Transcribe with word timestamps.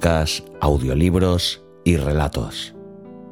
Podcast 0.00 0.48
Audiolibros 0.62 1.62
y 1.84 1.98
Relatos. 1.98 2.74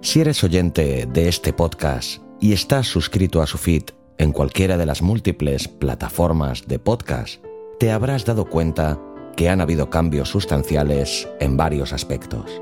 Si 0.03 0.21
eres 0.21 0.45
oyente 0.45 1.09
de 1.11 1.27
este 1.27 1.55
podcast 1.55 2.21
y 2.43 2.53
estás 2.53 2.87
suscrito 2.87 3.41
a 3.41 3.47
su 3.47 3.57
feed 3.57 3.85
en 4.19 4.33
cualquiera 4.33 4.77
de 4.77 4.85
las 4.85 5.01
múltiples 5.01 5.67
plataformas 5.67 6.69
de 6.69 6.79
podcast, 6.79 7.43
te 7.79 7.91
habrás 7.91 8.27
dado 8.27 8.45
cuenta 8.45 9.01
que 9.35 9.49
han 9.49 9.63
habido 9.63 9.89
cambios 9.89 10.29
sustanciales 10.29 11.27
en 11.41 11.57
varios 11.57 11.95
aspectos. 11.95 12.61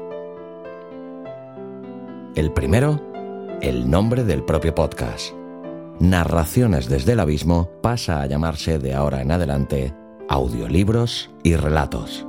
El 2.37 2.53
primero, 2.53 3.03
el 3.61 3.91
nombre 3.91 4.23
del 4.23 4.45
propio 4.45 4.73
podcast. 4.73 5.33
Narraciones 5.99 6.89
desde 6.89 7.15
el 7.15 7.21
abismo 7.21 7.73
pasa 7.83 8.23
a 8.23 8.27
llamarse 8.27 8.79
de 8.79 8.95
ahora 8.95 9.21
en 9.21 9.33
adelante 9.33 9.93
audiolibros 10.29 11.29
y 11.43 11.57
relatos. 11.57 12.25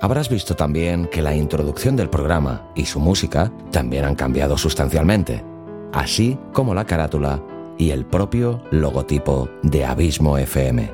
Habrás 0.00 0.28
visto 0.28 0.54
también 0.54 1.06
que 1.06 1.22
la 1.22 1.34
introducción 1.34 1.96
del 1.96 2.08
programa 2.08 2.70
y 2.76 2.86
su 2.86 3.00
música 3.00 3.50
también 3.72 4.04
han 4.04 4.14
cambiado 4.14 4.56
sustancialmente, 4.56 5.44
así 5.92 6.38
como 6.52 6.72
la 6.72 6.84
carátula 6.84 7.42
y 7.78 7.90
el 7.90 8.06
propio 8.06 8.62
logotipo 8.70 9.48
de 9.62 9.84
Abismo 9.84 10.38
FM. 10.38 10.92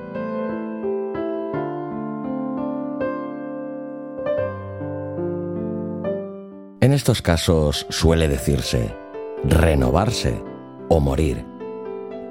En 6.81 6.93
estos 6.93 7.21
casos 7.21 7.87
suele 7.91 8.27
decirse 8.29 8.95
renovarse 9.45 10.43
o 10.89 11.01
morir, 11.01 11.45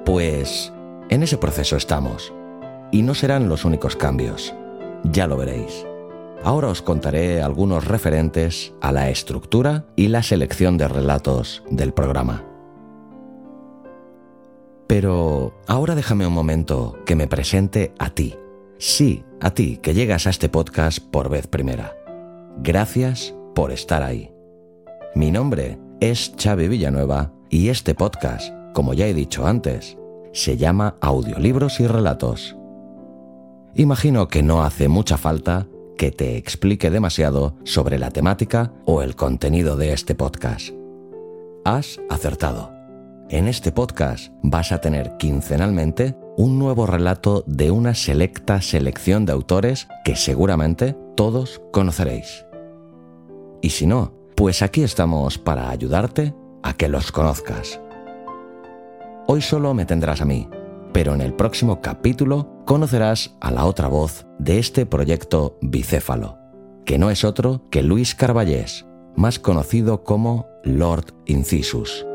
pues 0.05 0.73
en 1.09 1.21
ese 1.21 1.37
proceso 1.37 1.77
estamos, 1.77 2.33
y 2.91 3.03
no 3.03 3.13
serán 3.13 3.47
los 3.47 3.63
únicos 3.63 3.95
cambios, 3.95 4.55
ya 5.03 5.27
lo 5.27 5.37
veréis. 5.37 5.85
Ahora 6.43 6.69
os 6.69 6.81
contaré 6.81 7.41
algunos 7.41 7.85
referentes 7.85 8.73
a 8.81 8.91
la 8.91 9.09
estructura 9.09 9.85
y 9.95 10.07
la 10.07 10.23
selección 10.23 10.77
de 10.77 10.87
relatos 10.87 11.63
del 11.69 11.93
programa. 11.93 12.43
Pero 14.87 15.53
ahora 15.67 15.95
déjame 15.95 16.27
un 16.27 16.33
momento 16.33 16.97
que 17.05 17.15
me 17.15 17.27
presente 17.27 17.93
a 17.99 18.09
ti. 18.09 18.35
Sí, 18.77 19.23
a 19.41 19.51
ti 19.51 19.77
que 19.77 19.93
llegas 19.93 20.27
a 20.27 20.29
este 20.29 20.49
podcast 20.49 20.99
por 20.99 21.29
vez 21.29 21.47
primera. 21.47 21.95
Gracias 22.57 23.33
por 23.55 23.71
estar 23.71 24.03
ahí. 24.03 24.31
Mi 25.15 25.31
nombre 25.31 25.79
es 25.99 26.33
Xavi 26.37 26.67
Villanueva 26.67 27.31
y 27.49 27.69
este 27.69 27.95
podcast, 27.95 28.53
como 28.73 28.93
ya 28.93 29.07
he 29.07 29.13
dicho 29.13 29.47
antes, 29.47 29.97
se 30.33 30.57
llama 30.57 30.97
Audiolibros 31.01 31.79
y 31.79 31.87
Relatos. 31.87 32.57
Imagino 33.75 34.27
que 34.27 34.43
no 34.43 34.63
hace 34.63 34.87
mucha 34.87 35.17
falta 35.17 35.67
que 35.97 36.11
te 36.11 36.37
explique 36.37 36.89
demasiado 36.89 37.55
sobre 37.63 37.99
la 37.99 38.11
temática 38.11 38.73
o 38.85 39.01
el 39.01 39.15
contenido 39.15 39.77
de 39.77 39.93
este 39.93 40.15
podcast. 40.15 40.69
Has 41.65 41.99
acertado. 42.09 42.71
En 43.29 43.47
este 43.47 43.71
podcast 43.71 44.31
vas 44.41 44.71
a 44.71 44.81
tener 44.81 45.17
quincenalmente 45.17 46.15
un 46.37 46.59
nuevo 46.59 46.85
relato 46.85 47.43
de 47.47 47.71
una 47.71 47.95
selecta 47.95 48.61
selección 48.61 49.25
de 49.25 49.33
autores 49.33 49.87
que 50.03 50.15
seguramente 50.15 50.95
todos 51.15 51.61
conoceréis. 51.71 52.45
Y 53.61 53.69
si 53.69 53.87
no, 53.87 54.13
pues 54.35 54.61
aquí 54.61 54.83
estamos 54.83 55.37
para 55.37 55.69
ayudarte 55.69 56.33
a 56.63 56.73
que 56.73 56.89
los 56.89 57.11
conozcas. 57.11 57.79
Hoy 59.27 59.41
solo 59.41 59.73
me 59.73 59.85
tendrás 59.85 60.21
a 60.21 60.25
mí, 60.25 60.49
pero 60.93 61.13
en 61.13 61.21
el 61.21 61.33
próximo 61.33 61.81
capítulo 61.81 62.61
conocerás 62.65 63.35
a 63.41 63.51
la 63.51 63.65
otra 63.65 63.87
voz 63.87 64.25
de 64.37 64.59
este 64.59 64.85
proyecto 64.85 65.57
bicéfalo, 65.61 66.37
que 66.85 66.97
no 66.97 67.09
es 67.09 67.23
otro 67.23 67.63
que 67.71 67.83
Luis 67.83 68.15
Carballés, 68.15 68.85
más 69.15 69.39
conocido 69.39 70.03
como 70.03 70.47
Lord 70.63 71.13
Incisus. 71.25 72.05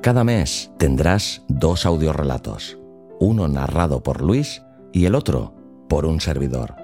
Cada 0.00 0.24
mes 0.24 0.72
tendrás 0.78 1.42
dos 1.48 1.84
audiorelatos, 1.84 2.78
uno 3.18 3.48
narrado 3.48 4.02
por 4.02 4.22
Luis 4.22 4.62
y 4.92 5.04
el 5.04 5.14
otro 5.14 5.54
por 5.88 6.06
un 6.06 6.20
servidor. 6.20 6.74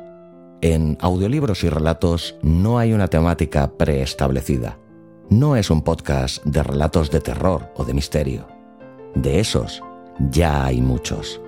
En 0.61 0.99
audiolibros 1.01 1.65
y 1.65 1.71
relatos 1.71 2.37
no 2.43 2.79
hay 2.79 2.93
una 2.93 3.09
temática 3.09 3.73
preestablecida. 3.79 4.79
No 5.29 5.57
es 5.57 5.71
un 5.71 5.83
podcast 5.83 6.45
de 6.45 6.63
relatos 6.63 7.11
de 7.11 7.21
terror 7.21 7.73
o 7.75 7.85
de 7.85 7.93
misterio. 7.95 8.47
De 9.17 9.41
esos 9.41 9.83
ya 10.31 10.65
hay 10.65 10.81
muchos. 10.81 11.41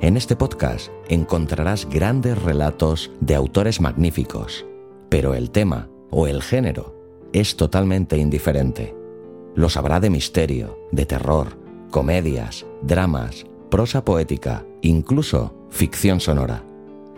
En 0.00 0.16
este 0.16 0.36
podcast 0.36 0.88
encontrarás 1.06 1.86
grandes 1.86 2.42
relatos 2.42 3.10
de 3.20 3.34
autores 3.34 3.78
magníficos, 3.82 4.64
pero 5.10 5.34
el 5.34 5.50
tema 5.50 5.90
o 6.08 6.28
el 6.28 6.42
género 6.42 6.96
es 7.34 7.56
totalmente 7.56 8.16
indiferente. 8.16 8.96
Los 9.54 9.76
habrá 9.76 10.00
de 10.00 10.08
misterio, 10.08 10.78
de 10.90 11.04
terror, 11.04 11.58
comedias, 11.90 12.64
dramas, 12.80 13.44
prosa 13.70 14.02
poética, 14.02 14.64
incluso 14.80 15.54
ficción 15.68 16.20
sonora. 16.20 16.64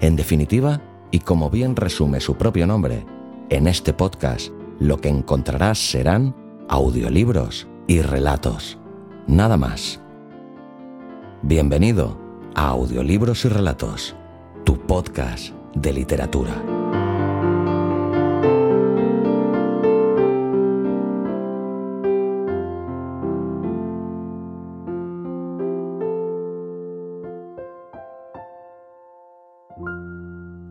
En 0.01 0.17
definitiva, 0.17 0.83
y 1.13 1.21
como 1.21 1.49
bien 1.49 1.77
resume 1.77 2.19
su 2.19 2.35
propio 2.35 2.67
nombre, 2.67 3.07
en 3.51 3.69
este 3.69 3.93
podcast 3.93 4.53
lo 4.83 5.01
que 5.01 5.09
encontrarás 5.09 5.79
serán 5.79 6.35
audiolibros 6.69 7.69
y 7.87 8.03
relatos. 8.03 8.79
Nada 9.29 9.57
más. 9.57 10.01
Bienvenido 11.43 12.19
a 12.57 12.69
Audiolibros 12.69 13.45
y 13.45 13.49
Relatos, 13.49 14.17
tu 14.65 14.81
podcast 14.81 15.55
de 15.75 15.93
literatura. 15.93 16.61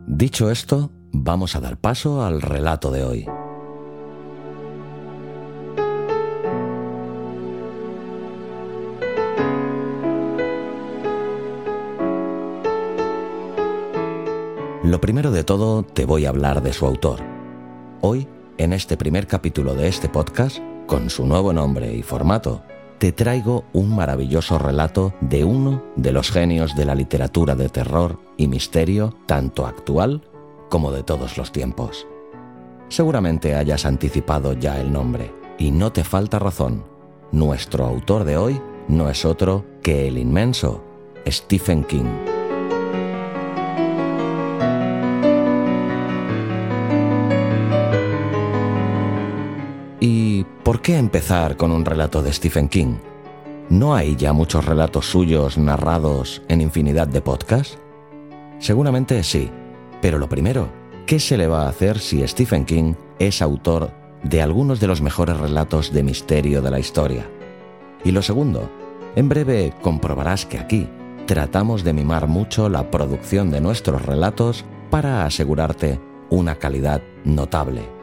Dicho 0.06 0.52
esto, 0.52 0.92
vamos 1.14 1.56
a 1.56 1.62
dar 1.62 1.78
paso 1.78 2.24
al 2.24 2.42
relato 2.42 2.92
de 2.92 3.04
hoy. 3.04 3.41
Lo 14.92 15.00
primero 15.00 15.32
de 15.32 15.46
todo 15.46 15.84
te 15.84 16.04
voy 16.04 16.26
a 16.26 16.30
hablar 16.30 16.62
de 16.62 16.74
su 16.74 16.86
autor. 16.86 17.22
Hoy, 18.02 18.28
en 18.58 18.74
este 18.74 18.98
primer 18.98 19.26
capítulo 19.26 19.74
de 19.74 19.88
este 19.88 20.10
podcast, 20.10 20.58
con 20.86 21.10
su 21.10 21.26
nuevo 21.26 21.54
nombre 21.54 21.94
y 21.96 22.04
formato, 22.04 22.62
te 22.98 23.14
traigo 23.14 23.64
un 23.72 23.96
maravilloso 23.96 24.60
relato 24.60 25.14
de 25.22 25.46
uno 25.46 25.82
de 25.96 26.12
los 26.12 26.30
genios 26.30 26.76
de 26.76 26.84
la 26.84 26.94
literatura 26.94 27.56
de 27.56 27.70
terror 27.70 28.20
y 28.36 28.50
misterio, 28.50 29.16
tanto 29.28 29.66
actual 29.66 30.24
como 30.70 30.92
de 30.92 31.04
todos 31.04 31.38
los 31.38 31.54
tiempos. 31.54 32.06
Seguramente 32.90 33.56
hayas 33.56 33.86
anticipado 33.86 34.52
ya 34.52 34.78
el 34.82 34.92
nombre, 34.92 35.34
y 35.58 35.72
no 35.72 35.94
te 35.94 36.04
falta 36.04 36.38
razón. 36.38 36.84
Nuestro 37.32 37.86
autor 37.86 38.26
de 38.26 38.36
hoy 38.36 38.62
no 38.90 39.10
es 39.10 39.24
otro 39.24 39.64
que 39.82 40.10
el 40.10 40.18
inmenso 40.18 40.84
Stephen 41.26 41.86
King. 41.86 42.31
Qué 50.82 50.98
empezar 50.98 51.58
con 51.58 51.72
un 51.72 51.86
relato 51.86 52.24
de 52.24 52.34
Stephen 52.34 52.68
King? 52.68 52.96
¿No 53.70 53.94
hay 53.94 54.16
ya 54.16 54.34
muchos 54.34 54.66
relatos 54.66 55.06
suyos 55.06 55.58
narrados 55.58 56.42
en 56.48 56.60
infinidad 56.60 57.08
de 57.08 57.22
podcasts? 57.22 57.78
Seguramente 58.60 59.24
sí, 59.24 59.52
pero 60.02 60.18
lo 60.18 60.28
primero, 60.28 60.70
¿qué 61.06 61.20
se 61.20 61.38
le 61.38 61.48
va 61.48 61.66
a 61.66 61.70
hacer 61.70 62.00
si 62.00 62.28
Stephen 62.28 62.66
King 62.66 62.96
es 63.20 63.42
autor 63.42 63.92
de 64.24 64.42
algunos 64.42 64.80
de 64.80 64.88
los 64.88 65.02
mejores 65.02 65.38
relatos 65.38 65.94
de 65.94 66.04
misterio 66.04 66.62
de 66.62 66.72
la 66.72 66.80
historia? 66.80 67.30
Y 68.04 68.12
lo 68.12 68.24
segundo, 68.24 68.70
en 69.16 69.30
breve 69.30 69.74
comprobarás 69.82 70.48
que 70.48 70.58
aquí 70.58 70.90
tratamos 71.28 71.84
de 71.84 71.94
mimar 71.94 72.28
mucho 72.28 72.70
la 72.70 72.90
producción 72.90 73.52
de 73.52 73.62
nuestros 73.62 74.04
relatos 74.04 74.66
para 74.90 75.26
asegurarte 75.26 76.00
una 76.32 76.56
calidad 76.56 77.02
notable. 77.24 78.01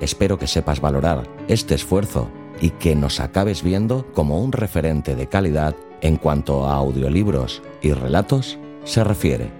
Espero 0.00 0.38
que 0.38 0.46
sepas 0.46 0.80
valorar 0.80 1.28
este 1.48 1.74
esfuerzo 1.74 2.28
y 2.60 2.70
que 2.70 2.94
nos 2.94 3.20
acabes 3.20 3.62
viendo 3.62 4.06
como 4.12 4.40
un 4.40 4.52
referente 4.52 5.14
de 5.14 5.28
calidad 5.28 5.74
en 6.00 6.16
cuanto 6.16 6.66
a 6.66 6.74
audiolibros 6.74 7.62
y 7.82 7.92
relatos 7.92 8.58
se 8.84 9.04
refiere. 9.04 9.50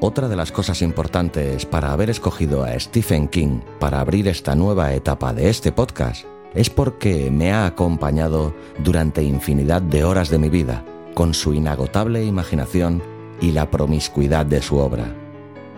Otra 0.00 0.28
de 0.28 0.36
las 0.36 0.50
cosas 0.50 0.80
importantes 0.80 1.66
para 1.66 1.92
haber 1.92 2.08
escogido 2.08 2.64
a 2.64 2.78
Stephen 2.80 3.28
King 3.28 3.60
para 3.78 4.00
abrir 4.00 4.28
esta 4.28 4.54
nueva 4.54 4.94
etapa 4.94 5.34
de 5.34 5.50
este 5.50 5.72
podcast 5.72 6.24
es 6.54 6.70
porque 6.70 7.30
me 7.30 7.52
ha 7.52 7.66
acompañado 7.66 8.54
durante 8.78 9.22
infinidad 9.22 9.82
de 9.82 10.04
horas 10.04 10.30
de 10.30 10.38
mi 10.38 10.48
vida, 10.48 10.84
con 11.14 11.34
su 11.34 11.54
inagotable 11.54 12.24
imaginación 12.24 13.02
y 13.40 13.52
la 13.52 13.70
promiscuidad 13.70 14.46
de 14.46 14.62
su 14.62 14.78
obra. 14.78 15.14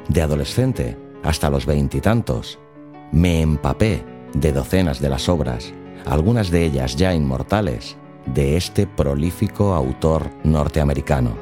De 0.08 0.22
adolescente 0.22 0.96
hasta 1.22 1.50
los 1.50 1.66
veintitantos, 1.66 2.58
me 3.12 3.43
empapé 3.43 4.05
de 4.35 4.53
docenas 4.53 5.00
de 5.00 5.11
las 5.11 5.29
obras, 5.29 5.73
algunas 6.06 6.50
de 6.50 6.64
ellas 6.64 6.97
ya 6.97 7.14
inmortales, 7.14 7.97
de 8.26 8.56
este 8.56 8.87
prolífico 8.87 9.75
autor 9.75 10.31
norteamericano. 10.43 11.37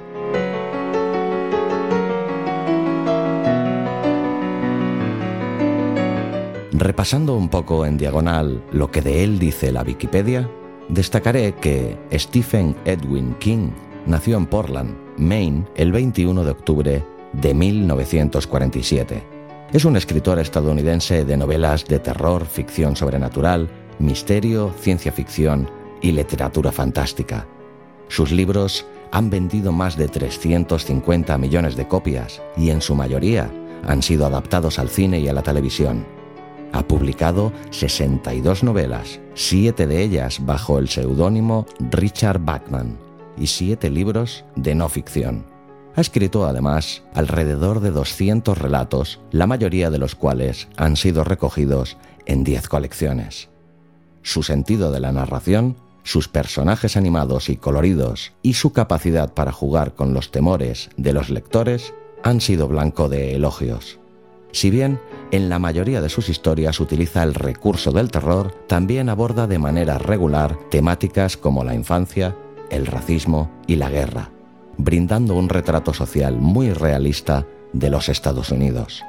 Repasando 6.72 7.36
un 7.36 7.48
poco 7.48 7.84
en 7.84 7.98
diagonal 7.98 8.64
lo 8.72 8.90
que 8.90 9.02
de 9.02 9.22
él 9.22 9.38
dice 9.38 9.70
la 9.70 9.82
Wikipedia, 9.82 10.50
destacaré 10.88 11.54
que 11.54 11.96
Stephen 12.12 12.74
Edwin 12.84 13.34
King 13.38 13.70
nació 14.06 14.38
en 14.38 14.46
Portland, 14.46 14.96
Maine, 15.18 15.66
el 15.76 15.92
21 15.92 16.42
de 16.42 16.50
octubre 16.50 17.04
de 17.34 17.54
1947. 17.54 19.29
Es 19.72 19.84
un 19.84 19.96
escritor 19.96 20.40
estadounidense 20.40 21.24
de 21.24 21.36
novelas 21.36 21.84
de 21.84 22.00
terror, 22.00 22.44
ficción 22.44 22.96
sobrenatural, 22.96 23.68
misterio, 24.00 24.74
ciencia 24.80 25.12
ficción 25.12 25.70
y 26.02 26.10
literatura 26.10 26.72
fantástica. 26.72 27.46
Sus 28.08 28.32
libros 28.32 28.84
han 29.12 29.30
vendido 29.30 29.70
más 29.70 29.96
de 29.96 30.08
350 30.08 31.38
millones 31.38 31.76
de 31.76 31.86
copias 31.86 32.42
y 32.56 32.70
en 32.70 32.80
su 32.80 32.96
mayoría 32.96 33.48
han 33.86 34.02
sido 34.02 34.26
adaptados 34.26 34.80
al 34.80 34.88
cine 34.88 35.20
y 35.20 35.28
a 35.28 35.32
la 35.32 35.42
televisión. 35.42 36.04
Ha 36.72 36.82
publicado 36.82 37.52
62 37.70 38.64
novelas, 38.64 39.20
siete 39.34 39.86
de 39.86 40.02
ellas 40.02 40.44
bajo 40.44 40.80
el 40.80 40.88
seudónimo 40.88 41.66
Richard 41.78 42.40
Bachman 42.40 42.98
y 43.38 43.46
siete 43.46 43.88
libros 43.88 44.44
de 44.56 44.74
no 44.74 44.88
ficción. 44.88 45.49
Ha 45.96 46.00
escrito 46.00 46.46
además 46.46 47.02
alrededor 47.14 47.80
de 47.80 47.90
200 47.90 48.56
relatos, 48.56 49.20
la 49.32 49.46
mayoría 49.46 49.90
de 49.90 49.98
los 49.98 50.14
cuales 50.14 50.68
han 50.76 50.96
sido 50.96 51.24
recogidos 51.24 51.96
en 52.26 52.44
10 52.44 52.68
colecciones. 52.68 53.48
Su 54.22 54.42
sentido 54.42 54.92
de 54.92 55.00
la 55.00 55.12
narración, 55.12 55.76
sus 56.02 56.28
personajes 56.28 56.96
animados 56.96 57.48
y 57.48 57.56
coloridos 57.56 58.32
y 58.42 58.54
su 58.54 58.72
capacidad 58.72 59.34
para 59.34 59.52
jugar 59.52 59.94
con 59.94 60.14
los 60.14 60.30
temores 60.30 60.90
de 60.96 61.12
los 61.12 61.30
lectores 61.30 61.92
han 62.22 62.40
sido 62.40 62.68
blanco 62.68 63.08
de 63.08 63.34
elogios. 63.34 63.98
Si 64.52 64.70
bien 64.70 65.00
en 65.30 65.48
la 65.48 65.58
mayoría 65.58 66.00
de 66.00 66.08
sus 66.08 66.28
historias 66.28 66.80
utiliza 66.80 67.22
el 67.22 67.34
recurso 67.34 67.92
del 67.92 68.10
terror, 68.10 68.52
también 68.66 69.08
aborda 69.08 69.46
de 69.46 69.58
manera 69.58 69.98
regular 69.98 70.58
temáticas 70.70 71.36
como 71.36 71.64
la 71.64 71.74
infancia, 71.74 72.36
el 72.70 72.86
racismo 72.86 73.50
y 73.66 73.76
la 73.76 73.90
guerra, 73.90 74.30
brindando 74.84 75.34
un 75.34 75.48
retrato 75.48 75.92
social 75.94 76.36
muy 76.36 76.72
realista 76.72 77.46
de 77.72 77.90
los 77.90 78.08
Estados 78.08 78.50
Unidos. 78.50 79.02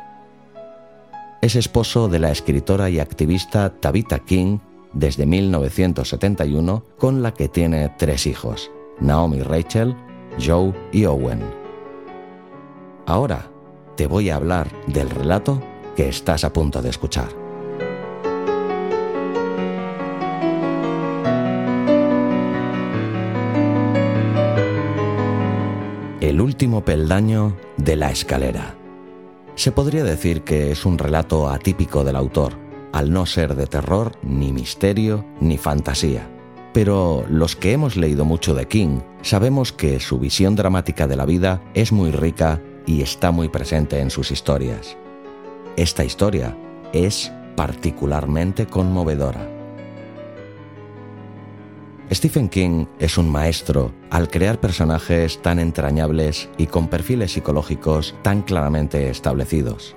Es 1.42 1.56
esposo 1.56 2.08
de 2.08 2.20
la 2.20 2.32
escritora 2.32 2.90
y 2.90 3.00
activista 3.00 3.72
Tabitha 3.80 4.20
King 4.20 4.60
desde 4.94 5.26
1971, 5.26 6.84
con 6.98 7.24
la 7.24 7.34
que 7.34 7.48
tiene 7.48 7.90
tres 7.98 8.28
hijos, 8.28 8.70
Naomi 9.00 9.42
Rachel, 9.42 9.96
Joe 10.40 10.74
y 10.92 11.06
Owen. 11.06 11.42
Ahora, 13.06 13.50
te 13.96 14.08
voy 14.08 14.30
a 14.30 14.36
hablar 14.36 14.70
del 14.88 15.10
relato 15.10 15.62
que 15.96 16.10
estás 16.10 16.44
a 16.44 16.54
punto 16.54 16.82
de 16.82 16.90
escuchar. 16.90 17.41
El 26.22 26.40
último 26.40 26.86
peldaño 26.86 27.58
de 27.78 27.96
la 27.96 28.12
escalera. 28.12 28.76
Se 29.56 29.72
podría 29.72 30.04
decir 30.04 30.44
que 30.44 30.70
es 30.70 30.86
un 30.86 31.00
relato 31.00 31.50
atípico 31.50 32.04
del 32.04 32.16
autor, 32.16 32.54
al 32.94 33.12
no 33.12 33.26
ser 33.26 33.56
de 33.56 33.66
terror, 33.66 34.12
ni 34.22 34.54
misterio, 34.54 35.26
ni 35.40 35.58
fantasía. 35.58 36.30
Pero 36.74 37.26
los 37.28 37.56
que 37.56 37.72
hemos 37.72 37.98
leído 37.98 38.24
mucho 38.24 38.54
de 38.54 38.68
King 38.68 39.00
sabemos 39.24 39.74
que 39.74 40.00
su 40.00 40.20
visión 40.20 40.56
dramática 40.56 41.08
de 41.08 41.16
la 41.16 41.26
vida 41.26 41.60
es 41.74 41.92
muy 41.92 42.12
rica 42.12 42.62
y 42.86 43.02
está 43.02 43.32
muy 43.32 43.50
presente 43.50 44.00
en 44.00 44.12
sus 44.12 44.30
historias. 44.30 44.96
Esta 45.76 46.04
historia 46.04 46.56
es 46.94 47.32
particularmente 47.56 48.68
conmovedora. 48.68 49.61
Stephen 52.14 52.50
King 52.50 52.88
es 53.00 53.18
un 53.18 53.30
maestro 53.30 53.94
al 54.10 54.30
crear 54.30 54.60
personajes 54.60 55.42
tan 55.42 55.60
entrañables 55.60 56.50
y 56.58 56.68
con 56.68 56.90
perfiles 56.90 57.32
psicológicos 57.32 58.16
tan 58.22 58.42
claramente 58.42 59.10
establecidos. 59.10 59.96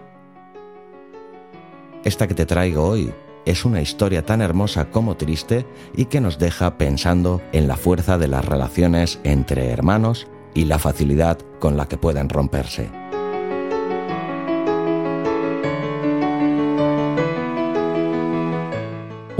Esta 2.05 2.29
que 2.29 2.35
te 2.35 2.47
traigo 2.47 2.85
hoy 2.85 3.13
es 3.47 3.65
una 3.65 3.83
historia 3.83 4.25
tan 4.25 4.43
hermosa 4.43 4.91
como 4.91 5.17
triste 5.17 5.67
y 5.97 6.05
que 6.05 6.21
nos 6.21 6.39
deja 6.39 6.79
pensando 6.79 7.43
en 7.51 7.67
la 7.67 7.77
fuerza 7.77 8.17
de 8.17 8.29
las 8.29 8.45
relaciones 8.45 9.19
entre 9.25 9.71
hermanos 9.71 10.29
y 10.55 10.67
la 10.67 10.79
facilidad 10.79 11.39
con 11.59 11.77
la 11.77 11.89
que 11.89 11.99
pueden 11.99 12.29
romperse. 12.29 12.91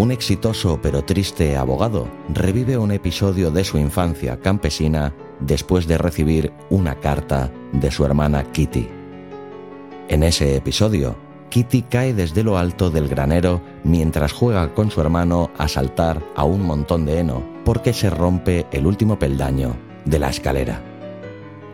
Un 0.05 0.13
exitoso 0.13 0.79
pero 0.83 1.03
triste 1.03 1.57
abogado 1.57 2.07
revive 2.29 2.77
un 2.77 2.93
episodio 2.93 3.51
de 3.51 3.65
su 3.65 3.79
infancia 3.79 4.39
campesina 4.39 5.15
después 5.41 5.87
de 5.87 5.97
recibir 5.97 6.53
una 6.69 6.97
carta 7.01 7.51
de 7.73 7.91
su 7.91 8.05
hermana 8.05 8.45
Kitty. 8.53 8.87
En 10.09 10.23
ese 10.23 10.57
episodio, 10.57 11.17
Kitty 11.49 11.85
cae 11.85 12.13
desde 12.13 12.43
lo 12.43 12.59
alto 12.59 12.91
del 12.91 13.09
granero 13.09 13.63
mientras 13.83 14.35
juega 14.35 14.75
con 14.75 14.91
su 14.91 15.01
hermano 15.01 15.51
a 15.57 15.69
saltar 15.69 16.23
a 16.37 16.45
un 16.45 16.61
montón 16.61 17.07
de 17.07 17.21
heno 17.21 17.43
porque 17.65 17.95
se 17.95 18.11
rompe 18.11 18.67
el 18.73 18.87
último 18.87 19.19
peldaño 19.19 19.75
de 20.05 20.19
la 20.19 20.29
escalera 20.29 20.83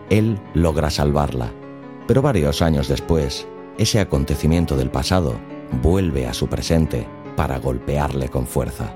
él 0.09 0.39
logra 0.55 0.89
salvarla. 0.89 1.53
Pero 2.07 2.23
varios 2.23 2.63
años 2.63 2.87
después, 2.87 3.49
ese 3.77 3.99
acontecimiento 3.99 4.77
del 4.77 4.91
pasado 4.91 5.35
vuelve 5.83 6.29
a 6.29 6.35
su 6.35 6.47
presente 6.47 7.09
para 7.37 7.59
golpearle 7.59 8.29
con 8.29 8.47
fuerza. 8.47 8.95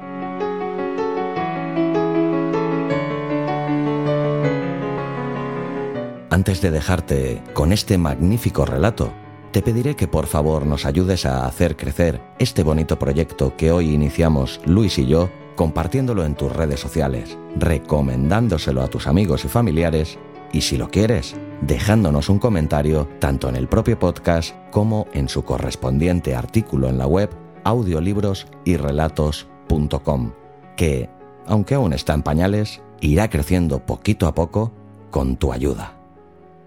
Antes 6.34 6.60
de 6.60 6.72
dejarte 6.72 7.42
con 7.52 7.72
este 7.72 7.96
magnífico 7.96 8.66
relato, 8.66 9.12
te 9.52 9.62
pediré 9.62 9.94
que 9.94 10.08
por 10.08 10.26
favor 10.26 10.66
nos 10.66 10.84
ayudes 10.84 11.26
a 11.26 11.46
hacer 11.46 11.76
crecer 11.76 12.20
este 12.40 12.64
bonito 12.64 12.98
proyecto 12.98 13.56
que 13.56 13.70
hoy 13.70 13.94
iniciamos 13.94 14.60
Luis 14.66 14.98
y 14.98 15.06
yo, 15.06 15.30
compartiéndolo 15.54 16.24
en 16.24 16.34
tus 16.34 16.50
redes 16.50 16.80
sociales, 16.80 17.38
recomendándoselo 17.54 18.82
a 18.82 18.88
tus 18.88 19.06
amigos 19.06 19.44
y 19.44 19.48
familiares 19.48 20.18
y 20.52 20.62
si 20.62 20.76
lo 20.76 20.88
quieres, 20.88 21.36
dejándonos 21.60 22.28
un 22.28 22.40
comentario 22.40 23.08
tanto 23.20 23.48
en 23.48 23.54
el 23.54 23.68
propio 23.68 23.96
podcast 23.96 24.56
como 24.72 25.06
en 25.12 25.28
su 25.28 25.44
correspondiente 25.44 26.34
artículo 26.34 26.88
en 26.88 26.98
la 26.98 27.06
web 27.06 27.43
audiolibrosyrelatos.com, 27.64 30.32
que, 30.76 31.10
aunque 31.46 31.74
aún 31.74 31.92
está 31.92 32.14
en 32.14 32.22
pañales, 32.22 32.80
irá 33.00 33.28
creciendo 33.28 33.84
poquito 33.84 34.26
a 34.26 34.34
poco 34.34 34.72
con 35.10 35.36
tu 35.36 35.52
ayuda. 35.52 35.96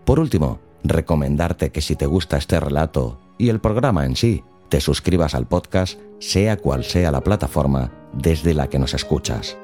Por 0.05 0.19
último, 0.19 0.59
recomendarte 0.83 1.71
que 1.71 1.81
si 1.81 1.95
te 1.95 2.05
gusta 2.05 2.37
este 2.37 2.59
relato 2.59 3.19
y 3.37 3.49
el 3.49 3.59
programa 3.59 4.05
en 4.05 4.15
sí, 4.15 4.43
te 4.69 4.81
suscribas 4.81 5.35
al 5.35 5.47
podcast, 5.47 5.99
sea 6.19 6.57
cual 6.57 6.83
sea 6.83 7.11
la 7.11 7.21
plataforma 7.21 7.91
desde 8.13 8.53
la 8.53 8.67
que 8.67 8.79
nos 8.79 8.93
escuchas. 8.93 9.57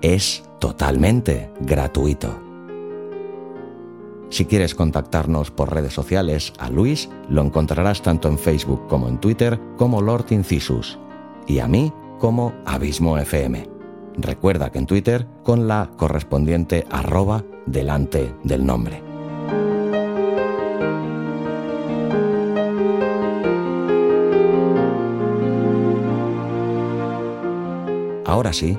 Es 0.00 0.44
totalmente 0.58 1.50
gratuito. 1.60 2.41
Si 4.32 4.46
quieres 4.46 4.74
contactarnos 4.74 5.50
por 5.50 5.74
redes 5.74 5.92
sociales, 5.92 6.54
a 6.58 6.70
Luis 6.70 7.10
lo 7.28 7.42
encontrarás 7.42 8.00
tanto 8.00 8.28
en 8.28 8.38
Facebook 8.38 8.86
como 8.88 9.06
en 9.06 9.20
Twitter 9.20 9.60
como 9.76 10.00
Lord 10.00 10.24
Incisus 10.30 10.98
y 11.46 11.58
a 11.58 11.68
mí 11.68 11.92
como 12.18 12.54
Abismo 12.64 13.18
FM. 13.18 13.68
Recuerda 14.16 14.72
que 14.72 14.78
en 14.78 14.86
Twitter 14.86 15.28
con 15.42 15.68
la 15.68 15.90
correspondiente 15.98 16.86
arroba 16.90 17.44
delante 17.66 18.34
del 18.42 18.64
nombre. 18.64 19.02
Ahora 28.24 28.54
sí, 28.54 28.78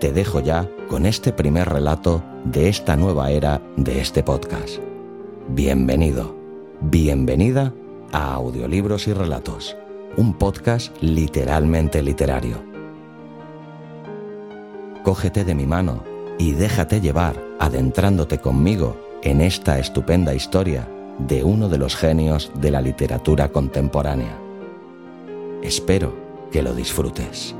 te 0.00 0.14
dejo 0.14 0.40
ya 0.40 0.66
con 0.88 1.04
este 1.04 1.30
primer 1.34 1.68
relato 1.68 2.22
de 2.46 2.70
esta 2.70 2.96
nueva 2.96 3.30
era 3.30 3.60
de 3.76 4.00
este 4.00 4.22
podcast. 4.22 4.93
Bienvenido, 5.48 6.34
bienvenida 6.80 7.74
a 8.12 8.32
Audiolibros 8.32 9.06
y 9.08 9.12
Relatos, 9.12 9.76
un 10.16 10.32
podcast 10.32 10.96
literalmente 11.02 12.02
literario. 12.02 12.62
Cógete 15.02 15.44
de 15.44 15.54
mi 15.54 15.66
mano 15.66 16.02
y 16.38 16.52
déjate 16.52 17.02
llevar 17.02 17.36
adentrándote 17.60 18.38
conmigo 18.38 18.96
en 19.22 19.42
esta 19.42 19.78
estupenda 19.78 20.34
historia 20.34 20.88
de 21.18 21.44
uno 21.44 21.68
de 21.68 21.76
los 21.76 21.94
genios 21.94 22.50
de 22.54 22.70
la 22.70 22.80
literatura 22.80 23.50
contemporánea. 23.50 24.38
Espero 25.62 26.14
que 26.50 26.62
lo 26.62 26.74
disfrutes. 26.74 27.54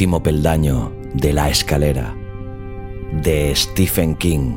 Último 0.00 0.22
peldaño 0.22 0.94
de 1.12 1.34
la 1.34 1.50
escalera 1.50 2.16
de 3.22 3.54
Stephen 3.54 4.14
King. 4.14 4.56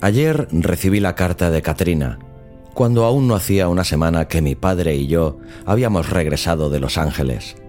Ayer 0.00 0.48
recibí 0.52 1.00
la 1.00 1.14
carta 1.14 1.50
de 1.50 1.60
Katrina, 1.60 2.18
cuando 2.72 3.04
aún 3.04 3.28
no 3.28 3.34
hacía 3.34 3.68
una 3.68 3.84
semana 3.84 4.26
que 4.26 4.40
mi 4.40 4.54
padre 4.54 4.96
y 4.96 5.06
yo 5.06 5.36
habíamos 5.66 6.08
regresado 6.08 6.70
de 6.70 6.80
Los 6.80 6.96
Ángeles. 6.96 7.61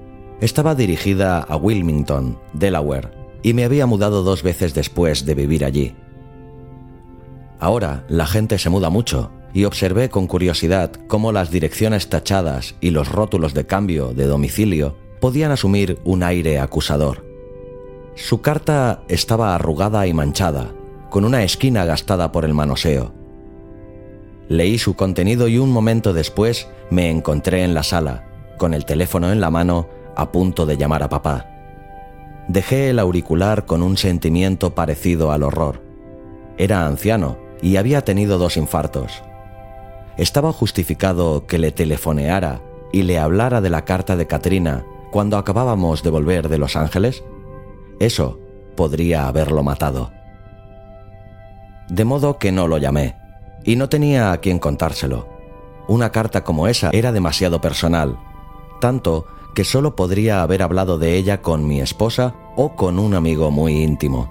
Estaba 0.43 0.75
dirigida 0.75 1.39
a 1.39 1.55
Wilmington, 1.55 2.37
Delaware, 2.51 3.11
y 3.43 3.53
me 3.53 3.63
había 3.63 3.85
mudado 3.85 4.23
dos 4.23 4.43
veces 4.43 4.73
después 4.73 5.25
de 5.25 5.35
vivir 5.35 5.63
allí. 5.63 5.95
Ahora 7.61 8.03
la 8.09 8.27
gente 8.27 8.57
se 8.57 8.69
muda 8.69 8.89
mucho, 8.89 9.31
y 9.53 9.63
observé 9.63 10.09
con 10.09 10.27
curiosidad 10.27 10.91
cómo 11.07 11.31
las 11.31 11.49
direcciones 11.49 12.09
tachadas 12.09 12.75
y 12.81 12.89
los 12.89 13.07
rótulos 13.07 13.53
de 13.53 13.65
cambio 13.65 14.13
de 14.13 14.25
domicilio 14.25 14.97
podían 15.21 15.51
asumir 15.51 15.99
un 16.03 16.23
aire 16.23 16.59
acusador. 16.59 17.25
Su 18.15 18.41
carta 18.41 19.05
estaba 19.07 19.55
arrugada 19.55 20.07
y 20.07 20.13
manchada, 20.13 20.73
con 21.09 21.23
una 21.23 21.43
esquina 21.43 21.85
gastada 21.85 22.33
por 22.33 22.43
el 22.43 22.53
manoseo. 22.53 23.13
Leí 24.49 24.77
su 24.77 24.97
contenido 24.97 25.47
y 25.47 25.57
un 25.57 25.71
momento 25.71 26.11
después 26.11 26.67
me 26.89 27.09
encontré 27.09 27.63
en 27.63 27.73
la 27.73 27.83
sala, 27.83 28.27
con 28.57 28.73
el 28.73 28.83
teléfono 28.83 29.31
en 29.31 29.39
la 29.39 29.49
mano 29.49 30.02
a 30.15 30.31
punto 30.31 30.65
de 30.65 30.77
llamar 30.77 31.03
a 31.03 31.09
papá. 31.09 31.47
Dejé 32.47 32.89
el 32.89 32.99
auricular 32.99 33.65
con 33.65 33.81
un 33.81 33.97
sentimiento 33.97 34.75
parecido 34.75 35.31
al 35.31 35.43
horror. 35.43 35.81
Era 36.57 36.85
anciano 36.85 37.37
y 37.61 37.77
había 37.77 38.03
tenido 38.03 38.37
dos 38.37 38.57
infartos. 38.57 39.23
¿Estaba 40.17 40.51
justificado 40.51 41.47
que 41.47 41.57
le 41.57 41.71
telefoneara 41.71 42.61
y 42.91 43.03
le 43.03 43.17
hablara 43.17 43.61
de 43.61 43.69
la 43.69 43.85
carta 43.85 44.15
de 44.15 44.27
Katrina 44.27 44.85
cuando 45.11 45.37
acabábamos 45.37 46.03
de 46.03 46.09
volver 46.09 46.49
de 46.49 46.57
Los 46.57 46.75
Ángeles? 46.75 47.23
Eso 47.99 48.39
podría 48.75 49.27
haberlo 49.27 49.63
matado. 49.63 50.11
De 51.89 52.05
modo 52.05 52.37
que 52.37 52.51
no 52.51 52.67
lo 52.67 52.77
llamé, 52.77 53.15
y 53.63 53.75
no 53.75 53.89
tenía 53.89 54.31
a 54.31 54.37
quien 54.37 54.59
contárselo. 54.59 55.27
Una 55.87 56.11
carta 56.11 56.43
como 56.43 56.67
esa 56.67 56.89
era 56.93 57.11
demasiado 57.11 57.61
personal, 57.61 58.17
tanto 58.79 59.25
que 59.53 59.63
solo 59.63 59.95
podría 59.95 60.41
haber 60.41 60.63
hablado 60.63 60.97
de 60.97 61.15
ella 61.15 61.41
con 61.41 61.67
mi 61.67 61.81
esposa 61.81 62.35
o 62.55 62.75
con 62.75 62.99
un 62.99 63.13
amigo 63.13 63.51
muy 63.51 63.83
íntimo. 63.83 64.29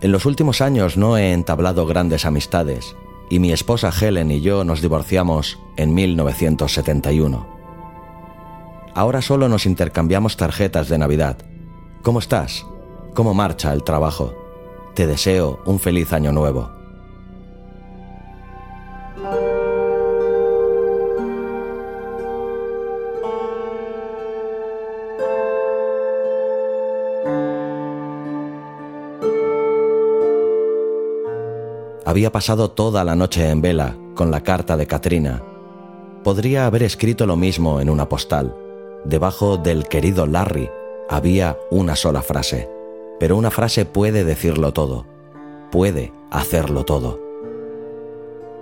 En 0.00 0.12
los 0.12 0.24
últimos 0.26 0.60
años 0.60 0.96
no 0.96 1.18
he 1.18 1.32
entablado 1.32 1.86
grandes 1.86 2.24
amistades, 2.24 2.96
y 3.28 3.38
mi 3.38 3.52
esposa 3.52 3.90
Helen 3.90 4.30
y 4.30 4.40
yo 4.40 4.64
nos 4.64 4.80
divorciamos 4.80 5.58
en 5.76 5.94
1971. 5.94 7.46
Ahora 8.94 9.22
solo 9.22 9.48
nos 9.48 9.66
intercambiamos 9.66 10.36
tarjetas 10.36 10.88
de 10.88 10.98
Navidad. 10.98 11.38
¿Cómo 12.02 12.18
estás? 12.18 12.66
¿Cómo 13.14 13.34
marcha 13.34 13.72
el 13.72 13.84
trabajo? 13.84 14.34
Te 14.94 15.06
deseo 15.06 15.60
un 15.66 15.78
feliz 15.78 16.12
año 16.12 16.32
nuevo. 16.32 16.79
Había 32.04 32.32
pasado 32.32 32.70
toda 32.70 33.04
la 33.04 33.14
noche 33.14 33.48
en 33.48 33.60
vela 33.60 33.96
con 34.14 34.30
la 34.30 34.42
carta 34.42 34.76
de 34.76 34.86
Katrina. 34.86 35.42
Podría 36.24 36.66
haber 36.66 36.82
escrito 36.82 37.26
lo 37.26 37.36
mismo 37.36 37.80
en 37.80 37.90
una 37.90 38.08
postal. 38.08 38.56
Debajo 39.04 39.56
del 39.56 39.84
querido 39.84 40.26
Larry 40.26 40.70
había 41.08 41.58
una 41.70 41.96
sola 41.96 42.22
frase. 42.22 42.68
Pero 43.18 43.36
una 43.36 43.50
frase 43.50 43.84
puede 43.84 44.24
decirlo 44.24 44.72
todo. 44.72 45.06
Puede 45.70 46.12
hacerlo 46.30 46.84
todo. 46.84 47.20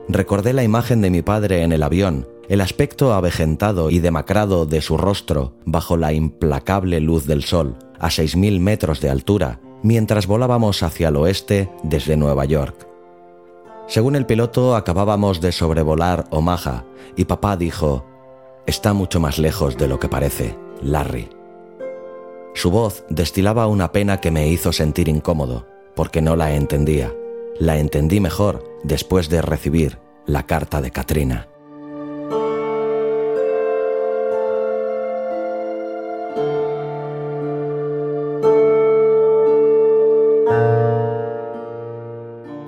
Recordé 0.08 0.52
la 0.52 0.64
imagen 0.64 1.00
de 1.00 1.10
mi 1.10 1.22
padre 1.22 1.62
en 1.62 1.72
el 1.72 1.82
avión, 1.82 2.26
el 2.48 2.60
aspecto 2.60 3.12
avejentado 3.12 3.90
y 3.90 4.00
demacrado 4.00 4.66
de 4.66 4.80
su 4.80 4.96
rostro 4.96 5.52
bajo 5.64 5.96
la 5.96 6.12
implacable 6.12 6.98
luz 7.00 7.26
del 7.26 7.44
sol, 7.44 7.76
a 8.00 8.08
6.000 8.08 8.58
metros 8.58 9.00
de 9.00 9.10
altura, 9.10 9.60
mientras 9.82 10.26
volábamos 10.26 10.82
hacia 10.82 11.08
el 11.08 11.16
oeste 11.16 11.70
desde 11.82 12.16
Nueva 12.16 12.46
York. 12.46 12.88
Según 13.88 14.16
el 14.16 14.26
piloto, 14.26 14.76
acabábamos 14.76 15.40
de 15.40 15.50
sobrevolar 15.50 16.26
Omaha 16.30 16.84
y 17.16 17.24
papá 17.24 17.56
dijo, 17.56 18.04
está 18.66 18.92
mucho 18.92 19.18
más 19.18 19.38
lejos 19.38 19.78
de 19.78 19.88
lo 19.88 19.98
que 19.98 20.10
parece, 20.10 20.58
Larry. 20.82 21.30
Su 22.54 22.70
voz 22.70 23.04
destilaba 23.08 23.66
una 23.66 23.90
pena 23.90 24.20
que 24.20 24.30
me 24.30 24.48
hizo 24.48 24.72
sentir 24.72 25.08
incómodo, 25.08 25.66
porque 25.96 26.20
no 26.20 26.36
la 26.36 26.52
entendía. 26.52 27.14
La 27.58 27.78
entendí 27.78 28.20
mejor 28.20 28.62
después 28.84 29.30
de 29.30 29.40
recibir 29.40 29.98
la 30.26 30.44
carta 30.44 30.82
de 30.82 30.90
Katrina. 30.90 31.48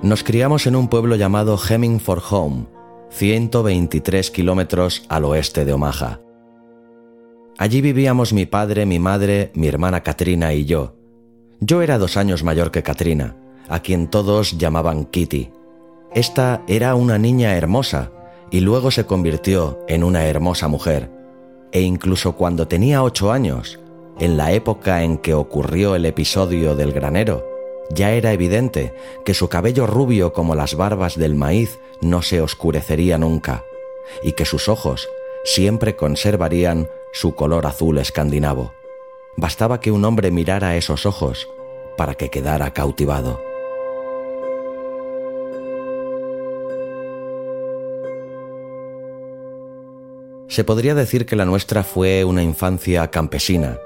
Nos 0.03 0.23
criamos 0.23 0.65
en 0.65 0.75
un 0.75 0.87
pueblo 0.87 1.15
llamado 1.15 1.59
Hemmingford 1.59 2.23
Home, 2.31 2.65
123 3.11 4.31
kilómetros 4.31 5.03
al 5.09 5.25
oeste 5.25 5.63
de 5.63 5.73
Omaha. 5.73 6.21
Allí 7.59 7.81
vivíamos 7.81 8.33
mi 8.33 8.47
padre, 8.47 8.87
mi 8.87 8.97
madre, 8.97 9.51
mi 9.53 9.67
hermana 9.67 10.01
Katrina 10.01 10.55
y 10.55 10.65
yo. 10.65 10.95
Yo 11.59 11.83
era 11.83 11.99
dos 11.99 12.17
años 12.17 12.43
mayor 12.43 12.71
que 12.71 12.81
Katrina, 12.81 13.35
a 13.69 13.81
quien 13.81 14.07
todos 14.07 14.57
llamaban 14.57 15.05
Kitty. 15.05 15.51
Esta 16.15 16.63
era 16.67 16.95
una 16.95 17.19
niña 17.19 17.55
hermosa 17.55 18.11
y 18.49 18.61
luego 18.61 18.89
se 18.89 19.05
convirtió 19.05 19.85
en 19.87 20.03
una 20.03 20.25
hermosa 20.25 20.67
mujer. 20.67 21.11
E 21.71 21.81
incluso 21.81 22.35
cuando 22.35 22.67
tenía 22.67 23.03
ocho 23.03 23.31
años, 23.31 23.79
en 24.19 24.35
la 24.35 24.51
época 24.51 25.03
en 25.03 25.19
que 25.19 25.35
ocurrió 25.35 25.93
el 25.93 26.07
episodio 26.07 26.75
del 26.75 26.91
granero, 26.91 27.50
ya 27.93 28.11
era 28.11 28.33
evidente 28.33 28.93
que 29.25 29.33
su 29.33 29.49
cabello 29.49 29.87
rubio 29.87 30.33
como 30.33 30.55
las 30.55 30.75
barbas 30.75 31.17
del 31.17 31.35
maíz 31.35 31.79
no 32.01 32.21
se 32.21 32.41
oscurecería 32.41 33.17
nunca, 33.17 33.65
y 34.23 34.33
que 34.33 34.45
sus 34.45 34.67
ojos 34.69 35.09
siempre 35.43 35.95
conservarían 35.95 36.89
su 37.13 37.35
color 37.35 37.65
azul 37.65 37.97
escandinavo. 37.97 38.73
Bastaba 39.37 39.79
que 39.79 39.91
un 39.91 40.05
hombre 40.05 40.31
mirara 40.31 40.75
esos 40.75 41.05
ojos 41.05 41.47
para 41.97 42.15
que 42.15 42.29
quedara 42.29 42.71
cautivado. 42.73 43.39
Se 50.47 50.65
podría 50.65 50.95
decir 50.95 51.25
que 51.25 51.37
la 51.37 51.45
nuestra 51.45 51.83
fue 51.83 52.25
una 52.25 52.43
infancia 52.43 53.09
campesina. 53.09 53.79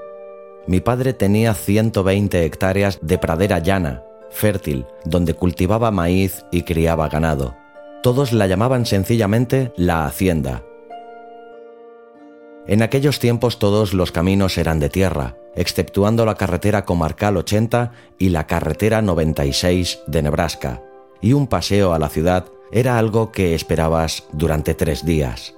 Mi 0.66 0.80
padre 0.80 1.12
tenía 1.12 1.54
120 1.54 2.44
hectáreas 2.44 2.98
de 3.00 3.18
pradera 3.18 3.60
llana, 3.60 4.02
fértil, 4.30 4.86
donde 5.04 5.34
cultivaba 5.34 5.90
maíz 5.90 6.44
y 6.50 6.62
criaba 6.62 7.08
ganado. 7.08 7.56
Todos 8.02 8.32
la 8.32 8.46
llamaban 8.46 8.84
sencillamente 8.84 9.72
la 9.76 10.06
hacienda. 10.06 10.64
En 12.66 12.82
aquellos 12.82 13.20
tiempos 13.20 13.60
todos 13.60 13.94
los 13.94 14.10
caminos 14.10 14.58
eran 14.58 14.80
de 14.80 14.88
tierra, 14.88 15.36
exceptuando 15.54 16.26
la 16.26 16.34
carretera 16.34 16.84
comarcal 16.84 17.36
80 17.36 17.92
y 18.18 18.30
la 18.30 18.48
carretera 18.48 19.02
96 19.02 20.00
de 20.08 20.22
Nebraska, 20.22 20.82
y 21.20 21.32
un 21.32 21.46
paseo 21.46 21.94
a 21.94 22.00
la 22.00 22.08
ciudad 22.08 22.46
era 22.72 22.98
algo 22.98 23.30
que 23.30 23.54
esperabas 23.54 24.24
durante 24.32 24.74
tres 24.74 25.06
días. 25.06 25.54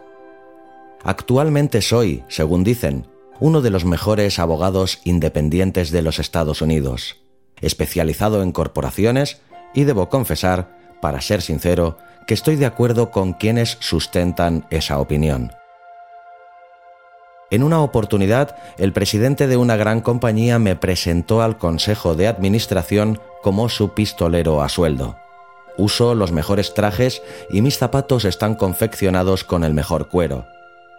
Actualmente 1.02 1.80
soy, 1.80 2.24
según 2.28 2.62
dicen, 2.62 3.06
uno 3.40 3.60
de 3.60 3.70
los 3.70 3.84
mejores 3.84 4.38
abogados 4.38 5.00
independientes 5.04 5.90
de 5.90 6.02
los 6.02 6.18
Estados 6.18 6.62
Unidos, 6.62 7.16
especializado 7.60 8.42
en 8.42 8.52
corporaciones 8.52 9.40
y 9.74 9.84
debo 9.84 10.08
confesar, 10.08 10.76
para 11.00 11.20
ser 11.20 11.42
sincero, 11.42 11.98
que 12.26 12.34
estoy 12.34 12.56
de 12.56 12.66
acuerdo 12.66 13.10
con 13.10 13.32
quienes 13.32 13.78
sustentan 13.80 14.66
esa 14.70 14.98
opinión. 14.98 15.52
En 17.50 17.62
una 17.62 17.80
oportunidad, 17.80 18.56
el 18.76 18.92
presidente 18.92 19.46
de 19.46 19.56
una 19.56 19.76
gran 19.76 20.02
compañía 20.02 20.58
me 20.58 20.76
presentó 20.76 21.40
al 21.40 21.56
consejo 21.56 22.14
de 22.14 22.28
administración 22.28 23.20
como 23.42 23.70
su 23.70 23.94
pistolero 23.94 24.60
a 24.60 24.68
sueldo. 24.68 25.16
Uso 25.78 26.14
los 26.14 26.32
mejores 26.32 26.74
trajes 26.74 27.22
y 27.50 27.62
mis 27.62 27.78
zapatos 27.78 28.26
están 28.26 28.56
confeccionados 28.56 29.44
con 29.44 29.64
el 29.64 29.72
mejor 29.72 30.08
cuero. 30.08 30.44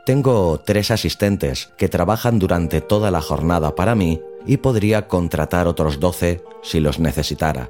Tengo 0.06 0.60
tres 0.60 0.92
asistentes 0.92 1.70
que 1.78 1.90
trabajan 1.90 2.40
durante 2.40 2.82
toda 2.82 3.12
la 3.12 3.22
jornada 3.22 3.76
para 3.76 3.96
mí 3.96 4.22
y 4.46 4.58
podría 4.58 5.08
contratar 5.08 5.68
otros 5.68 6.00
doce 6.00 6.42
si 6.64 6.80
los 6.80 7.00
necesitara. 7.00 7.70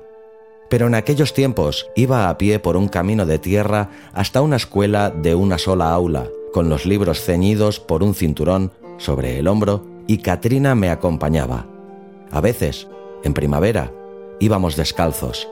Pero 0.69 0.88
en 0.88 0.95
aquellos 0.95 1.33
tiempos 1.33 1.88
iba 1.95 2.29
a 2.29 2.38
pie 2.38 2.59
por 2.59 2.77
un 2.77 2.88
camino 2.88 3.25
de 3.25 3.39
tierra 3.39 3.89
hasta 4.13 4.41
una 4.41 4.55
escuela 4.55 5.09
de 5.09 5.36
una 5.36 5.57
sola 5.57 5.91
aula, 5.91 6.27
con 6.53 6.69
los 6.69 6.86
libros 6.86 7.21
ceñidos 7.21 7.79
por 7.79 8.03
un 8.03 8.13
cinturón 8.13 8.71
sobre 8.98 9.39
el 9.39 9.48
hombro 9.48 9.86
y 10.07 10.19
Katrina 10.19 10.75
me 10.75 10.89
acompañaba. 10.89 11.67
A 12.31 12.41
veces, 12.41 12.88
en 13.24 13.33
primavera, 13.33 13.91
íbamos 14.39 14.75
descalzos. 14.75 15.48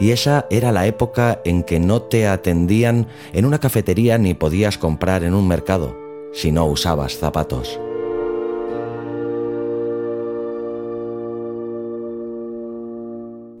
Y 0.00 0.12
esa 0.12 0.46
era 0.50 0.70
la 0.70 0.86
época 0.86 1.40
en 1.44 1.64
que 1.64 1.80
no 1.80 2.02
te 2.02 2.28
atendían 2.28 3.08
en 3.32 3.44
una 3.44 3.58
cafetería 3.58 4.16
ni 4.18 4.34
podías 4.34 4.78
comprar 4.78 5.24
en 5.24 5.34
un 5.34 5.48
mercado 5.48 5.96
si 6.32 6.52
no 6.52 6.66
usabas 6.66 7.18
zapatos. 7.18 7.80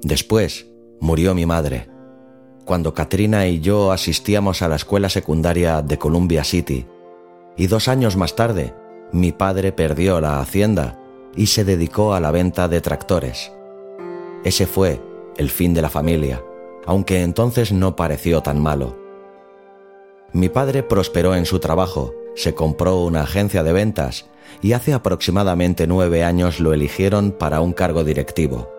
Después 0.02 0.68
murió 1.00 1.34
mi 1.34 1.44
madre, 1.44 1.88
cuando 2.64 2.94
Katrina 2.94 3.46
y 3.48 3.60
yo 3.60 3.90
asistíamos 3.90 4.62
a 4.62 4.68
la 4.68 4.76
escuela 4.76 5.08
secundaria 5.08 5.82
de 5.82 5.98
Columbia 5.98 6.44
City, 6.44 6.86
y 7.56 7.66
dos 7.66 7.88
años 7.88 8.16
más 8.16 8.36
tarde 8.36 8.74
mi 9.10 9.32
padre 9.32 9.72
perdió 9.72 10.20
la 10.20 10.40
hacienda 10.40 11.00
y 11.34 11.46
se 11.46 11.64
dedicó 11.64 12.14
a 12.14 12.20
la 12.20 12.30
venta 12.30 12.68
de 12.68 12.80
tractores. 12.80 13.52
Ese 14.44 14.66
fue 14.66 15.00
el 15.38 15.48
fin 15.48 15.72
de 15.72 15.80
la 15.80 15.88
familia, 15.88 16.44
aunque 16.84 17.22
entonces 17.22 17.72
no 17.72 17.96
pareció 17.96 18.42
tan 18.42 18.60
malo. 18.60 18.96
Mi 20.32 20.50
padre 20.50 20.82
prosperó 20.82 21.34
en 21.34 21.46
su 21.46 21.58
trabajo, 21.58 22.14
se 22.34 22.54
compró 22.54 23.02
una 23.02 23.22
agencia 23.22 23.62
de 23.62 23.72
ventas 23.72 24.28
y 24.60 24.72
hace 24.72 24.92
aproximadamente 24.92 25.86
nueve 25.86 26.22
años 26.24 26.60
lo 26.60 26.74
eligieron 26.74 27.32
para 27.32 27.60
un 27.60 27.72
cargo 27.72 28.04
directivo. 28.04 28.70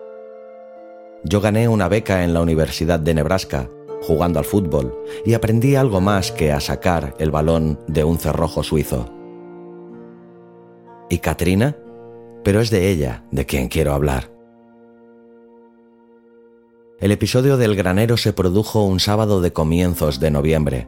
Yo 1.24 1.40
gané 1.40 1.68
una 1.68 1.88
beca 1.88 2.24
en 2.24 2.32
la 2.32 2.40
Universidad 2.40 3.00
de 3.00 3.14
Nebraska, 3.14 3.68
jugando 4.02 4.38
al 4.38 4.44
fútbol, 4.44 4.96
y 5.26 5.34
aprendí 5.34 5.76
algo 5.76 6.00
más 6.00 6.32
que 6.32 6.52
a 6.52 6.60
sacar 6.60 7.14
el 7.18 7.30
balón 7.30 7.78
de 7.86 8.04
un 8.04 8.18
cerrojo 8.18 8.62
suizo. 8.62 9.12
¿Y 11.10 11.18
Katrina? 11.18 11.76
Pero 12.42 12.60
es 12.60 12.70
de 12.70 12.88
ella 12.88 13.24
de 13.30 13.44
quien 13.44 13.68
quiero 13.68 13.92
hablar. 13.92 14.29
El 17.00 17.12
episodio 17.12 17.56
del 17.56 17.76
granero 17.76 18.18
se 18.18 18.34
produjo 18.34 18.84
un 18.84 19.00
sábado 19.00 19.40
de 19.40 19.54
comienzos 19.54 20.20
de 20.20 20.30
noviembre. 20.30 20.86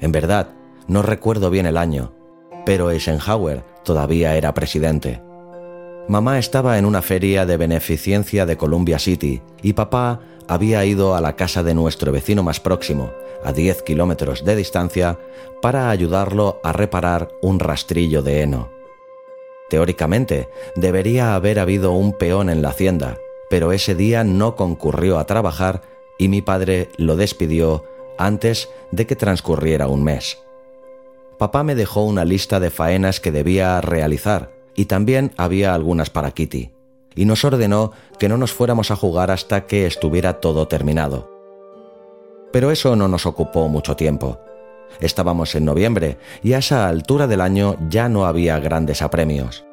En 0.00 0.10
verdad, 0.10 0.54
no 0.86 1.02
recuerdo 1.02 1.50
bien 1.50 1.66
el 1.66 1.76
año, 1.76 2.14
pero 2.64 2.90
Eisenhower 2.90 3.62
todavía 3.84 4.36
era 4.36 4.54
presidente. 4.54 5.20
Mamá 6.08 6.38
estaba 6.38 6.78
en 6.78 6.86
una 6.86 7.02
feria 7.02 7.44
de 7.44 7.58
beneficencia 7.58 8.46
de 8.46 8.56
Columbia 8.56 8.98
City 8.98 9.42
y 9.60 9.74
papá 9.74 10.20
había 10.48 10.82
ido 10.86 11.14
a 11.14 11.20
la 11.20 11.36
casa 11.36 11.62
de 11.62 11.74
nuestro 11.74 12.10
vecino 12.10 12.42
más 12.42 12.58
próximo, 12.58 13.10
a 13.44 13.52
10 13.52 13.82
kilómetros 13.82 14.46
de 14.46 14.56
distancia, 14.56 15.18
para 15.60 15.90
ayudarlo 15.90 16.58
a 16.64 16.72
reparar 16.72 17.28
un 17.42 17.60
rastrillo 17.60 18.22
de 18.22 18.40
heno. 18.40 18.70
Teóricamente, 19.68 20.48
debería 20.74 21.34
haber 21.34 21.58
habido 21.58 21.92
un 21.92 22.14
peón 22.14 22.48
en 22.48 22.62
la 22.62 22.70
hacienda, 22.70 23.18
pero 23.50 23.72
ese 23.72 23.94
día 23.94 24.24
no 24.24 24.56
concurrió 24.56 25.18
a 25.18 25.26
trabajar 25.26 25.82
y 26.18 26.28
mi 26.28 26.42
padre 26.42 26.90
lo 26.96 27.16
despidió 27.16 27.84
antes 28.18 28.68
de 28.90 29.06
que 29.06 29.16
transcurriera 29.16 29.86
un 29.86 30.02
mes. 30.02 30.38
Papá 31.38 31.62
me 31.62 31.74
dejó 31.74 32.02
una 32.02 32.24
lista 32.24 32.58
de 32.58 32.70
faenas 32.70 33.20
que 33.20 33.30
debía 33.30 33.80
realizar 33.80 34.50
y 34.74 34.86
también 34.86 35.32
había 35.36 35.74
algunas 35.74 36.10
para 36.10 36.32
Kitty, 36.32 36.72
y 37.14 37.24
nos 37.24 37.44
ordenó 37.44 37.92
que 38.18 38.28
no 38.28 38.36
nos 38.36 38.52
fuéramos 38.52 38.90
a 38.90 38.96
jugar 38.96 39.30
hasta 39.30 39.66
que 39.66 39.86
estuviera 39.86 40.40
todo 40.40 40.68
terminado. 40.68 41.30
Pero 42.52 42.70
eso 42.70 42.96
no 42.96 43.08
nos 43.08 43.26
ocupó 43.26 43.68
mucho 43.68 43.96
tiempo. 43.96 44.40
Estábamos 45.00 45.54
en 45.54 45.64
noviembre 45.64 46.18
y 46.42 46.54
a 46.54 46.58
esa 46.58 46.88
altura 46.88 47.26
del 47.26 47.40
año 47.40 47.76
ya 47.88 48.08
no 48.08 48.24
había 48.24 48.58
grandes 48.58 49.02
apremios. 49.02 49.64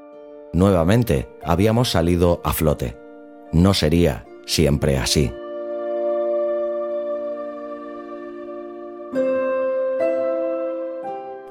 Nuevamente 0.53 1.27
habíamos 1.43 1.91
salido 1.91 2.41
a 2.43 2.53
flote. 2.53 3.04
No 3.55 3.73
sería 3.73 4.25
siempre 4.45 4.97
así. 4.97 5.31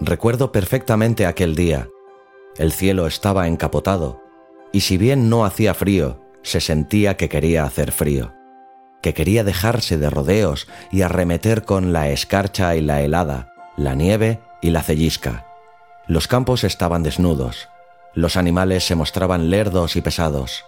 Recuerdo 0.01 0.53
perfectamente 0.53 1.25
aquel 1.25 1.57
día. 1.57 1.89
El 2.59 2.73
cielo 2.73 3.07
estaba 3.07 3.49
encapotado, 3.49 4.21
y 4.71 4.83
si 4.83 4.99
bien 4.99 5.31
no 5.31 5.47
hacía 5.47 5.73
frío, 5.73 6.21
se 6.43 6.61
sentía 6.61 7.17
que 7.17 7.31
quería 7.31 7.65
hacer 7.65 7.91
frío, 7.91 8.35
que 9.01 9.15
quería 9.15 9.43
dejarse 9.43 9.97
de 9.97 10.11
rodeos 10.11 10.69
y 10.93 11.01
arremeter 11.01 11.65
con 11.65 11.95
la 11.95 12.11
escarcha 12.11 12.77
y 12.77 12.83
la 12.83 13.01
helada, 13.01 13.55
la 13.79 13.95
nieve 13.95 14.43
y 14.61 14.73
la 14.73 14.83
cellisca. 14.83 15.47
Los 16.07 16.29
campos 16.29 16.65
estaban 16.65 17.03
desnudos, 17.03 17.71
los 18.13 18.37
animales 18.37 18.87
se 18.87 18.95
mostraban 18.95 19.49
lerdos 19.49 19.97
y 19.97 20.03
pesados. 20.03 20.67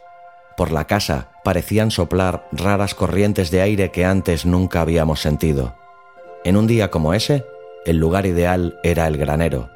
Por 0.56 0.72
la 0.72 0.86
casa 0.86 1.28
parecían 1.44 1.90
soplar 1.90 2.48
raras 2.50 2.94
corrientes 2.94 3.50
de 3.50 3.60
aire 3.60 3.90
que 3.90 4.06
antes 4.06 4.46
nunca 4.46 4.80
habíamos 4.80 5.20
sentido. 5.20 5.76
En 6.44 6.56
un 6.56 6.66
día 6.66 6.90
como 6.90 7.12
ese, 7.12 7.44
el 7.84 7.98
lugar 7.98 8.24
ideal 8.24 8.78
era 8.82 9.06
el 9.06 9.18
granero, 9.18 9.68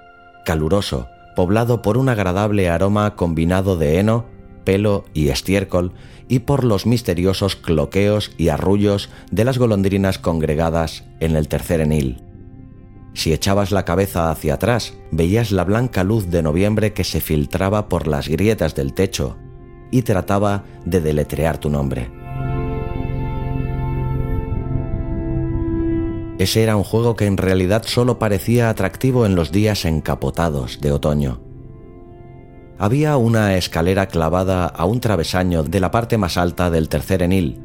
caluroso, 0.46 1.08
poblado 1.36 1.82
por 1.82 1.98
un 1.98 2.08
agradable 2.08 2.70
aroma 2.70 3.14
combinado 3.14 3.76
de 3.76 3.98
heno, 3.98 4.24
pelo 4.64 5.04
y 5.12 5.28
estiércol, 5.28 5.92
y 6.28 6.40
por 6.40 6.64
los 6.64 6.86
misteriosos 6.86 7.56
cloqueos 7.56 8.32
y 8.38 8.48
arrullos 8.48 9.10
de 9.30 9.44
las 9.44 9.58
golondrinas 9.58 10.18
congregadas 10.18 11.04
en 11.20 11.36
el 11.36 11.48
tercer 11.48 11.82
enil. 11.82 12.22
Si 13.12 13.32
echabas 13.32 13.70
la 13.70 13.84
cabeza 13.84 14.30
hacia 14.30 14.54
atrás, 14.54 14.94
veías 15.10 15.50
la 15.50 15.64
blanca 15.64 16.04
luz 16.04 16.30
de 16.30 16.42
noviembre 16.42 16.94
que 16.94 17.04
se 17.04 17.20
filtraba 17.20 17.88
por 17.88 18.06
las 18.06 18.28
grietas 18.28 18.74
del 18.74 18.94
techo 18.94 19.36
y 19.90 20.02
trataba 20.02 20.64
de 20.84 21.00
deletrear 21.00 21.58
tu 21.58 21.70
nombre. 21.70 22.10
Ese 26.40 26.62
era 26.62 26.74
un 26.74 26.84
juego 26.84 27.16
que 27.16 27.26
en 27.26 27.36
realidad 27.36 27.82
solo 27.84 28.18
parecía 28.18 28.70
atractivo 28.70 29.26
en 29.26 29.34
los 29.34 29.52
días 29.52 29.84
encapotados 29.84 30.80
de 30.80 30.90
otoño. 30.90 31.42
Había 32.78 33.18
una 33.18 33.56
escalera 33.56 34.06
clavada 34.06 34.64
a 34.64 34.86
un 34.86 35.00
travesaño 35.00 35.64
de 35.64 35.80
la 35.80 35.90
parte 35.90 36.16
más 36.16 36.38
alta 36.38 36.70
del 36.70 36.88
tercer 36.88 37.22
enil, 37.22 37.60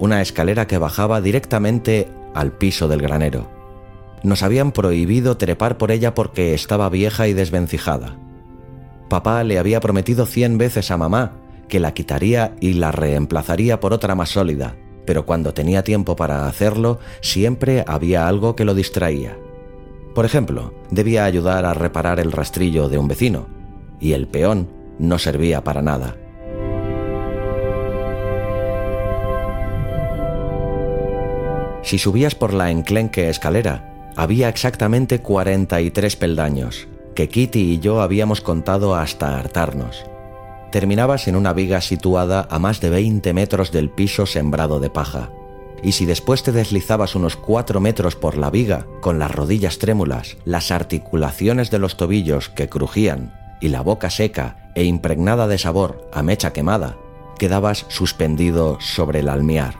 una 0.00 0.20
escalera 0.20 0.66
que 0.66 0.78
bajaba 0.78 1.20
directamente 1.20 2.08
al 2.34 2.50
piso 2.50 2.88
del 2.88 3.02
granero. 3.02 3.48
Nos 4.24 4.42
habían 4.42 4.72
prohibido 4.72 5.36
trepar 5.36 5.78
por 5.78 5.92
ella 5.92 6.12
porque 6.12 6.54
estaba 6.54 6.88
vieja 6.88 7.28
y 7.28 7.34
desvencijada. 7.34 8.16
Papá 9.10 9.42
le 9.42 9.58
había 9.58 9.80
prometido 9.80 10.24
cien 10.24 10.56
veces 10.56 10.92
a 10.92 10.96
mamá 10.96 11.32
que 11.68 11.80
la 11.80 11.92
quitaría 11.92 12.54
y 12.60 12.74
la 12.74 12.92
reemplazaría 12.92 13.80
por 13.80 13.92
otra 13.92 14.14
más 14.14 14.30
sólida, 14.30 14.76
pero 15.04 15.26
cuando 15.26 15.52
tenía 15.52 15.82
tiempo 15.82 16.14
para 16.14 16.46
hacerlo, 16.46 17.00
siempre 17.20 17.84
había 17.88 18.28
algo 18.28 18.54
que 18.54 18.64
lo 18.64 18.72
distraía. 18.72 19.36
Por 20.14 20.24
ejemplo, 20.26 20.74
debía 20.92 21.24
ayudar 21.24 21.64
a 21.64 21.74
reparar 21.74 22.20
el 22.20 22.30
rastrillo 22.30 22.88
de 22.88 22.98
un 22.98 23.08
vecino, 23.08 23.48
y 23.98 24.12
el 24.12 24.28
peón 24.28 24.68
no 25.00 25.18
servía 25.18 25.64
para 25.64 25.82
nada. 25.82 26.16
Si 31.82 31.98
subías 31.98 32.36
por 32.36 32.54
la 32.54 32.70
enclenque 32.70 33.28
escalera, 33.28 34.12
había 34.16 34.48
exactamente 34.48 35.20
43 35.20 36.14
peldaños, 36.14 36.86
que 37.20 37.28
Kitty 37.28 37.74
y 37.74 37.80
yo 37.80 38.00
habíamos 38.00 38.40
contado 38.40 38.94
hasta 38.94 39.38
hartarnos. 39.38 40.06
Terminabas 40.72 41.28
en 41.28 41.36
una 41.36 41.52
viga 41.52 41.82
situada 41.82 42.48
a 42.48 42.58
más 42.58 42.80
de 42.80 42.88
20 42.88 43.34
metros 43.34 43.72
del 43.72 43.90
piso 43.90 44.24
sembrado 44.24 44.80
de 44.80 44.88
paja. 44.88 45.28
Y 45.82 45.92
si 45.92 46.06
después 46.06 46.42
te 46.42 46.50
deslizabas 46.50 47.14
unos 47.14 47.36
4 47.36 47.78
metros 47.78 48.16
por 48.16 48.38
la 48.38 48.48
viga, 48.48 48.86
con 49.02 49.18
las 49.18 49.30
rodillas 49.30 49.78
trémulas, 49.78 50.38
las 50.46 50.70
articulaciones 50.70 51.70
de 51.70 51.78
los 51.78 51.98
tobillos 51.98 52.48
que 52.48 52.70
crujían 52.70 53.34
y 53.60 53.68
la 53.68 53.82
boca 53.82 54.08
seca 54.08 54.70
e 54.74 54.84
impregnada 54.84 55.46
de 55.46 55.58
sabor 55.58 56.08
a 56.14 56.22
mecha 56.22 56.54
quemada, 56.54 56.96
quedabas 57.38 57.84
suspendido 57.88 58.78
sobre 58.80 59.20
el 59.20 59.28
almiar. 59.28 59.79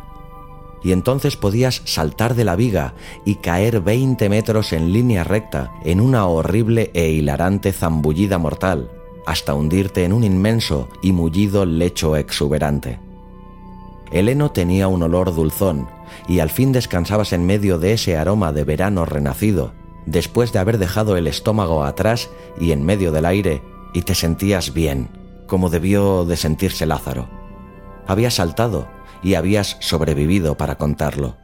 Y 0.83 0.93
entonces 0.93 1.37
podías 1.37 1.83
saltar 1.85 2.35
de 2.35 2.45
la 2.45 2.57
viga 2.57 2.95
y 3.25 3.37
caer 3.37 3.81
20 3.81 4.29
metros 4.29 4.73
en 4.73 4.93
línea 4.93 5.25
recta 5.25 5.73
en 5.85 6.01
una 6.01 6.27
horrible 6.27 6.91
e 6.95 7.11
hilarante 7.11 7.73
zambullida 7.73 8.39
mortal, 8.39 8.91
hasta 9.27 9.55
hundirte 9.55 10.05
en 10.05 10.13
un 10.13 10.25
inmenso 10.25 10.89
y 11.03 11.13
mullido 11.13 11.67
lecho 11.67 12.17
exuberante. 12.17 12.99
El 14.11 14.29
heno 14.29 14.51
tenía 14.51 14.89
un 14.89 15.03
olor 15.03 15.35
dulzón, 15.35 15.89
y 16.27 16.41
al 16.41 16.51
fin 16.51 16.73
descansabas 16.73 17.33
en 17.33 17.47
medio 17.47 17.79
de 17.79 17.93
ese 17.93 18.17
aroma 18.17 18.53
de 18.53 18.65
verano 18.65 19.05
renacido, 19.05 19.73
después 20.07 20.53
de 20.53 20.59
haber 20.59 20.79
dejado 20.79 21.17
el 21.17 21.27
estómago 21.27 21.85
atrás 21.85 22.31
y 22.59 22.73
en 22.73 22.85
medio 22.85 23.13
del 23.13 23.27
aire, 23.27 23.63
y 23.93 24.03
te 24.03 24.15
sentías 24.15 24.73
bien, 24.73 25.09
como 25.47 25.71
debió 25.71 26.25
de 26.25 26.37
sentirse 26.37 26.87
Lázaro. 26.87 27.29
Habías 28.07 28.35
saltado 28.35 28.89
y 29.23 29.35
habías 29.35 29.77
sobrevivido 29.81 30.57
para 30.57 30.77
contarlo. 30.77 31.37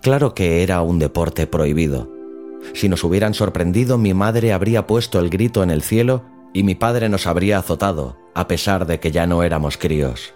Claro 0.00 0.34
que 0.34 0.62
era 0.62 0.82
un 0.82 0.98
deporte 0.98 1.46
prohibido. 1.46 2.10
Si 2.74 2.88
nos 2.88 3.04
hubieran 3.04 3.34
sorprendido, 3.34 3.98
mi 3.98 4.14
madre 4.14 4.52
habría 4.52 4.86
puesto 4.86 5.20
el 5.20 5.30
grito 5.30 5.62
en 5.62 5.70
el 5.70 5.82
cielo 5.82 6.24
y 6.52 6.62
mi 6.64 6.74
padre 6.74 7.08
nos 7.08 7.26
habría 7.26 7.58
azotado, 7.58 8.16
a 8.34 8.48
pesar 8.48 8.86
de 8.86 9.00
que 9.00 9.10
ya 9.10 9.26
no 9.26 9.42
éramos 9.42 9.78
críos. 9.78 10.34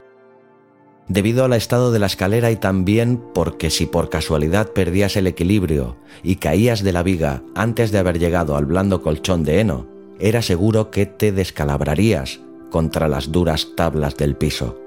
Debido 1.08 1.44
al 1.44 1.52
estado 1.52 1.92
de 1.92 2.00
la 2.00 2.06
escalera 2.06 2.50
y 2.50 2.56
también 2.56 3.22
porque 3.32 3.70
si 3.70 3.86
por 3.86 4.10
casualidad 4.10 4.72
perdías 4.72 5.16
el 5.16 5.28
equilibrio 5.28 5.96
y 6.22 6.36
caías 6.36 6.82
de 6.82 6.92
la 6.92 7.04
viga 7.04 7.42
antes 7.54 7.92
de 7.92 7.98
haber 7.98 8.18
llegado 8.18 8.56
al 8.56 8.66
blando 8.66 9.02
colchón 9.02 9.44
de 9.44 9.60
heno, 9.60 9.86
era 10.18 10.42
seguro 10.42 10.90
que 10.90 11.06
te 11.06 11.30
descalabrarías 11.30 12.40
contra 12.70 13.06
las 13.06 13.30
duras 13.30 13.68
tablas 13.76 14.16
del 14.16 14.36
piso. 14.36 14.85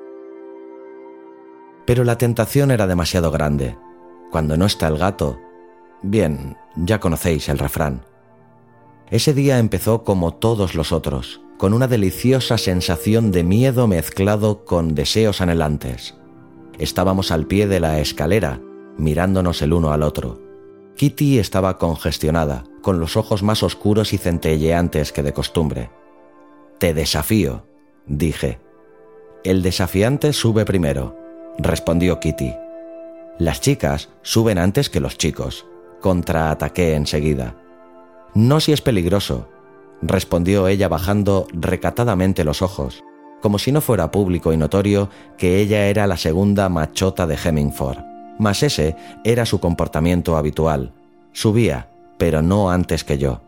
Pero 1.90 2.04
la 2.04 2.20
tentación 2.20 2.70
era 2.70 2.86
demasiado 2.86 3.32
grande. 3.32 3.76
Cuando 4.30 4.56
no 4.58 4.68
está 4.68 4.88
el 4.88 5.00
gato... 5.00 5.40
Bien, 6.04 6.56
ya 6.76 7.00
conocéis 7.00 7.50
el 7.50 7.58
refrán. 7.58 8.06
Ese 9.10 9.34
día 9.34 9.58
empezó 9.58 10.04
como 10.04 10.36
todos 10.36 10.76
los 10.76 10.92
otros, 10.92 11.42
con 11.58 11.74
una 11.74 11.88
deliciosa 11.88 12.60
sensación 12.60 13.32
de 13.32 13.44
miedo 13.44 13.88
mezclado 13.88 14.66
con 14.66 14.94
deseos 14.94 15.42
anhelantes. 15.42 16.14
Estábamos 16.78 17.32
al 17.32 17.48
pie 17.48 17.66
de 17.66 17.80
la 17.80 18.00
escalera, 18.00 18.62
mirándonos 19.00 19.64
el 19.64 19.74
uno 19.74 19.92
al 19.92 20.04
otro. 20.04 20.40
Kitty 20.96 21.40
estaba 21.40 21.80
congestionada, 21.80 22.66
con 22.84 23.00
los 23.00 23.18
ojos 23.18 23.42
más 23.42 23.64
oscuros 23.64 24.14
y 24.14 24.20
centelleantes 24.20 25.12
que 25.12 25.24
de 25.24 25.34
costumbre. 25.34 25.90
Te 26.78 26.94
desafío, 26.94 27.66
dije. 28.06 28.60
El 29.44 29.64
desafiante 29.64 30.34
sube 30.34 30.66
primero, 30.66 31.29
respondió 31.60 32.20
Kitty. 32.20 32.56
Las 33.38 33.62
chicas 33.62 34.10
suben 34.22 34.58
antes 34.58 34.90
que 34.90 35.00
los 35.00 35.18
chicos, 35.18 35.66
contraataqué 36.02 36.96
enseguida. 36.96 37.56
No 38.34 38.60
si 38.60 38.72
es 38.72 38.82
peligroso, 38.82 39.48
respondió 40.02 40.68
ella 40.68 40.88
bajando 40.88 41.48
recatadamente 41.52 42.44
los 42.44 42.62
ojos, 42.62 43.04
como 43.42 43.60
si 43.60 43.72
no 43.72 43.82
fuera 43.82 44.12
público 44.12 44.54
y 44.54 44.58
notorio 44.58 45.10
que 45.38 45.60
ella 45.60 45.88
era 45.88 46.08
la 46.08 46.18
segunda 46.18 46.70
machota 46.70 47.28
de 47.28 47.38
Hemingford. 47.42 48.00
Mas 48.38 48.64
ese 48.64 48.96
era 49.24 49.46
su 49.46 49.60
comportamiento 49.60 50.38
habitual. 50.38 50.94
Subía, 51.34 51.90
pero 52.18 52.42
no 52.42 52.72
antes 52.72 53.04
que 53.04 53.18
yo. 53.18 53.42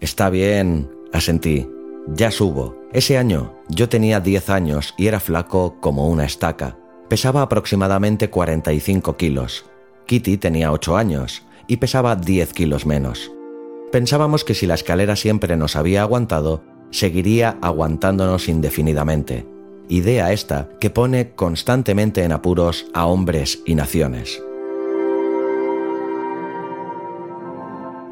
Está 0.00 0.30
bien, 0.30 0.90
asentí. 1.12 1.68
Ya 2.14 2.30
subo. 2.30 2.76
Ese 2.92 3.18
año 3.18 3.54
yo 3.68 3.88
tenía 3.88 4.20
10 4.20 4.50
años 4.50 4.94
y 4.96 5.08
era 5.08 5.20
flaco 5.20 5.76
como 5.80 6.08
una 6.08 6.24
estaca. 6.24 6.76
Pesaba 7.08 7.42
aproximadamente 7.42 8.30
45 8.30 9.16
kilos. 9.16 9.66
Kitty 10.06 10.36
tenía 10.36 10.72
8 10.72 10.96
años 10.96 11.42
y 11.66 11.78
pesaba 11.78 12.14
10 12.14 12.52
kilos 12.52 12.86
menos. 12.86 13.32
Pensábamos 13.90 14.44
que 14.44 14.54
si 14.54 14.66
la 14.66 14.74
escalera 14.74 15.16
siempre 15.16 15.56
nos 15.56 15.74
había 15.74 16.02
aguantado, 16.02 16.62
seguiría 16.90 17.58
aguantándonos 17.60 18.48
indefinidamente. 18.48 19.46
Idea 19.88 20.32
esta 20.32 20.68
que 20.80 20.90
pone 20.90 21.34
constantemente 21.34 22.24
en 22.24 22.32
apuros 22.32 22.86
a 22.94 23.06
hombres 23.06 23.62
y 23.66 23.74
naciones. 23.74 24.42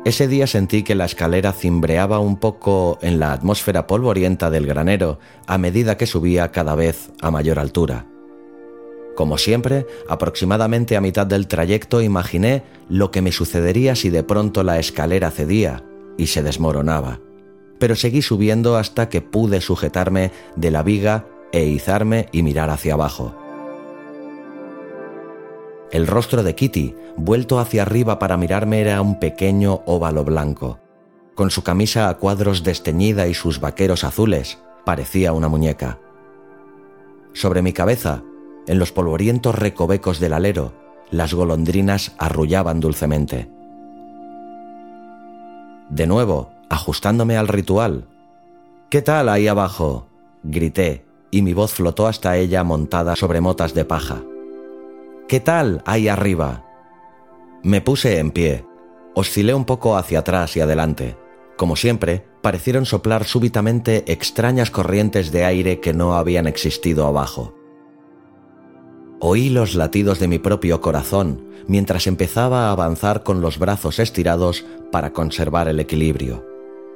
Ese 0.05 0.29
día 0.29 0.47
sentí 0.47 0.83
que 0.83 0.95
la 0.95 1.07
escalera 1.07 1.53
cimbreaba 1.53 2.19
un 2.19 2.37
poco 2.37 2.99
en 3.01 3.19
la 3.19 3.33
atmósfera 3.33 3.87
polvorienta 3.87 4.51
del 4.51 4.67
granero 4.67 5.19
a 5.47 5.57
medida 5.57 5.97
que 5.97 6.07
subía 6.07 6.53
cada 6.53 6.75
vez 6.75 7.11
a 7.23 7.31
mayor 7.31 7.59
altura. 7.59 8.07
Como 9.17 9.39
siempre, 9.39 9.87
aproximadamente 10.07 10.97
a 10.97 11.01
mitad 11.01 11.27
del 11.27 11.47
trayecto 11.47 12.03
imaginé 12.03 12.65
lo 12.91 13.11
que 13.11 13.23
me 13.23 13.33
sucedería 13.33 13.95
si 13.95 14.11
de 14.11 14.23
pronto 14.23 14.63
la 14.63 14.79
escalera 14.79 15.31
cedía 15.31 15.85
y 16.19 16.27
se 16.27 16.43
desmoronaba. 16.43 17.21
Pero 17.79 17.97
seguí 17.97 18.21
subiendo 18.21 18.77
hasta 18.77 19.09
que 19.09 19.23
pude 19.23 19.63
sujetarme 19.63 20.33
de 20.55 20.71
la 20.71 20.83
viga 20.83 21.27
e 21.51 21.65
izarme 21.65 22.29
y 22.31 22.43
mirar 22.43 22.69
hacia 22.69 22.93
abajo. 22.93 23.44
El 25.93 26.07
rostro 26.07 26.43
de 26.43 26.55
Kitty, 26.55 26.95
vuelto 27.17 27.59
hacia 27.59 27.83
arriba 27.83 28.19
para 28.19 28.37
mirarme, 28.37 28.81
era 28.81 29.01
un 29.01 29.19
pequeño 29.19 29.83
óvalo 29.87 30.25
blanco. 30.25 30.81
Con 31.35 31.51
su 31.51 31.63
camisa 31.63 32.09
a 32.09 32.19
cuadros 32.19 32.63
desteñida 32.63 33.27
y 33.27 33.35
sus 33.35 33.61
vaqueros 33.61 34.05
azules, 34.05 34.59
parecía 34.85 35.33
una 35.33 35.49
muñeca. 35.49 35.99
Sobre 37.33 37.63
mi 37.63 37.73
cabeza 37.73 38.23
en 38.67 38.79
los 38.79 38.93
polvorientos 38.93 39.55
recovecos 39.55 40.21
del 40.21 40.33
alero, 40.33 40.73
las 41.11 41.35
golondrinas 41.35 42.13
arrullaban 42.19 42.81
dulcemente. 42.81 43.51
De 45.91 46.07
nuevo, 46.07 46.51
ajustándome 46.71 47.37
al 47.37 47.49
ritual. 47.49 48.09
¿Qué 48.89 49.03
tal 49.03 49.29
ahí 49.29 49.49
abajo? 49.49 50.09
grité, 50.43 51.05
y 51.31 51.43
mi 51.43 51.53
voz 51.53 51.73
flotó 51.73 52.07
hasta 52.07 52.37
ella 52.37 52.65
montada 52.65 53.17
sobre 53.17 53.41
motas 53.41 53.75
de 53.75 53.85
paja. 53.85 54.23
¿Qué 55.27 55.41
tal 55.41 55.83
ahí 55.87 56.09
arriba? 56.09 56.67
Me 57.63 57.81
puse 57.81 58.19
en 58.19 58.31
pie, 58.31 58.67
oscilé 59.15 59.55
un 59.55 59.65
poco 59.65 59.97
hacia 59.97 60.19
atrás 60.19 60.55
y 60.55 60.61
adelante. 60.61 61.17
Como 61.57 61.77
siempre, 61.77 62.27
parecieron 62.43 62.85
soplar 62.85 63.25
súbitamente 63.25 64.05
extrañas 64.13 64.71
corrientes 64.71 65.33
de 65.33 65.47
aire 65.47 65.81
que 65.81 65.95
no 65.95 66.15
habían 66.15 66.47
existido 66.47 67.07
abajo. 67.07 67.55
Oí 69.19 69.49
los 69.49 69.75
latidos 69.75 70.19
de 70.19 70.29
mi 70.29 70.39
propio 70.39 70.83
corazón 70.83 71.43
mientras 71.69 72.07
empezaba 72.07 72.69
a 72.69 72.73
avanzar 72.73 73.23
con 73.23 73.41
los 73.41 73.59
brazos 73.59 74.01
estirados 74.01 74.67
para 74.93 75.15
conservar 75.15 75.69
el 75.69 75.81
equilibrio. 75.81 76.45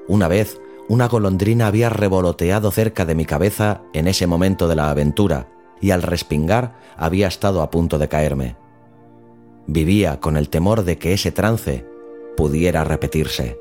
Una 0.07 0.29
vez, 0.29 0.61
una 0.91 1.09
golondrina 1.09 1.67
había 1.67 1.89
revoloteado 1.89 2.71
cerca 2.73 3.07
de 3.07 3.15
mi 3.15 3.25
cabeza 3.25 3.81
en 3.95 4.07
ese 4.07 4.27
momento 4.27 4.69
de 4.69 4.77
la 4.77 4.91
aventura 4.91 5.49
y 5.81 5.91
al 5.91 6.03
respingar 6.03 6.79
había 6.97 7.29
estado 7.29 7.63
a 7.63 7.71
punto 7.71 7.99
de 7.99 8.09
caerme. 8.09 8.57
vivía 9.67 10.19
con 10.19 10.39
el 10.39 10.49
temor 10.49 10.83
de 10.83 10.97
que 10.97 11.13
ese 11.13 11.31
trance 11.31 11.85
pudiera 12.37 12.85
repetirse. 12.85 13.61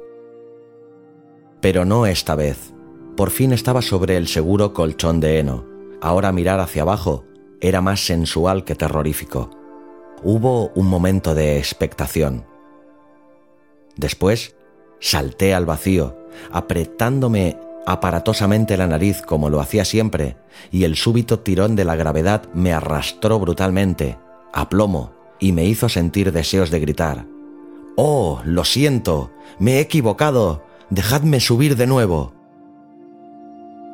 Pero 1.60 1.84
no 1.84 2.06
esta 2.06 2.36
vez. 2.36 2.74
Por 3.18 3.30
fin 3.30 3.52
estaba 3.52 3.82
sobre 3.82 4.16
el 4.16 4.28
seguro 4.28 4.74
colchón 4.74 5.20
de 5.20 5.40
heno. 5.40 5.66
Ahora 6.02 6.32
mirar 6.32 6.60
hacia 6.60 6.84
abajo 6.84 7.26
era 7.60 7.82
más 7.82 8.06
sensual 8.06 8.64
que 8.64 8.76
terrorífico. 8.76 9.50
Hubo 10.24 10.70
un 10.76 10.88
momento 10.88 11.36
de 11.36 11.58
expectación. 11.58 12.46
Después 13.98 14.56
salté 15.00 15.54
al 15.54 15.66
vacío, 15.66 16.16
apretándome 16.52 17.58
aparatosamente 17.88 18.76
la 18.76 18.86
nariz 18.86 19.22
como 19.22 19.50
lo 19.50 19.62
hacía 19.62 19.86
siempre, 19.86 20.36
y 20.72 20.84
el 20.84 20.98
súbito 20.98 21.40
tirón 21.40 21.78
de 21.78 21.86
la 21.86 21.96
gravedad 21.96 22.44
me 22.54 22.74
arrastró 22.74 23.40
brutalmente, 23.40 24.18
a 24.52 24.68
plomo, 24.68 25.14
y 25.40 25.54
me 25.54 25.64
hizo 25.64 25.88
sentir 25.88 26.34
deseos 26.34 26.70
de 26.70 26.82
gritar. 26.82 27.26
Oh, 27.96 28.42
lo 28.44 28.66
siento, 28.66 29.32
me 29.58 29.76
he 29.76 29.80
equivocado, 29.80 30.66
dejadme 30.90 31.40
subir 31.40 31.78
de 31.78 31.88
nuevo. 31.88 32.34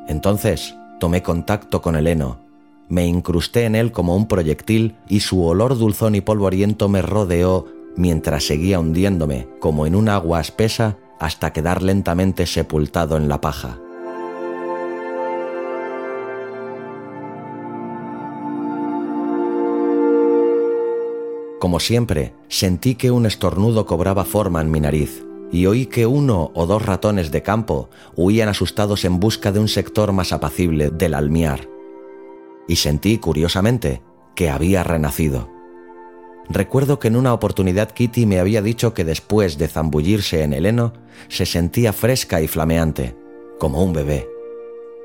Entonces 0.08 0.74
tomé 0.98 1.22
contacto 1.22 1.80
con 1.80 1.94
el 1.94 2.08
heno, 2.08 2.40
me 2.88 3.06
incrusté 3.06 3.64
en 3.64 3.76
él 3.76 3.92
como 3.92 4.16
un 4.16 4.26
proyectil 4.26 4.96
y 5.08 5.20
su 5.20 5.44
olor 5.44 5.78
dulzón 5.78 6.16
y 6.16 6.20
polvoriento 6.20 6.88
me 6.88 7.00
rodeó 7.00 7.66
mientras 7.96 8.44
seguía 8.44 8.80
hundiéndome 8.80 9.46
como 9.60 9.86
en 9.86 9.94
un 9.94 10.08
agua 10.08 10.40
espesa 10.40 10.98
hasta 11.20 11.52
quedar 11.52 11.80
lentamente 11.80 12.44
sepultado 12.44 13.16
en 13.16 13.28
la 13.28 13.40
paja. 13.40 13.78
Como 21.64 21.80
siempre, 21.80 22.34
sentí 22.48 22.94
que 22.94 23.10
un 23.10 23.24
estornudo 23.24 23.86
cobraba 23.86 24.26
forma 24.26 24.60
en 24.60 24.70
mi 24.70 24.80
nariz 24.80 25.24
y 25.50 25.64
oí 25.64 25.86
que 25.86 26.04
uno 26.04 26.50
o 26.52 26.66
dos 26.66 26.84
ratones 26.84 27.30
de 27.30 27.42
campo 27.42 27.88
huían 28.16 28.50
asustados 28.50 29.06
en 29.06 29.18
busca 29.18 29.50
de 29.50 29.60
un 29.60 29.68
sector 29.68 30.12
más 30.12 30.34
apacible 30.34 30.90
del 30.90 31.14
almiar. 31.14 31.66
Y 32.68 32.76
sentí, 32.76 33.16
curiosamente, 33.16 34.02
que 34.34 34.50
había 34.50 34.84
renacido. 34.84 35.48
Recuerdo 36.50 36.98
que 36.98 37.08
en 37.08 37.16
una 37.16 37.32
oportunidad 37.32 37.92
Kitty 37.92 38.26
me 38.26 38.40
había 38.40 38.60
dicho 38.60 38.92
que 38.92 39.06
después 39.06 39.56
de 39.56 39.68
zambullirse 39.68 40.42
en 40.42 40.52
el 40.52 40.66
heno 40.66 40.92
se 41.28 41.46
sentía 41.46 41.94
fresca 41.94 42.42
y 42.42 42.46
flameante, 42.46 43.16
como 43.58 43.82
un 43.82 43.94
bebé. 43.94 44.28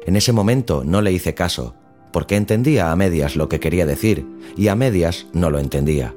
En 0.06 0.18
ese 0.18 0.34
momento 0.34 0.84
no 0.84 1.02
le 1.02 1.14
hice 1.14 1.34
caso, 1.34 1.76
porque 2.12 2.36
entendía 2.36 2.92
a 2.92 2.98
medias 2.98 3.38
lo 3.38 3.48
que 3.48 3.62
quería 3.62 3.86
decir 3.86 4.28
y 4.58 4.68
a 4.68 4.76
medias 4.76 5.28
no 5.32 5.50
lo 5.52 5.60
entendía. 5.60 6.14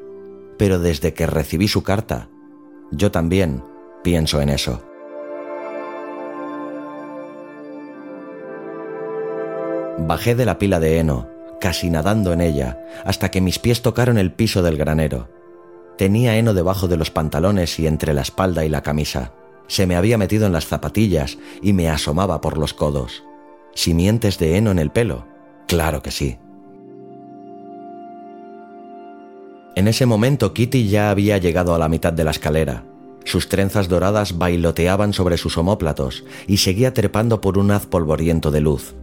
Pero 0.62 0.78
desde 0.78 1.12
que 1.12 1.26
recibí 1.26 1.66
su 1.66 1.82
carta, 1.82 2.28
yo 2.92 3.10
también 3.10 3.64
pienso 4.04 4.40
en 4.40 4.48
eso. 4.48 4.80
Bajé 9.98 10.36
de 10.36 10.44
la 10.44 10.58
pila 10.58 10.78
de 10.78 11.00
heno, 11.00 11.28
casi 11.60 11.90
nadando 11.90 12.32
en 12.32 12.40
ella, 12.40 12.80
hasta 13.04 13.32
que 13.32 13.40
mis 13.40 13.58
pies 13.58 13.82
tocaron 13.82 14.18
el 14.18 14.32
piso 14.32 14.62
del 14.62 14.76
granero. 14.76 15.28
Tenía 15.98 16.36
heno 16.36 16.54
debajo 16.54 16.86
de 16.86 16.96
los 16.96 17.10
pantalones 17.10 17.80
y 17.80 17.88
entre 17.88 18.14
la 18.14 18.22
espalda 18.22 18.64
y 18.64 18.68
la 18.68 18.84
camisa. 18.84 19.34
Se 19.66 19.88
me 19.88 19.96
había 19.96 20.16
metido 20.16 20.46
en 20.46 20.52
las 20.52 20.68
zapatillas 20.68 21.38
y 21.60 21.72
me 21.72 21.88
asomaba 21.88 22.40
por 22.40 22.56
los 22.56 22.72
codos. 22.72 23.24
¿Simientes 23.74 24.38
de 24.38 24.58
heno 24.58 24.70
en 24.70 24.78
el 24.78 24.92
pelo? 24.92 25.26
Claro 25.66 26.02
que 26.02 26.12
sí. 26.12 26.38
En 29.74 29.88
ese 29.88 30.04
momento 30.04 30.52
Kitty 30.52 30.88
ya 30.88 31.10
había 31.10 31.38
llegado 31.38 31.74
a 31.74 31.78
la 31.78 31.88
mitad 31.88 32.12
de 32.12 32.24
la 32.24 32.30
escalera. 32.30 32.84
Sus 33.24 33.48
trenzas 33.48 33.88
doradas 33.88 34.36
bailoteaban 34.36 35.12
sobre 35.12 35.38
sus 35.38 35.56
omóplatos 35.56 36.24
y 36.46 36.58
seguía 36.58 36.92
trepando 36.92 37.40
por 37.40 37.56
un 37.56 37.70
haz 37.70 37.86
polvoriento 37.86 38.50
de 38.50 38.60
luz. 38.60 38.94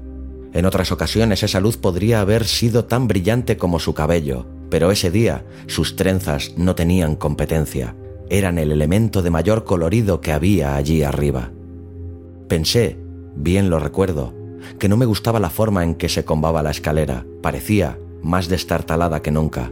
En 0.53 0.65
otras 0.65 0.91
ocasiones 0.91 1.41
esa 1.43 1.59
luz 1.59 1.77
podría 1.77 2.21
haber 2.21 2.45
sido 2.45 2.85
tan 2.85 3.07
brillante 3.07 3.57
como 3.57 3.79
su 3.79 3.93
cabello, 3.93 4.45
pero 4.69 4.91
ese 4.91 5.09
día 5.09 5.45
sus 5.67 5.95
trenzas 5.95 6.53
no 6.57 6.75
tenían 6.75 7.15
competencia, 7.15 7.95
eran 8.29 8.59
el 8.59 8.71
elemento 8.71 9.21
de 9.21 9.29
mayor 9.31 9.63
colorido 9.63 10.21
que 10.21 10.31
había 10.31 10.75
allí 10.75 11.01
arriba. 11.03 11.51
Pensé, 12.47 12.97
bien 13.35 13.69
lo 13.69 13.79
recuerdo, 13.79 14.33
que 14.77 14.89
no 14.89 14.97
me 14.97 15.05
gustaba 15.05 15.39
la 15.39 15.49
forma 15.49 15.83
en 15.83 15.95
que 15.95 16.09
se 16.09 16.25
combaba 16.25 16.63
la 16.63 16.71
escalera, 16.71 17.25
parecía 17.41 17.97
más 18.21 18.49
destartalada 18.49 19.21
que 19.21 19.31
nunca. 19.31 19.71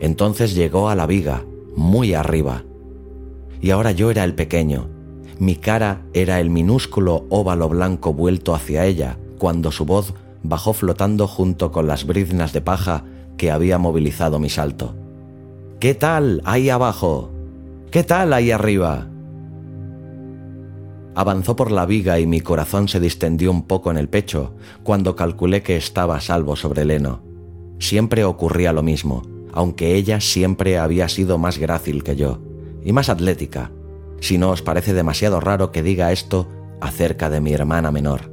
Entonces 0.00 0.54
llegó 0.54 0.88
a 0.88 0.94
la 0.94 1.06
viga, 1.06 1.44
muy 1.74 2.14
arriba, 2.14 2.64
y 3.60 3.70
ahora 3.70 3.92
yo 3.92 4.10
era 4.10 4.24
el 4.24 4.34
pequeño. 4.34 4.88
Mi 5.38 5.56
cara 5.56 6.02
era 6.14 6.40
el 6.40 6.50
minúsculo 6.50 7.26
óvalo 7.28 7.68
blanco 7.68 8.12
vuelto 8.12 8.54
hacia 8.54 8.86
ella, 8.86 9.18
cuando 9.38 9.70
su 9.70 9.84
voz 9.84 10.14
bajó 10.42 10.72
flotando 10.72 11.26
junto 11.26 11.72
con 11.72 11.86
las 11.86 12.06
briznas 12.06 12.52
de 12.52 12.60
paja 12.60 13.04
que 13.36 13.50
había 13.50 13.78
movilizado 13.78 14.38
mi 14.38 14.48
salto. 14.48 14.94
¿Qué 15.80 15.94
tal 15.94 16.40
ahí 16.44 16.70
abajo? 16.70 17.30
¿Qué 17.90 18.02
tal 18.02 18.32
ahí 18.32 18.50
arriba? 18.50 19.08
Avanzó 21.14 21.56
por 21.56 21.70
la 21.70 21.86
viga 21.86 22.18
y 22.20 22.26
mi 22.26 22.40
corazón 22.40 22.88
se 22.88 23.00
distendió 23.00 23.50
un 23.50 23.62
poco 23.62 23.90
en 23.90 23.96
el 23.96 24.08
pecho 24.08 24.54
cuando 24.82 25.16
calculé 25.16 25.62
que 25.62 25.76
estaba 25.76 26.20
salvo 26.20 26.56
sobre 26.56 26.82
el 26.82 26.90
heno. 26.90 27.22
Siempre 27.78 28.24
ocurría 28.24 28.72
lo 28.72 28.82
mismo, 28.82 29.22
aunque 29.56 29.94
ella 29.94 30.20
siempre 30.20 30.76
había 30.76 31.08
sido 31.08 31.38
más 31.38 31.56
grácil 31.56 32.04
que 32.04 32.14
yo 32.14 32.40
y 32.84 32.92
más 32.92 33.08
atlética, 33.08 33.72
si 34.20 34.36
no 34.36 34.50
os 34.50 34.60
parece 34.60 34.92
demasiado 34.92 35.40
raro 35.40 35.72
que 35.72 35.82
diga 35.82 36.12
esto 36.12 36.46
acerca 36.82 37.30
de 37.30 37.40
mi 37.40 37.54
hermana 37.54 37.90
menor. 37.90 38.30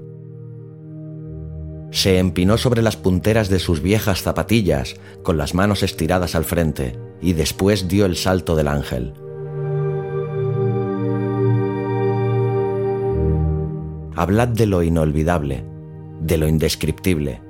Se 1.92 2.20
empinó 2.20 2.58
sobre 2.58 2.82
las 2.82 2.98
punteras 2.98 3.48
de 3.48 3.60
sus 3.60 3.82
viejas 3.82 4.22
zapatillas, 4.22 4.98
con 5.24 5.38
las 5.38 5.54
manos 5.54 5.82
estiradas 5.82 6.36
al 6.36 6.44
frente, 6.44 7.00
y 7.22 7.32
después 7.32 7.88
dio 7.88 8.06
el 8.06 8.18
salto 8.18 8.58
del 8.58 8.68
ángel. 8.68 9.14
Hablad 14.18 14.50
de 14.50 14.66
lo 14.66 14.84
inolvidable, 14.84 15.64
de 16.20 16.38
lo 16.38 16.50
indescriptible. 16.50 17.42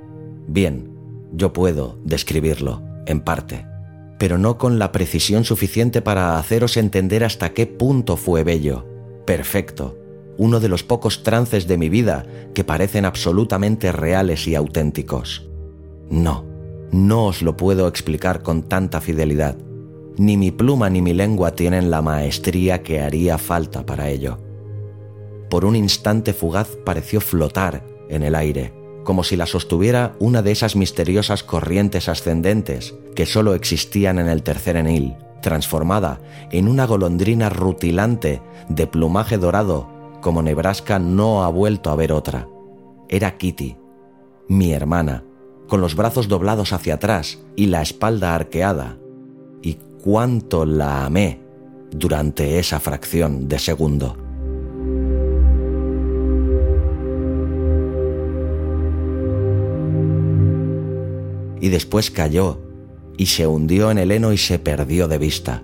Bien, 0.46 0.92
yo 1.32 1.52
puedo 1.52 1.98
describirlo, 2.04 2.93
en 3.06 3.20
parte 3.20 3.74
pero 4.18 4.38
no 4.38 4.58
con 4.58 4.78
la 4.78 4.92
precisión 4.92 5.44
suficiente 5.44 6.00
para 6.00 6.38
haceros 6.38 6.76
entender 6.76 7.24
hasta 7.24 7.52
qué 7.52 7.66
punto 7.66 8.16
fue 8.16 8.44
bello, 8.44 8.86
perfecto, 9.26 9.98
uno 10.38 10.60
de 10.60 10.68
los 10.68 10.82
pocos 10.82 11.22
trances 11.22 11.66
de 11.66 11.76
mi 11.76 11.88
vida 11.88 12.24
que 12.54 12.64
parecen 12.64 13.04
absolutamente 13.04 13.92
reales 13.92 14.46
y 14.46 14.54
auténticos. 14.54 15.48
No, 16.08 16.46
no 16.90 17.26
os 17.26 17.42
lo 17.42 17.56
puedo 17.56 17.88
explicar 17.88 18.42
con 18.42 18.62
tanta 18.62 19.00
fidelidad. 19.00 19.56
Ni 20.16 20.36
mi 20.36 20.50
pluma 20.50 20.90
ni 20.90 21.02
mi 21.02 21.12
lengua 21.12 21.52
tienen 21.52 21.90
la 21.90 22.00
maestría 22.00 22.82
que 22.82 23.00
haría 23.00 23.36
falta 23.36 23.84
para 23.84 24.08
ello. 24.10 24.38
Por 25.50 25.64
un 25.64 25.76
instante 25.76 26.32
fugaz 26.32 26.76
pareció 26.84 27.20
flotar 27.20 27.84
en 28.08 28.22
el 28.22 28.34
aire 28.34 28.83
como 29.04 29.22
si 29.22 29.36
la 29.36 29.46
sostuviera 29.46 30.14
una 30.18 30.42
de 30.42 30.50
esas 30.50 30.76
misteriosas 30.76 31.42
corrientes 31.44 32.08
ascendentes 32.08 32.94
que 33.14 33.26
sólo 33.26 33.54
existían 33.54 34.18
en 34.18 34.28
el 34.28 34.42
tercer 34.42 34.76
enil, 34.76 35.14
transformada 35.42 36.20
en 36.50 36.68
una 36.68 36.86
golondrina 36.86 37.50
rutilante 37.50 38.42
de 38.68 38.86
plumaje 38.86 39.38
dorado 39.38 39.94
como 40.24 40.42
Nebraska 40.42 40.98
no 40.98 41.44
ha 41.44 41.50
vuelto 41.50 41.90
a 41.90 41.96
ver 41.96 42.10
otra. 42.10 42.48
Era 43.10 43.36
Kitty, 43.36 43.76
mi 44.48 44.72
hermana, 44.72 45.22
con 45.68 45.82
los 45.82 45.94
brazos 45.94 46.28
doblados 46.28 46.72
hacia 46.72 46.94
atrás 46.94 47.40
y 47.56 47.66
la 47.66 47.82
espalda 47.82 48.34
arqueada. 48.34 48.96
Y 49.60 49.78
cuánto 50.02 50.64
la 50.64 51.04
amé 51.04 51.40
durante 51.90 52.58
esa 52.58 52.80
fracción 52.80 53.48
de 53.48 53.58
segundo. 53.58 54.23
Y 61.64 61.70
después 61.70 62.10
cayó 62.10 62.60
y 63.16 63.24
se 63.24 63.46
hundió 63.46 63.90
en 63.90 63.96
el 63.96 64.10
heno 64.10 64.34
y 64.34 64.36
se 64.36 64.58
perdió 64.58 65.08
de 65.08 65.16
vista. 65.16 65.62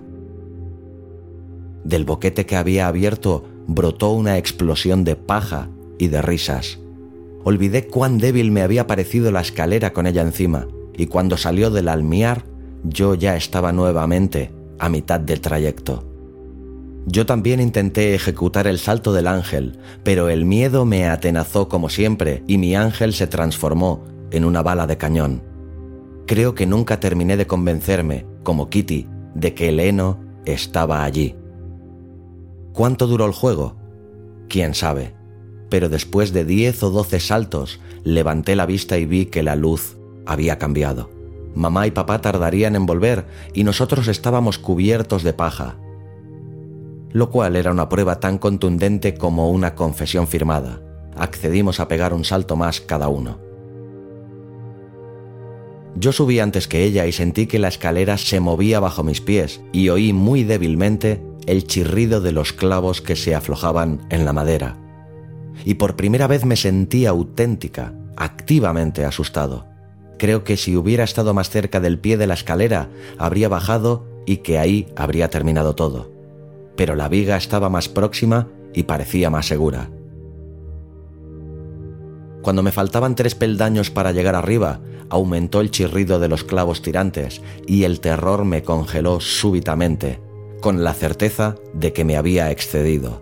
Del 1.83 2.05
boquete 2.05 2.47
que 2.47 2.55
había 2.55 2.87
abierto 2.87 3.45
brotó 3.67 4.09
una 4.09 4.39
explosión 4.39 5.03
de 5.03 5.15
paja 5.15 5.69
y 5.99 6.07
de 6.07 6.23
risas. 6.23 6.79
Olvidé 7.43 7.85
cuán 7.85 8.17
débil 8.17 8.49
me 8.49 8.63
había 8.63 8.87
parecido 8.87 9.31
la 9.31 9.41
escalera 9.41 9.93
con 9.93 10.07
ella 10.07 10.23
encima, 10.23 10.67
y 10.97 11.05
cuando 11.05 11.37
salió 11.37 11.69
del 11.69 11.87
almiar, 11.87 12.45
yo 12.83 13.13
ya 13.13 13.35
estaba 13.35 13.71
nuevamente 13.71 14.49
a 14.79 14.89
mitad 14.89 15.19
del 15.19 15.39
trayecto. 15.39 16.03
Yo 17.05 17.27
también 17.27 17.59
intenté 17.59 18.15
ejecutar 18.15 18.65
el 18.65 18.79
salto 18.79 19.13
del 19.13 19.27
ángel, 19.27 19.77
pero 20.03 20.29
el 20.29 20.45
miedo 20.45 20.83
me 20.83 21.07
atenazó 21.07 21.69
como 21.69 21.89
siempre 21.89 22.41
y 22.47 22.57
mi 22.57 22.75
ángel 22.75 23.13
se 23.13 23.27
transformó 23.27 24.03
en 24.31 24.45
una 24.45 24.63
bala 24.63 24.87
de 24.87 24.97
cañón. 24.97 25.50
Creo 26.27 26.55
que 26.55 26.65
nunca 26.65 26.99
terminé 26.99 27.37
de 27.37 27.47
convencerme, 27.47 28.25
como 28.43 28.69
Kitty, 28.69 29.07
de 29.35 29.53
que 29.53 29.69
el 29.69 29.79
heno 29.79 30.19
estaba 30.45 31.03
allí. 31.03 31.35
¿Cuánto 32.73 33.07
duró 33.07 33.25
el 33.25 33.33
juego? 33.33 33.75
Quién 34.47 34.73
sabe. 34.73 35.13
Pero 35.69 35.89
después 35.89 36.33
de 36.33 36.45
diez 36.45 36.83
o 36.83 36.89
doce 36.89 37.19
saltos, 37.19 37.79
levanté 38.03 38.55
la 38.55 38.65
vista 38.65 38.97
y 38.97 39.05
vi 39.05 39.25
que 39.25 39.43
la 39.43 39.55
luz 39.55 39.97
había 40.25 40.57
cambiado. 40.57 41.09
Mamá 41.53 41.87
y 41.87 41.91
papá 41.91 42.21
tardarían 42.21 42.75
en 42.75 42.85
volver 42.85 43.25
y 43.53 43.63
nosotros 43.63 44.07
estábamos 44.07 44.57
cubiertos 44.57 45.23
de 45.23 45.33
paja, 45.33 45.77
lo 47.11 47.29
cual 47.29 47.57
era 47.57 47.71
una 47.71 47.89
prueba 47.89 48.19
tan 48.19 48.37
contundente 48.37 49.15
como 49.15 49.51
una 49.51 49.75
confesión 49.75 50.27
firmada. 50.27 50.81
Accedimos 51.15 51.79
a 51.79 51.87
pegar 51.87 52.13
un 52.13 52.23
salto 52.23 52.55
más 52.55 52.79
cada 52.79 53.09
uno. 53.09 53.50
Yo 55.95 56.11
subí 56.11 56.39
antes 56.39 56.67
que 56.67 56.83
ella 56.83 57.05
y 57.05 57.11
sentí 57.11 57.47
que 57.47 57.59
la 57.59 57.67
escalera 57.67 58.17
se 58.17 58.39
movía 58.39 58.79
bajo 58.79 59.03
mis 59.03 59.21
pies 59.21 59.61
y 59.71 59.89
oí 59.89 60.13
muy 60.13 60.43
débilmente 60.43 61.21
el 61.45 61.65
chirrido 61.65 62.21
de 62.21 62.31
los 62.31 62.53
clavos 62.53 63.01
que 63.01 63.15
se 63.15 63.35
aflojaban 63.35 64.01
en 64.09 64.25
la 64.25 64.33
madera. 64.33 64.77
Y 65.65 65.75
por 65.75 65.95
primera 65.95 66.27
vez 66.27 66.45
me 66.45 66.55
sentí 66.55 67.05
auténtica, 67.05 67.93
activamente 68.15 69.05
asustado. 69.05 69.67
Creo 70.17 70.43
que 70.43 70.55
si 70.55 70.75
hubiera 70.75 71.03
estado 71.03 71.33
más 71.33 71.49
cerca 71.49 71.79
del 71.79 71.99
pie 71.99 72.17
de 72.17 72.27
la 72.27 72.35
escalera, 72.35 72.89
habría 73.17 73.49
bajado 73.49 74.05
y 74.25 74.37
que 74.37 74.59
ahí 74.59 74.87
habría 74.95 75.29
terminado 75.29 75.75
todo. 75.75 76.11
Pero 76.77 76.95
la 76.95 77.09
viga 77.09 77.37
estaba 77.37 77.69
más 77.69 77.89
próxima 77.89 78.47
y 78.73 78.83
parecía 78.83 79.29
más 79.29 79.47
segura. 79.47 79.89
Cuando 82.41 82.63
me 82.63 82.71
faltaban 82.71 83.15
tres 83.15 83.35
peldaños 83.35 83.91
para 83.91 84.11
llegar 84.11 84.35
arriba, 84.35 84.79
aumentó 85.09 85.61
el 85.61 85.71
chirrido 85.71 86.19
de 86.19 86.27
los 86.27 86.43
clavos 86.43 86.81
tirantes 86.81 87.41
y 87.67 87.83
el 87.83 87.99
terror 87.99 88.45
me 88.45 88.63
congeló 88.63 89.19
súbitamente, 89.19 90.19
con 90.61 90.83
la 90.83 90.93
certeza 90.93 91.55
de 91.73 91.93
que 91.93 92.05
me 92.05 92.17
había 92.17 92.49
excedido, 92.51 93.21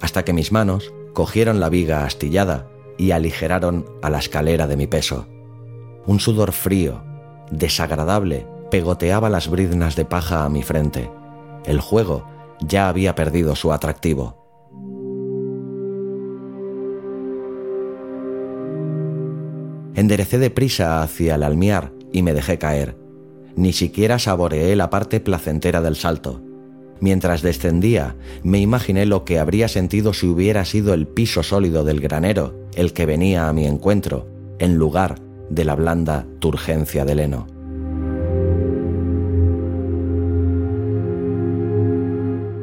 hasta 0.00 0.24
que 0.24 0.32
mis 0.32 0.52
manos 0.52 0.92
cogieron 1.14 1.60
la 1.60 1.68
viga 1.68 2.04
astillada 2.04 2.68
y 2.98 3.12
aligeraron 3.12 3.86
a 4.02 4.10
la 4.10 4.18
escalera 4.18 4.66
de 4.66 4.76
mi 4.76 4.86
peso. 4.86 5.26
Un 6.06 6.20
sudor 6.20 6.52
frío, 6.52 7.02
desagradable, 7.50 8.46
pegoteaba 8.70 9.30
las 9.30 9.48
briznas 9.48 9.96
de 9.96 10.04
paja 10.04 10.44
a 10.44 10.48
mi 10.48 10.62
frente. 10.62 11.10
El 11.64 11.80
juego 11.80 12.26
ya 12.60 12.88
había 12.88 13.14
perdido 13.14 13.54
su 13.54 13.72
atractivo. 13.72 14.41
Enderecé 19.94 20.38
deprisa 20.38 21.02
hacia 21.02 21.34
el 21.34 21.42
almiar 21.42 21.92
y 22.12 22.22
me 22.22 22.32
dejé 22.32 22.58
caer. 22.58 22.96
Ni 23.56 23.72
siquiera 23.72 24.18
saboreé 24.18 24.74
la 24.76 24.90
parte 24.90 25.20
placentera 25.20 25.82
del 25.82 25.96
salto. 25.96 26.42
Mientras 27.00 27.42
descendía, 27.42 28.16
me 28.42 28.60
imaginé 28.60 29.06
lo 29.06 29.24
que 29.24 29.38
habría 29.38 29.68
sentido 29.68 30.14
si 30.14 30.26
hubiera 30.26 30.64
sido 30.64 30.94
el 30.94 31.06
piso 31.06 31.42
sólido 31.42 31.84
del 31.84 32.00
granero 32.00 32.62
el 32.74 32.92
que 32.92 33.06
venía 33.06 33.48
a 33.48 33.52
mi 33.52 33.66
encuentro, 33.66 34.26
en 34.58 34.76
lugar 34.76 35.16
de 35.50 35.64
la 35.64 35.74
blanda 35.74 36.26
turgencia 36.38 37.04
del 37.04 37.20
heno. 37.20 37.46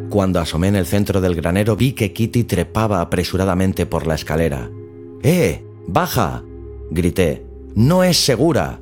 Cuando 0.10 0.40
asomé 0.40 0.70
en 0.70 0.76
el 0.76 0.88
centro 0.88 1.22
del 1.22 1.36
granero 1.36 1.76
vi 1.76 1.94
que 1.94 2.14
Kitty 2.14 2.44
trepaba 2.46 3.02
apresuradamente 3.02 3.86
por 3.86 4.08
la 4.08 4.16
escalera. 4.16 4.72
¡Eh! 5.22 5.64
¡Baja! 5.88 6.44
Grité. 6.92 7.46
No 7.76 8.04
es 8.04 8.18
segura. 8.18 8.80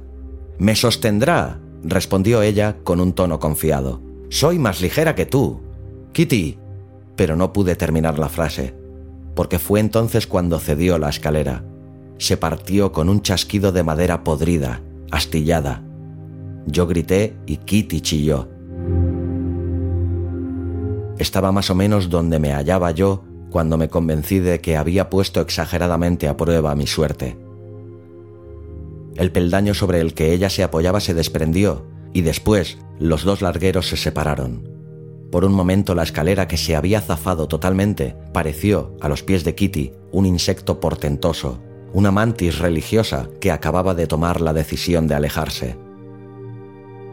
Me 0.58 0.76
sostendrá, 0.76 1.60
respondió 1.84 2.42
ella 2.42 2.78
con 2.84 3.00
un 3.00 3.14
tono 3.14 3.40
confiado. 3.40 4.02
Soy 4.30 4.60
más 4.60 4.82
ligera 4.82 5.16
que 5.16 5.26
tú. 5.26 5.62
Kitty. 6.14 6.58
Pero 7.16 7.36
no 7.36 7.54
pude 7.54 7.76
terminar 7.76 8.20
la 8.20 8.30
frase, 8.30 8.76
porque 9.36 9.60
fue 9.60 9.80
entonces 9.80 10.28
cuando 10.28 10.60
cedió 10.60 10.98
la 10.98 11.10
escalera. 11.10 11.64
Se 12.18 12.38
partió 12.38 12.92
con 12.92 13.10
un 13.10 13.22
chasquido 13.22 13.72
de 13.72 13.84
madera 13.84 14.24
podrida, 14.24 14.82
astillada. 15.12 15.84
Yo 16.66 16.88
grité 16.88 17.36
y 17.46 17.58
Kitty 17.58 18.02
chilló. 18.02 18.50
Estaba 21.18 21.52
más 21.52 21.70
o 21.70 21.76
menos 21.76 22.10
donde 22.10 22.40
me 22.40 22.52
hallaba 22.52 22.92
yo 22.92 23.24
cuando 23.50 23.78
me 23.78 23.90
convencí 23.90 24.40
de 24.40 24.60
que 24.60 24.78
había 24.78 25.10
puesto 25.10 25.42
exageradamente 25.42 26.28
a 26.28 26.38
prueba 26.38 26.76
mi 26.76 26.86
suerte. 26.86 27.47
El 29.18 29.32
peldaño 29.32 29.74
sobre 29.74 30.00
el 30.00 30.14
que 30.14 30.32
ella 30.32 30.50
se 30.50 30.64
apoyaba 30.64 31.00
se 31.00 31.16
desprendió 31.16 31.88
y 32.14 32.22
después 32.22 32.78
los 33.00 33.24
dos 33.24 33.42
largueros 33.42 33.90
se 33.90 33.98
separaron. 33.98 34.70
Por 35.32 35.44
un 35.44 35.54
momento 35.54 35.96
la 35.96 36.04
escalera 36.04 36.48
que 36.48 36.56
se 36.56 36.76
había 36.76 37.02
zafado 37.02 37.48
totalmente 37.48 38.16
pareció, 38.32 38.96
a 39.02 39.10
los 39.10 39.24
pies 39.24 39.44
de 39.44 39.56
Kitty, 39.56 39.92
un 40.12 40.26
insecto 40.26 40.80
portentoso, 40.80 41.60
una 41.94 42.12
mantis 42.12 42.60
religiosa 42.60 43.28
que 43.42 43.52
acababa 43.52 43.96
de 43.96 44.08
tomar 44.08 44.40
la 44.40 44.54
decisión 44.54 45.08
de 45.08 45.16
alejarse. 45.16 45.76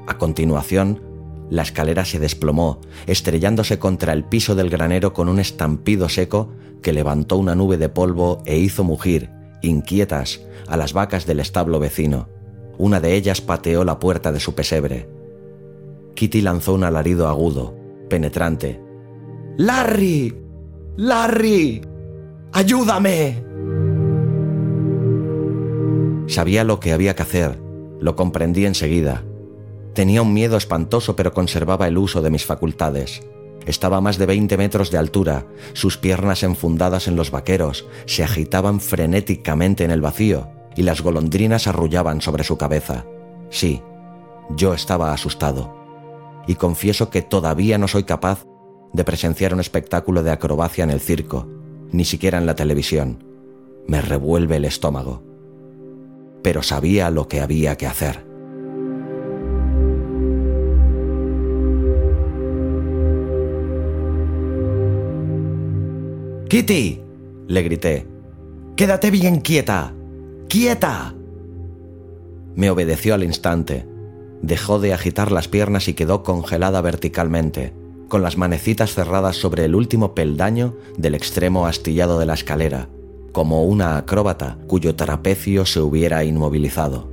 A 0.07 0.19
continuación, 0.19 1.03
la 1.51 1.63
escalera 1.63 2.05
se 2.05 2.19
desplomó, 2.19 2.81
estrellándose 3.07 3.79
contra 3.79 4.13
el 4.13 4.25
piso 4.25 4.55
del 4.55 4.71
granero 4.71 5.13
con 5.13 5.29
un 5.29 5.41
estampido 5.41 6.09
seco 6.09 6.51
que 6.83 6.93
levantó 6.93 7.39
una 7.39 7.55
nube 7.55 7.79
de 7.79 7.89
polvo 7.89 8.43
e 8.45 8.59
hizo 8.59 8.85
mugir, 8.85 9.31
inquietas, 9.67 10.41
a 10.67 10.77
las 10.77 10.93
vacas 10.93 11.27
del 11.27 11.41
establo 11.41 11.79
vecino. 11.81 12.29
Una 12.79 13.01
de 13.01 13.15
ellas 13.15 13.41
pateó 13.41 13.85
la 13.85 13.99
puerta 13.99 14.33
de 14.33 14.41
su 14.41 14.55
pesebre. 14.55 15.09
Kitty 16.15 16.41
lanzó 16.41 16.75
un 16.75 16.85
alarido 16.85 17.29
agudo, 17.29 17.75
penetrante. 18.09 18.81
¡Larry! 19.57 20.35
¡Larry! 20.97 21.83
¡Ayúdame! 22.53 23.45
Sabía 26.27 26.65
lo 26.65 26.81
que 26.81 26.93
había 26.93 27.15
que 27.15 27.23
hacer, 27.23 27.59
lo 28.01 28.17
comprendí 28.17 28.65
enseguida. 28.65 29.25
Tenía 29.93 30.23
un 30.23 30.33
miedo 30.33 30.57
espantoso 30.57 31.15
pero 31.15 31.33
conservaba 31.33 31.87
el 31.87 31.99
uso 31.99 32.23
de 32.23 32.31
mis 32.31 32.45
facultades. 32.45 33.23
Estaba 33.67 34.01
más 34.01 34.19
de 34.19 34.27
20 34.27 34.57
metros 34.57 34.91
de 34.91 34.99
altura, 34.99 35.47
sus 35.73 35.97
piernas 35.97 36.43
enfundadas 36.43 37.09
en 37.09 37.17
los 37.17 37.31
vaqueros 37.31 37.87
se 38.07 38.23
agitaban 38.23 38.81
frenéticamente 38.81 39.85
en 39.85 39.91
el 39.91 40.01
vacío 40.01 40.49
y 40.77 40.83
las 40.83 41.01
golondrinas 41.01 41.67
arrullaban 41.67 42.21
sobre 42.21 42.45
su 42.45 42.59
cabeza. 42.59 43.07
Sí, 43.51 43.83
yo 44.51 44.75
estaba 44.75 45.13
asustado. 45.13 45.75
Y 46.47 46.57
confieso 46.57 47.09
que 47.09 47.23
todavía 47.23 47.79
no 47.79 47.89
soy 47.89 48.05
capaz 48.05 48.45
de 48.93 49.05
presenciar 49.05 49.55
un 49.55 49.61
espectáculo 49.61 50.23
de 50.23 50.31
acrobacia 50.31 50.85
en 50.85 50.91
el 50.91 51.01
circo, 51.01 51.49
ni 51.91 52.05
siquiera 52.05 52.39
en 52.39 52.47
la 52.47 52.55
televisión. 52.55 53.25
Me 53.87 54.01
revuelve 54.01 54.57
el 54.57 54.65
estómago. 54.65 55.23
Pero 56.43 56.63
sabía 56.63 57.11
lo 57.11 57.29
que 57.29 57.41
había 57.41 57.77
que 57.77 57.87
hacer. 57.87 58.34
Kitty, 66.55 67.01
le 67.49 67.63
grité, 67.65 68.07
quédate 68.77 69.11
bien 69.11 69.41
quieta. 69.41 69.93
quieta. 70.49 71.13
Me 72.55 72.71
obedeció 72.71 73.15
al 73.15 73.25
instante. 73.25 73.89
Dejó 74.41 74.79
de 74.79 74.95
agitar 74.95 75.33
las 75.33 75.49
piernas 75.49 75.89
y 75.89 75.95
quedó 75.95 76.23
congelada 76.23 76.81
verticalmente, 76.81 77.73
con 78.07 78.23
las 78.23 78.37
manecitas 78.39 78.95
cerradas 78.95 79.35
sobre 79.35 79.65
el 79.65 79.75
último 79.75 80.15
peldaño 80.15 80.77
del 80.97 81.17
extremo 81.17 81.67
astillado 81.67 82.21
de 82.21 82.27
la 82.27 82.35
escalera, 82.35 82.89
como 83.33 83.65
una 83.65 83.97
acróbata 83.97 84.57
cuyo 84.69 84.95
trapecio 84.95 85.67
se 85.67 85.81
hubiera 85.81 86.23
inmovilizado. 86.23 87.09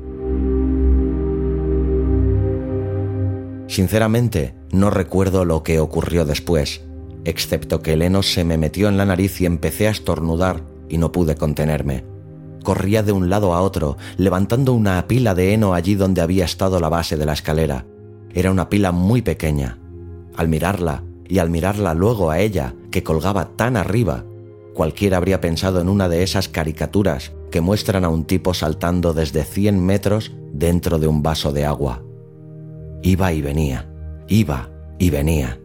Sinceramente, 3.66 4.54
no 4.72 4.92
recuerdo 4.92 5.46
lo 5.46 5.64
que 5.64 5.80
ocurrió 5.80 6.26
después 6.26 6.84
excepto 7.26 7.82
que 7.82 7.94
el 7.94 8.02
heno 8.02 8.24
se 8.24 8.44
me 8.44 8.58
metió 8.58 8.90
en 8.90 8.98
la 8.98 9.06
nariz 9.06 9.40
y 9.42 9.46
empecé 9.46 9.88
a 9.88 9.92
estornudar 9.92 10.64
y 10.90 10.98
no 10.98 11.12
pude 11.12 11.36
contenerme. 11.36 12.04
Corría 12.64 13.02
de 13.02 13.12
un 13.12 13.30
lado 13.30 13.54
a 13.54 13.62
otro, 13.62 13.98
levantando 14.18 14.74
una 14.74 15.08
pila 15.08 15.34
de 15.34 15.54
heno 15.54 15.74
allí 15.74 15.96
donde 15.96 16.22
había 16.22 16.46
estado 16.46 16.80
la 16.80 16.90
base 16.90 17.18
de 17.18 17.26
la 17.26 17.34
escalera. 17.34 17.86
Era 18.34 18.52
una 18.52 18.70
pila 18.70 18.92
muy 18.92 19.22
pequeña. 19.22 19.80
Al 20.36 20.48
mirarla, 20.48 21.04
y 21.28 21.40
al 21.40 21.50
mirarla 21.50 21.94
luego 21.94 22.30
a 22.30 22.40
ella, 22.40 22.76
que 22.92 23.04
colgaba 23.04 23.56
tan 23.56 23.78
arriba, 23.78 24.26
cualquiera 24.74 25.18
habría 25.18 25.42
pensado 25.42 25.80
en 25.80 25.90
una 25.90 26.10
de 26.10 26.24
esas 26.24 26.50
caricaturas 26.50 27.32
que 27.52 27.62
muestran 27.62 28.04
a 28.04 28.10
un 28.10 28.26
tipo 28.26 28.54
saltando 28.54 29.14
desde 29.14 29.44
100 29.44 29.84
metros 29.84 30.32
dentro 30.52 31.00
de 31.00 31.08
un 31.08 31.24
vaso 31.24 31.52
de 31.52 31.66
agua. 31.66 32.04
Iba 33.02 33.34
y 33.34 33.42
venía, 33.42 33.90
iba 34.28 34.70
y 35.00 35.10
venía. 35.10 35.61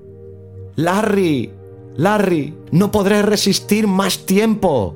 Larry, 0.76 1.50
Larry, 1.96 2.54
no 2.70 2.90
podré 2.90 3.22
resistir 3.22 3.86
más 3.86 4.26
tiempo. 4.26 4.94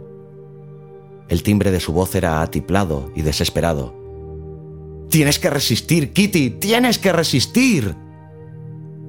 El 1.31 1.43
timbre 1.43 1.71
de 1.71 1.81
su 1.81 1.95
voz 1.95 2.15
era 2.15 2.43
atiplado 2.43 3.11
y 3.17 3.23
desesperado. 3.23 3.95
Tienes 5.09 5.39
que 5.39 5.49
resistir, 5.49 6.13
Kitty, 6.13 6.51
tienes 6.51 6.99
que 6.99 7.13
resistir. 7.13 7.97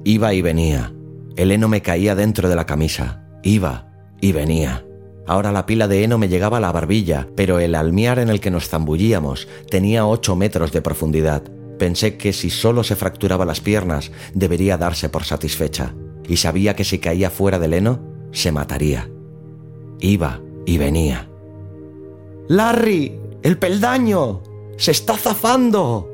Iba 0.04 0.32
y 0.32 0.40
venía. 0.40 0.94
El 1.36 1.52
heno 1.52 1.68
me 1.68 1.82
caía 1.82 2.14
dentro 2.14 2.48
de 2.48 2.56
la 2.56 2.64
camisa. 2.64 3.22
Iba 3.42 3.92
y 4.22 4.32
venía. 4.32 4.84
Ahora 5.26 5.52
la 5.52 5.66
pila 5.66 5.88
de 5.88 6.02
heno 6.02 6.16
me 6.16 6.28
llegaba 6.28 6.56
a 6.56 6.60
la 6.60 6.72
barbilla, 6.72 7.28
pero 7.36 7.58
el 7.58 7.74
almiar 7.74 8.18
en 8.18 8.30
el 8.30 8.40
que 8.40 8.50
nos 8.50 8.68
zambullíamos 8.68 9.46
tenía 9.68 10.06
ocho 10.06 10.36
metros 10.36 10.72
de 10.72 10.80
profundidad. 10.80 11.42
Pensé 11.78 12.16
que 12.16 12.32
si 12.32 12.48
solo 12.48 12.82
se 12.82 12.96
fracturaba 12.96 13.44
las 13.44 13.60
piernas, 13.60 14.10
debería 14.34 14.78
darse 14.78 15.08
por 15.08 15.24
satisfecha, 15.24 15.94
y 16.28 16.36
sabía 16.36 16.74
que 16.74 16.84
si 16.84 16.98
caía 16.98 17.30
fuera 17.30 17.58
del 17.58 17.74
heno, 17.74 18.00
se 18.32 18.52
mataría. 18.52 19.10
Iba 20.00 20.40
y 20.66 20.78
venía. 20.78 21.28
¡Larry! 22.48 23.18
¡El 23.42 23.58
peldaño! 23.58 24.42
¡Se 24.76 24.90
está 24.90 25.16
zafando! 25.16 26.08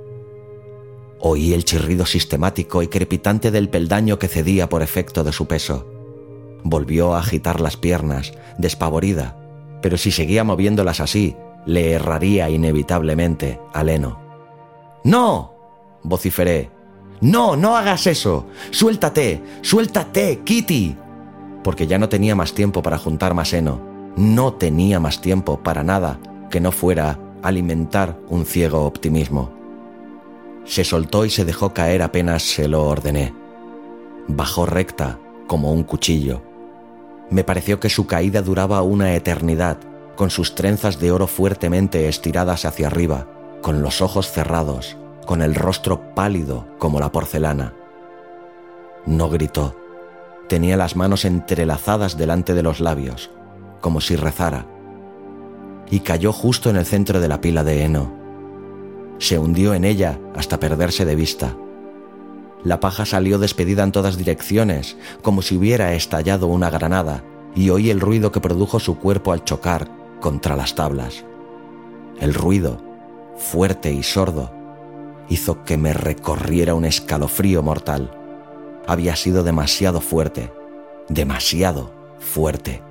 Oí 1.21 1.53
el 1.53 1.65
chirrido 1.65 2.07
sistemático 2.07 2.83
y 2.83 2.89
crepitante 2.89 3.51
del 3.51 3.69
peldaño 3.69 4.19
que 4.19 4.29
cedía 4.29 4.69
por 4.69 4.83
efecto 4.83 5.25
de 5.25 5.33
su 5.33 5.47
peso. 5.47 5.87
Volvió 6.63 7.15
a 7.15 7.21
agitar 7.21 7.61
las 7.61 7.77
piernas, 7.77 8.33
despavorida, 8.57 9.37
pero 9.83 9.97
si 9.97 10.11
seguía 10.11 10.45
moviéndolas 10.45 11.01
así, 11.01 11.37
le 11.67 11.93
erraría 11.93 12.49
inevitablemente 12.51 13.61
al 13.73 13.89
heno. 13.89 14.21
¡No! 15.05 15.55
vociferé. 16.03 16.71
¡No, 17.21 17.57
no 17.57 17.77
hagas 17.77 18.07
eso! 18.07 18.47
¡Suéltate! 18.71 19.43
¡Suéltate, 19.63 20.41
Kitty! 20.45 20.97
Porque 21.65 21.87
ya 21.87 21.99
no 21.99 22.09
tenía 22.09 22.35
más 22.35 22.53
tiempo 22.55 22.83
para 22.83 22.99
juntar 22.99 23.35
más 23.35 23.53
heno. 23.53 23.81
No 24.17 24.55
tenía 24.55 25.01
más 25.01 25.21
tiempo 25.21 25.59
para 25.63 25.83
nada 25.83 26.19
que 26.51 26.61
no 26.61 26.73
fuera 26.73 27.19
alimentar 27.43 28.19
un 28.29 28.45
ciego 28.45 28.85
optimismo. 28.85 29.51
Se 30.65 30.85
soltó 30.85 31.25
y 31.25 31.31
se 31.31 31.45
dejó 31.45 31.73
caer 31.73 32.03
apenas 32.03 32.43
se 32.43 32.69
lo 32.69 32.85
ordené. 32.85 33.35
Bajó 34.29 34.67
recta 34.67 35.19
como 35.47 35.73
un 35.73 35.83
cuchillo. 35.83 36.43
Me 37.31 37.45
pareció 37.45 37.81
que 37.81 37.89
su 37.89 38.07
caída 38.07 38.43
duraba 38.43 38.83
una 38.83 39.15
eternidad, 39.15 39.79
con 40.17 40.31
sus 40.31 40.55
trenzas 40.55 40.99
de 40.99 41.11
oro 41.13 41.27
fuertemente 41.27 42.09
estiradas 42.09 42.65
hacia 42.65 42.87
arriba, 42.87 43.27
con 43.63 43.83
los 43.83 44.01
ojos 44.01 44.31
cerrados, 44.31 44.97
con 45.29 45.43
el 45.43 45.55
rostro 45.55 46.15
pálido 46.17 46.67
como 46.79 46.99
la 46.99 47.13
porcelana. 47.13 47.75
No 49.05 49.29
gritó. 49.29 49.77
Tenía 50.49 50.79
las 50.79 50.97
manos 50.97 51.27
entrelazadas 51.27 52.17
delante 52.17 52.55
de 52.55 52.63
los 52.63 52.81
labios, 52.81 53.31
como 53.83 54.01
si 54.01 54.17
rezara. 54.17 54.67
Y 55.91 56.01
cayó 56.01 56.33
justo 56.33 56.71
en 56.71 56.77
el 56.77 56.87
centro 56.87 57.21
de 57.21 57.29
la 57.29 57.41
pila 57.41 57.63
de 57.63 57.85
heno 57.85 58.19
se 59.19 59.39
hundió 59.39 59.75
en 59.75 59.85
ella 59.85 60.19
hasta 60.35 60.61
perderse 60.61 61.05
de 61.05 61.17
vista. 61.17 61.57
La 62.65 62.81
paja 62.81 63.05
salió 63.05 63.39
despedida 63.39 63.83
en 63.83 63.93
todas 63.93 64.17
direcciones, 64.17 64.97
como 65.23 65.43
si 65.43 65.57
hubiera 65.57 65.95
estallado 65.95 66.47
una 66.47 66.71
granada, 66.71 67.25
y 67.55 67.71
oí 67.71 67.91
el 67.91 68.01
ruido 68.01 68.33
que 68.33 68.41
produjo 68.41 68.81
su 68.81 68.99
cuerpo 68.99 69.33
al 69.33 69.45
chocar 69.45 69.91
contra 70.21 70.57
las 70.57 70.75
tablas. 70.75 71.25
El 72.21 72.35
ruido, 72.35 72.81
fuerte 73.37 73.93
y 73.93 74.03
sordo, 74.03 74.53
hizo 75.29 75.65
que 75.65 75.77
me 75.77 75.93
recorriera 75.93 76.75
un 76.75 76.85
escalofrío 76.85 77.63
mortal. 77.63 78.11
Había 78.87 79.17
sido 79.17 79.43
demasiado 79.43 80.01
fuerte, 80.01 80.53
demasiado 81.09 81.93
fuerte, 82.19 82.83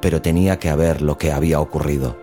pero 0.00 0.22
tenía 0.22 0.58
que 0.58 0.68
haber 0.68 1.02
lo 1.02 1.18
que 1.18 1.32
había 1.32 1.60
ocurrido. 1.60 2.16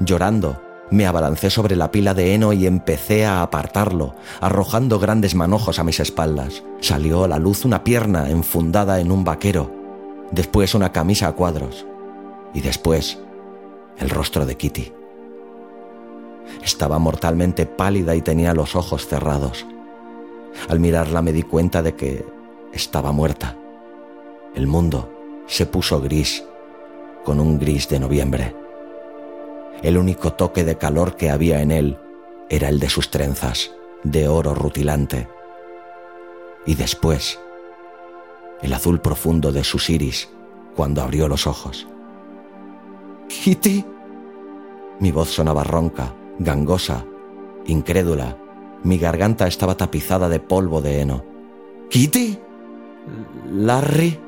Llorando, 0.00 0.60
me 0.90 1.06
abalancé 1.06 1.50
sobre 1.50 1.76
la 1.76 1.90
pila 1.90 2.14
de 2.14 2.34
heno 2.34 2.52
y 2.52 2.66
empecé 2.66 3.26
a 3.26 3.42
apartarlo, 3.42 4.14
arrojando 4.40 4.98
grandes 4.98 5.34
manojos 5.34 5.78
a 5.78 5.84
mis 5.84 6.00
espaldas. 6.00 6.64
Salió 6.80 7.24
a 7.24 7.28
la 7.28 7.38
luz 7.38 7.64
una 7.64 7.84
pierna 7.84 8.30
enfundada 8.30 9.00
en 9.00 9.12
un 9.12 9.22
vaquero, 9.22 9.70
después 10.30 10.74
una 10.74 10.92
camisa 10.92 11.28
a 11.28 11.32
cuadros 11.32 11.86
y 12.54 12.60
después 12.62 13.18
el 13.98 14.10
rostro 14.10 14.46
de 14.46 14.56
Kitty. 14.56 14.97
Estaba 16.62 16.98
mortalmente 16.98 17.66
pálida 17.66 18.14
y 18.14 18.22
tenía 18.22 18.54
los 18.54 18.76
ojos 18.76 19.06
cerrados. 19.06 19.66
Al 20.68 20.80
mirarla 20.80 21.22
me 21.22 21.32
di 21.32 21.42
cuenta 21.42 21.82
de 21.82 21.94
que 21.94 22.24
estaba 22.72 23.12
muerta. 23.12 23.56
El 24.54 24.66
mundo 24.66 25.10
se 25.46 25.66
puso 25.66 26.00
gris, 26.00 26.44
con 27.24 27.40
un 27.40 27.58
gris 27.58 27.88
de 27.88 28.00
noviembre. 28.00 28.54
El 29.82 29.96
único 29.96 30.32
toque 30.32 30.64
de 30.64 30.76
calor 30.76 31.16
que 31.16 31.30
había 31.30 31.62
en 31.62 31.70
él 31.70 31.98
era 32.50 32.68
el 32.68 32.80
de 32.80 32.88
sus 32.88 33.10
trenzas, 33.10 33.70
de 34.02 34.28
oro 34.28 34.54
rutilante. 34.54 35.28
Y 36.66 36.74
después, 36.74 37.38
el 38.62 38.72
azul 38.72 39.00
profundo 39.00 39.52
de 39.52 39.64
sus 39.64 39.88
iris 39.90 40.28
cuando 40.74 41.02
abrió 41.02 41.28
los 41.28 41.46
ojos. 41.46 41.86
Kitty. 43.28 43.84
Mi 45.00 45.12
voz 45.12 45.28
sonaba 45.28 45.62
ronca, 45.62 46.14
gangosa, 46.38 47.04
incrédula. 47.66 48.36
Mi 48.84 48.98
garganta 48.98 49.46
estaba 49.46 49.76
tapizada 49.76 50.28
de 50.28 50.40
polvo 50.40 50.80
de 50.80 51.00
heno. 51.00 51.24
¿Kitty? 51.90 52.38
¿Larry? 53.52 54.18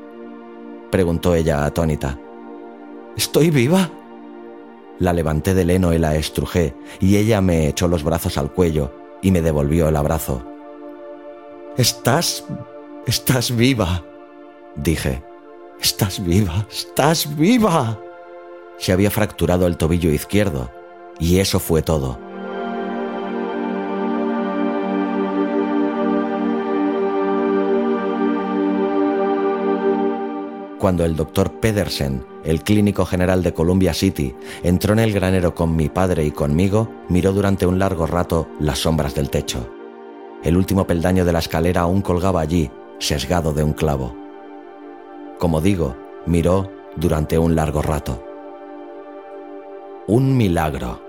preguntó 0.91 1.35
ella 1.35 1.65
atónita. 1.65 2.19
¿Estoy 3.15 3.49
viva? 3.49 3.89
La 4.99 5.13
levanté 5.13 5.53
del 5.53 5.69
heno 5.69 5.93
y 5.93 5.97
la 5.97 6.15
estrujé, 6.15 6.75
y 6.99 7.17
ella 7.17 7.41
me 7.41 7.67
echó 7.67 7.87
los 7.87 8.03
brazos 8.03 8.37
al 8.37 8.51
cuello 8.51 8.91
y 9.21 9.31
me 9.31 9.41
devolvió 9.41 9.87
el 9.87 9.95
abrazo. 9.95 10.43
Estás... 11.77 12.45
estás 13.07 13.55
viva, 13.55 14.03
dije. 14.75 15.23
Estás 15.81 16.23
viva, 16.23 16.67
estás 16.69 17.35
viva. 17.35 17.99
Se 18.77 18.91
había 18.91 19.09
fracturado 19.09 19.65
el 19.65 19.77
tobillo 19.77 20.11
izquierdo, 20.11 20.69
y 21.19 21.39
eso 21.39 21.59
fue 21.59 21.81
todo. 21.81 22.19
Cuando 30.79 31.05
el 31.05 31.15
doctor 31.15 31.51
Pedersen 31.59 32.25
el 32.43 32.63
clínico 32.63 33.05
general 33.05 33.43
de 33.43 33.53
Columbia 33.53 33.93
City, 33.93 34.35
entró 34.63 34.93
en 34.93 34.99
el 34.99 35.13
granero 35.13 35.53
con 35.53 35.75
mi 35.75 35.89
padre 35.89 36.25
y 36.25 36.31
conmigo, 36.31 36.89
miró 37.09 37.33
durante 37.33 37.65
un 37.65 37.79
largo 37.79 38.07
rato 38.07 38.47
las 38.59 38.79
sombras 38.79 39.13
del 39.13 39.29
techo. 39.29 39.69
El 40.43 40.57
último 40.57 40.87
peldaño 40.87 41.23
de 41.23 41.33
la 41.33 41.39
escalera 41.39 41.81
aún 41.81 42.01
colgaba 42.01 42.41
allí, 42.41 42.71
sesgado 42.99 43.53
de 43.53 43.63
un 43.63 43.73
clavo. 43.73 44.15
Como 45.37 45.61
digo, 45.61 45.95
miró 46.25 46.71
durante 46.95 47.37
un 47.37 47.55
largo 47.55 47.81
rato. 47.81 48.30
Un 50.07 50.35
milagro, 50.35 50.99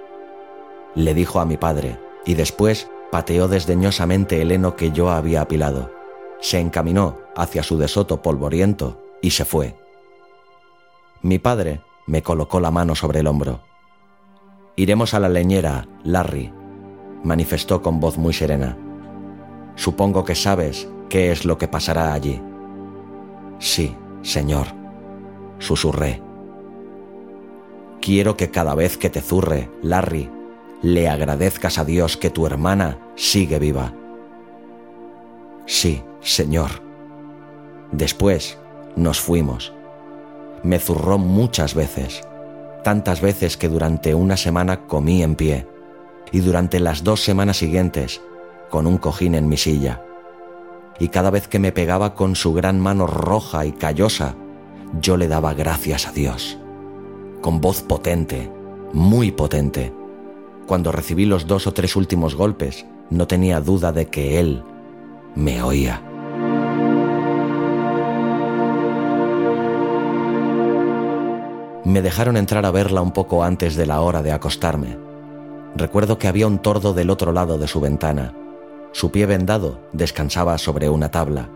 le 0.95 1.15
dijo 1.15 1.41
a 1.41 1.45
mi 1.45 1.57
padre, 1.57 1.99
y 2.25 2.35
después 2.35 2.91
pateó 3.11 3.49
desdeñosamente 3.49 4.43
el 4.43 4.53
heno 4.53 4.77
que 4.77 4.91
yo 4.93 5.11
había 5.11 5.41
apilado. 5.41 5.91
Se 6.41 6.61
encaminó 6.61 7.19
hacia 7.37 7.63
su 7.63 7.79
desoto 7.79 8.21
polvoriento 8.21 9.03
y 9.23 9.31
se 9.31 9.45
fue. 9.45 9.77
Mi 11.23 11.39
padre 11.39 11.81
me 12.07 12.23
colocó 12.23 12.61
la 12.61 12.71
mano 12.71 12.95
sobre 12.95 13.21
el 13.21 13.27
hombro. 13.27 13.61
Iremos 14.77 15.15
a 15.15 15.21
la 15.21 15.29
leñera, 15.29 15.87
Larry, 16.03 16.53
manifestó 17.23 17.81
con 17.83 18.01
voz 18.01 18.19
muy 18.19 18.33
serena. 18.33 18.77
Supongo 19.77 20.25
que 20.25 20.35
sabes 20.35 20.89
qué 21.09 21.31
es 21.31 21.45
lo 21.45 21.59
que 21.59 21.69
pasará 21.69 22.13
allí. 22.13 22.41
Sí, 23.59 23.97
señor, 24.23 24.67
susurré. 25.59 26.23
Quiero 28.03 28.37
que 28.37 28.51
cada 28.51 28.75
vez 28.75 28.99
que 28.99 29.09
te 29.09 29.23
zurre, 29.23 29.71
Larry, 29.81 30.31
le 30.83 31.09
agradezcas 31.09 31.79
a 31.79 31.87
Dios 31.87 32.19
que 32.19 32.29
tu 32.29 32.47
hermana 32.47 32.99
sigue 33.17 33.59
viva. 33.59 33.95
Sí, 35.65 36.03
señor. 36.21 36.83
Después 37.93 38.59
nos 38.97 39.19
fuimos 39.19 39.73
me 40.63 40.79
zurró 40.79 41.19
muchas 41.19 41.75
veces, 41.75 42.23
tantas 42.85 43.21
veces 43.21 43.57
que 43.57 43.69
durante 43.69 44.15
una 44.15 44.37
semana 44.37 44.87
comí 44.87 45.23
en 45.23 45.35
pie 45.35 45.67
y 46.31 46.41
durante 46.41 46.81
las 46.81 47.05
dos 47.05 47.23
semanas 47.23 47.59
siguientes 47.59 48.21
con 48.71 48.87
un 48.87 48.99
cojín 48.99 49.35
en 49.35 49.49
mi 49.49 49.57
silla. 49.57 50.03
Y 50.99 51.09
cada 51.09 51.31
vez 51.31 51.49
que 51.49 51.59
me 51.59 51.73
pegaba 51.73 52.15
con 52.15 52.37
su 52.37 52.53
gran 52.53 52.79
mano 52.81 53.07
roja 53.07 53.67
y 53.67 53.73
callosa, 53.73 54.35
yo 55.01 55.17
le 55.17 55.27
daba 55.27 55.55
gracias 55.55 56.07
a 56.07 56.13
Dios, 56.13 56.59
con 57.43 57.61
voz 57.61 57.83
potente, 57.83 58.51
muy 58.95 59.33
potente. 59.33 59.93
Cuando 60.67 60.93
recibí 60.93 61.27
los 61.27 61.47
dos 61.47 61.67
o 61.67 61.75
tres 61.75 61.97
últimos 61.97 62.35
golpes, 62.35 62.87
no 63.11 63.27
tenía 63.27 63.61
duda 63.61 63.93
de 63.93 64.07
que 64.07 64.41
Él 64.41 64.63
me 65.35 65.63
oía. 65.63 66.01
Me 71.85 72.01
dejaron 72.01 72.37
entrar 72.37 72.65
a 72.65 72.71
verla 72.71 73.03
un 73.03 73.11
poco 73.11 73.43
antes 73.43 73.75
de 73.75 73.87
la 73.87 74.01
hora 74.01 74.23
de 74.23 74.33
acostarme. 74.33 74.97
Recuerdo 75.75 76.19
que 76.19 76.29
había 76.29 76.47
un 76.47 76.61
tordo 76.61 76.95
del 76.95 77.11
otro 77.11 77.33
lado 77.33 77.59
de 77.59 77.67
su 77.67 77.81
ventana. 77.81 78.35
Su 78.93 79.11
pie 79.11 79.27
vendado 79.27 79.81
descansaba 79.93 80.59
sobre 80.59 80.91
una 80.91 81.11
tabla 81.11 81.49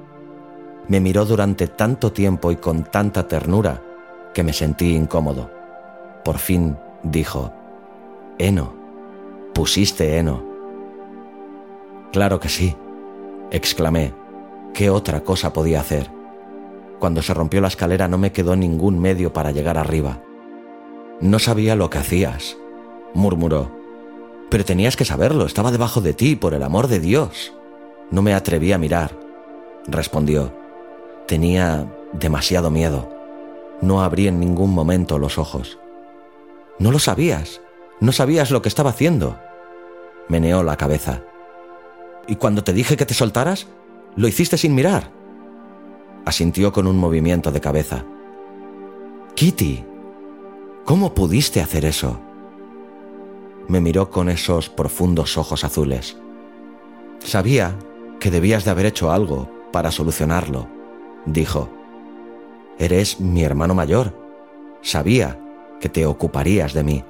Me 0.88 1.00
miró 1.00 1.26
durante 1.26 1.68
tanto 1.68 2.12
tiempo 2.12 2.50
y 2.50 2.56
con 2.56 2.84
tanta 2.84 3.28
ternura 3.28 3.82
que 4.32 4.42
me 4.42 4.52
sentí 4.52 4.94
incómodo. 4.94 5.55
Por 6.26 6.38
fin 6.38 6.76
dijo, 7.04 7.52
Eno, 8.36 8.74
pusiste 9.54 10.18
heno. 10.18 10.42
Claro 12.10 12.40
que 12.40 12.48
sí, 12.48 12.74
exclamé. 13.52 14.12
¿Qué 14.74 14.90
otra 14.90 15.22
cosa 15.22 15.52
podía 15.52 15.78
hacer? 15.78 16.10
Cuando 16.98 17.22
se 17.22 17.32
rompió 17.32 17.60
la 17.60 17.68
escalera 17.68 18.08
no 18.08 18.18
me 18.18 18.32
quedó 18.32 18.56
ningún 18.56 18.98
medio 18.98 19.32
para 19.32 19.52
llegar 19.52 19.78
arriba. 19.78 20.20
No 21.20 21.38
sabía 21.38 21.76
lo 21.76 21.90
que 21.90 21.98
hacías, 21.98 22.56
murmuró. 23.14 23.70
Pero 24.50 24.64
tenías 24.64 24.96
que 24.96 25.04
saberlo, 25.04 25.46
estaba 25.46 25.70
debajo 25.70 26.00
de 26.00 26.12
ti, 26.12 26.34
por 26.34 26.54
el 26.54 26.64
amor 26.64 26.88
de 26.88 26.98
Dios. 26.98 27.54
No 28.10 28.20
me 28.20 28.34
atreví 28.34 28.72
a 28.72 28.78
mirar, 28.78 29.16
respondió. 29.86 30.52
Tenía 31.28 31.86
demasiado 32.12 32.72
miedo. 32.72 33.08
No 33.80 34.02
abrí 34.02 34.26
en 34.26 34.40
ningún 34.40 34.74
momento 34.74 35.20
los 35.20 35.38
ojos. 35.38 35.78
No 36.78 36.92
lo 36.92 36.98
sabías. 36.98 37.60
No 38.00 38.12
sabías 38.12 38.50
lo 38.50 38.60
que 38.60 38.68
estaba 38.68 38.90
haciendo. 38.90 39.38
Meneó 40.28 40.62
la 40.62 40.76
cabeza. 40.76 41.22
¿Y 42.26 42.36
cuando 42.36 42.62
te 42.62 42.72
dije 42.72 42.96
que 42.96 43.06
te 43.06 43.14
soltaras? 43.14 43.66
Lo 44.16 44.28
hiciste 44.28 44.58
sin 44.58 44.74
mirar. 44.74 45.10
Asintió 46.24 46.72
con 46.72 46.86
un 46.86 46.98
movimiento 46.98 47.52
de 47.52 47.60
cabeza. 47.60 48.04
Kitty, 49.34 49.84
¿cómo 50.84 51.14
pudiste 51.14 51.60
hacer 51.60 51.84
eso? 51.84 52.20
Me 53.68 53.80
miró 53.80 54.10
con 54.10 54.28
esos 54.28 54.68
profundos 54.68 55.36
ojos 55.38 55.64
azules. 55.64 56.16
Sabía 57.20 57.76
que 58.20 58.30
debías 58.30 58.64
de 58.64 58.70
haber 58.70 58.86
hecho 58.86 59.10
algo 59.10 59.50
para 59.72 59.90
solucionarlo, 59.90 60.68
dijo. 61.24 61.68
Eres 62.78 63.20
mi 63.20 63.42
hermano 63.42 63.74
mayor. 63.74 64.12
Sabía 64.82 65.38
que 65.80 65.88
te 65.88 66.06
ocuparías 66.06 66.72
de 66.74 66.82
mí. 66.82 67.04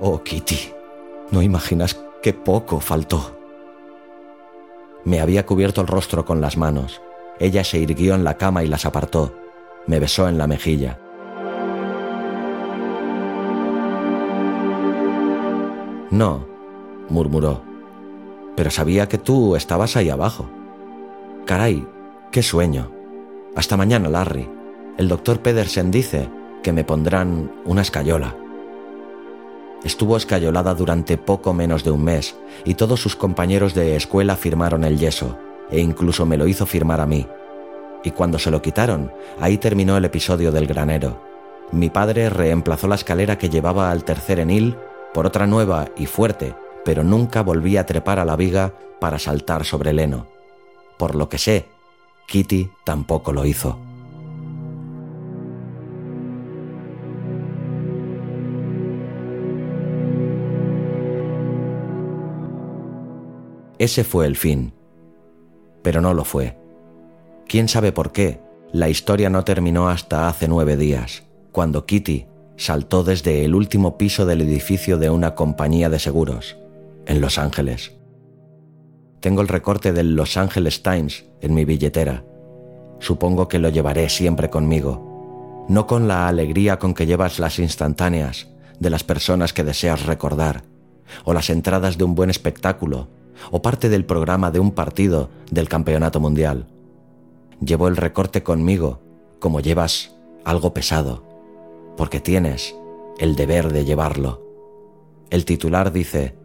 Oh, 0.00 0.22
Kitty, 0.22 0.72
no 1.30 1.42
imaginas 1.42 1.98
qué 2.22 2.32
poco 2.32 2.80
faltó. 2.80 3.36
Me 5.04 5.20
había 5.20 5.46
cubierto 5.46 5.80
el 5.80 5.86
rostro 5.86 6.24
con 6.24 6.40
las 6.40 6.56
manos. 6.56 7.00
Ella 7.38 7.64
se 7.64 7.78
irguió 7.78 8.14
en 8.14 8.24
la 8.24 8.36
cama 8.36 8.62
y 8.62 8.68
las 8.68 8.84
apartó. 8.84 9.34
Me 9.86 9.98
besó 9.98 10.28
en 10.28 10.36
la 10.36 10.46
mejilla. 10.46 10.98
No, 16.10 16.44
murmuró, 17.08 17.62
pero 18.56 18.70
sabía 18.70 19.08
que 19.08 19.16
tú 19.16 19.56
estabas 19.56 19.96
ahí 19.96 20.10
abajo. 20.10 20.50
Caray, 21.46 21.86
qué 22.30 22.42
sueño. 22.42 22.90
Hasta 23.56 23.76
mañana, 23.76 24.08
Larry. 24.08 24.48
El 24.98 25.08
doctor 25.08 25.40
Pedersen 25.40 25.90
dice 25.90 26.28
que 26.62 26.72
me 26.72 26.84
pondrán 26.84 27.50
una 27.64 27.82
escayola. 27.82 28.36
Estuvo 29.84 30.16
escayolada 30.16 30.74
durante 30.74 31.16
poco 31.16 31.54
menos 31.54 31.84
de 31.84 31.90
un 31.90 32.04
mes 32.04 32.36
y 32.64 32.74
todos 32.74 33.00
sus 33.00 33.16
compañeros 33.16 33.74
de 33.74 33.96
escuela 33.96 34.36
firmaron 34.36 34.84
el 34.84 34.98
yeso, 34.98 35.38
e 35.70 35.80
incluso 35.80 36.26
me 36.26 36.36
lo 36.36 36.46
hizo 36.46 36.66
firmar 36.66 37.00
a 37.00 37.06
mí. 37.06 37.26
Y 38.04 38.10
cuando 38.10 38.38
se 38.38 38.50
lo 38.50 38.60
quitaron, 38.60 39.10
ahí 39.40 39.58
terminó 39.58 39.96
el 39.96 40.04
episodio 40.04 40.52
del 40.52 40.66
granero. 40.66 41.22
Mi 41.72 41.88
padre 41.88 42.28
reemplazó 42.28 42.88
la 42.88 42.94
escalera 42.96 43.38
que 43.38 43.48
llevaba 43.48 43.90
al 43.90 44.04
tercer 44.04 44.40
enil 44.40 44.76
por 45.14 45.26
otra 45.26 45.46
nueva 45.46 45.88
y 45.96 46.06
fuerte, 46.06 46.54
pero 46.84 47.04
nunca 47.04 47.42
volví 47.42 47.76
a 47.76 47.86
trepar 47.86 48.18
a 48.18 48.24
la 48.24 48.36
viga 48.36 48.74
para 49.00 49.18
saltar 49.18 49.64
sobre 49.64 49.90
el 49.90 49.98
heno. 49.98 50.26
Por 50.98 51.14
lo 51.14 51.28
que 51.28 51.38
sé, 51.38 51.66
Kitty 52.26 52.70
tampoco 52.84 53.32
lo 53.32 53.46
hizo. 53.46 53.78
Ese 63.80 64.04
fue 64.04 64.26
el 64.26 64.36
fin. 64.36 64.74
Pero 65.82 66.02
no 66.02 66.12
lo 66.12 66.26
fue. 66.26 66.58
¿Quién 67.48 67.66
sabe 67.66 67.92
por 67.92 68.12
qué? 68.12 68.42
La 68.74 68.90
historia 68.90 69.30
no 69.30 69.42
terminó 69.42 69.88
hasta 69.88 70.28
hace 70.28 70.48
nueve 70.48 70.76
días, 70.76 71.22
cuando 71.50 71.86
Kitty 71.86 72.26
saltó 72.58 73.04
desde 73.04 73.42
el 73.42 73.54
último 73.54 73.96
piso 73.96 74.26
del 74.26 74.42
edificio 74.42 74.98
de 74.98 75.08
una 75.08 75.34
compañía 75.34 75.88
de 75.88 75.98
seguros, 75.98 76.58
en 77.06 77.22
Los 77.22 77.38
Ángeles. 77.38 77.96
Tengo 79.20 79.40
el 79.40 79.48
recorte 79.48 79.94
del 79.94 80.14
Los 80.14 80.36
Angeles 80.36 80.82
Times 80.82 81.24
en 81.40 81.54
mi 81.54 81.64
billetera. 81.64 82.22
Supongo 82.98 83.48
que 83.48 83.58
lo 83.58 83.70
llevaré 83.70 84.10
siempre 84.10 84.50
conmigo, 84.50 85.64
no 85.70 85.86
con 85.86 86.06
la 86.06 86.28
alegría 86.28 86.78
con 86.78 86.92
que 86.92 87.06
llevas 87.06 87.38
las 87.38 87.58
instantáneas 87.58 88.50
de 88.78 88.90
las 88.90 89.04
personas 89.04 89.54
que 89.54 89.64
deseas 89.64 90.04
recordar, 90.04 90.64
o 91.24 91.32
las 91.32 91.48
entradas 91.48 91.96
de 91.96 92.04
un 92.04 92.14
buen 92.14 92.28
espectáculo 92.28 93.08
o 93.50 93.62
parte 93.62 93.88
del 93.88 94.04
programa 94.04 94.50
de 94.50 94.60
un 94.60 94.72
partido 94.72 95.30
del 95.50 95.68
Campeonato 95.68 96.20
Mundial. 96.20 96.66
Llevo 97.64 97.88
el 97.88 97.96
recorte 97.96 98.42
conmigo 98.42 99.00
como 99.38 99.60
llevas 99.60 100.14
algo 100.44 100.72
pesado, 100.72 101.24
porque 101.96 102.20
tienes 102.20 102.74
el 103.18 103.36
deber 103.36 103.72
de 103.72 103.84
llevarlo. 103.84 104.42
El 105.30 105.44
titular 105.44 105.92
dice, 105.92 106.36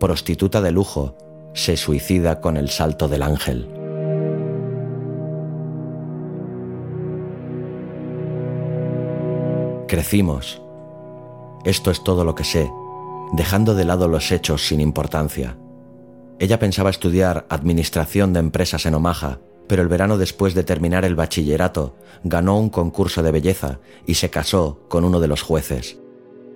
prostituta 0.00 0.60
de 0.60 0.72
lujo 0.72 1.16
se 1.54 1.76
suicida 1.76 2.40
con 2.40 2.56
el 2.56 2.68
salto 2.68 3.08
del 3.08 3.22
ángel. 3.22 3.68
Crecimos. 9.88 10.60
Esto 11.64 11.90
es 11.90 12.02
todo 12.02 12.24
lo 12.24 12.34
que 12.34 12.44
sé, 12.44 12.70
dejando 13.32 13.74
de 13.74 13.84
lado 13.84 14.08
los 14.08 14.32
hechos 14.32 14.66
sin 14.66 14.80
importancia. 14.80 15.56
Ella 16.38 16.58
pensaba 16.58 16.90
estudiar 16.90 17.46
Administración 17.48 18.32
de 18.32 18.40
Empresas 18.40 18.86
en 18.86 18.94
Omaha, 18.94 19.38
pero 19.66 19.82
el 19.82 19.88
verano 19.88 20.18
después 20.18 20.54
de 20.54 20.64
terminar 20.64 21.04
el 21.04 21.14
bachillerato 21.14 21.96
ganó 22.22 22.58
un 22.58 22.70
concurso 22.70 23.22
de 23.22 23.30
belleza 23.30 23.78
y 24.06 24.14
se 24.14 24.30
casó 24.30 24.80
con 24.88 25.04
uno 25.04 25.20
de 25.20 25.28
los 25.28 25.42
jueces. 25.42 25.98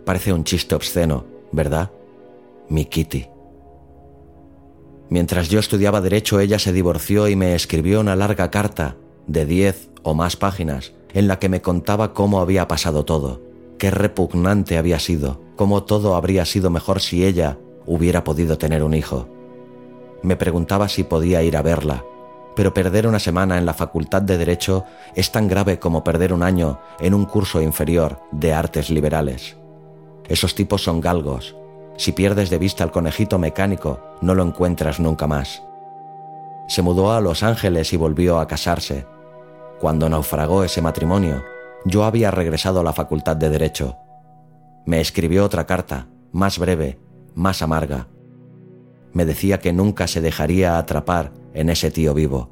Parece 0.04 0.32
un 0.32 0.44
chiste 0.44 0.74
obsceno, 0.74 1.26
¿verdad? 1.52 1.90
Mi 2.68 2.84
Kitty. 2.84 3.28
Mientras 5.10 5.48
yo 5.48 5.58
estudiaba 5.58 6.00
derecho, 6.00 6.38
ella 6.40 6.58
se 6.58 6.72
divorció 6.72 7.28
y 7.28 7.36
me 7.36 7.54
escribió 7.54 8.00
una 8.00 8.16
larga 8.16 8.50
carta 8.50 8.96
de 9.26 9.46
diez 9.46 9.90
o 10.02 10.14
más 10.14 10.36
páginas 10.36 10.92
en 11.14 11.28
la 11.28 11.38
que 11.38 11.48
me 11.48 11.62
contaba 11.62 12.12
cómo 12.12 12.40
había 12.40 12.68
pasado 12.68 13.04
todo, 13.04 13.40
qué 13.78 13.90
repugnante 13.90 14.76
había 14.76 14.98
sido, 14.98 15.40
cómo 15.56 15.84
todo 15.84 16.14
habría 16.14 16.44
sido 16.44 16.68
mejor 16.68 17.00
si 17.00 17.24
ella 17.24 17.58
hubiera 17.86 18.24
podido 18.24 18.58
tener 18.58 18.82
un 18.82 18.92
hijo. 18.92 19.28
Me 20.22 20.36
preguntaba 20.36 20.88
si 20.88 21.04
podía 21.04 21.42
ir 21.42 21.56
a 21.56 21.62
verla, 21.62 22.04
pero 22.56 22.74
perder 22.74 23.06
una 23.06 23.20
semana 23.20 23.56
en 23.56 23.66
la 23.66 23.74
Facultad 23.74 24.22
de 24.22 24.36
Derecho 24.36 24.84
es 25.14 25.30
tan 25.30 25.46
grave 25.46 25.78
como 25.78 26.02
perder 26.02 26.32
un 26.32 26.42
año 26.42 26.80
en 26.98 27.14
un 27.14 27.24
curso 27.24 27.62
inferior 27.62 28.20
de 28.32 28.52
artes 28.52 28.90
liberales. 28.90 29.56
Esos 30.28 30.56
tipos 30.56 30.82
son 30.82 31.00
galgos. 31.00 31.54
Si 31.96 32.12
pierdes 32.12 32.50
de 32.50 32.58
vista 32.58 32.82
al 32.82 32.90
conejito 32.90 33.38
mecánico, 33.38 34.00
no 34.20 34.34
lo 34.34 34.42
encuentras 34.42 34.98
nunca 34.98 35.26
más. 35.26 35.62
Se 36.66 36.82
mudó 36.82 37.12
a 37.12 37.20
Los 37.20 37.42
Ángeles 37.44 37.92
y 37.92 37.96
volvió 37.96 38.40
a 38.40 38.48
casarse. 38.48 39.06
Cuando 39.80 40.08
naufragó 40.08 40.64
ese 40.64 40.82
matrimonio, 40.82 41.44
yo 41.84 42.04
había 42.04 42.32
regresado 42.32 42.80
a 42.80 42.82
la 42.82 42.92
Facultad 42.92 43.36
de 43.36 43.50
Derecho. 43.50 43.96
Me 44.84 45.00
escribió 45.00 45.44
otra 45.44 45.64
carta, 45.64 46.08
más 46.32 46.58
breve, 46.58 46.98
más 47.34 47.62
amarga 47.62 48.08
me 49.12 49.24
decía 49.24 49.58
que 49.58 49.72
nunca 49.72 50.06
se 50.06 50.20
dejaría 50.20 50.78
atrapar 50.78 51.32
en 51.54 51.70
ese 51.70 51.90
tío 51.90 52.14
vivo. 52.14 52.50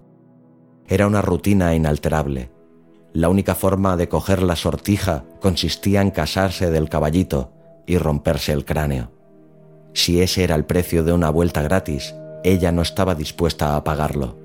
Era 0.89 1.07
una 1.07 1.23
rutina 1.23 1.75
inalterable. 1.75 2.51
La 3.13 3.29
única 3.29 3.55
forma 3.55 3.97
de 3.97 4.09
coger 4.09 4.43
la 4.43 4.57
sortija 4.57 5.25
consistía 5.41 6.01
en 6.03 6.11
casarse 6.11 6.71
del 6.71 6.89
caballito 6.89 7.53
y 7.87 7.99
romperse 7.99 8.53
el 8.53 8.65
cráneo. 8.65 9.11
Si 9.95 10.21
ese 10.21 10.45
era 10.45 10.55
el 10.55 10.65
precio 10.65 11.05
de 11.05 11.13
una 11.13 11.31
vuelta 11.31 11.63
gratis, 11.63 12.15
ella 12.45 12.73
no 12.73 12.83
estaba 12.83 13.15
dispuesta 13.15 13.77
a 13.77 13.85
pagarlo. 13.85 14.37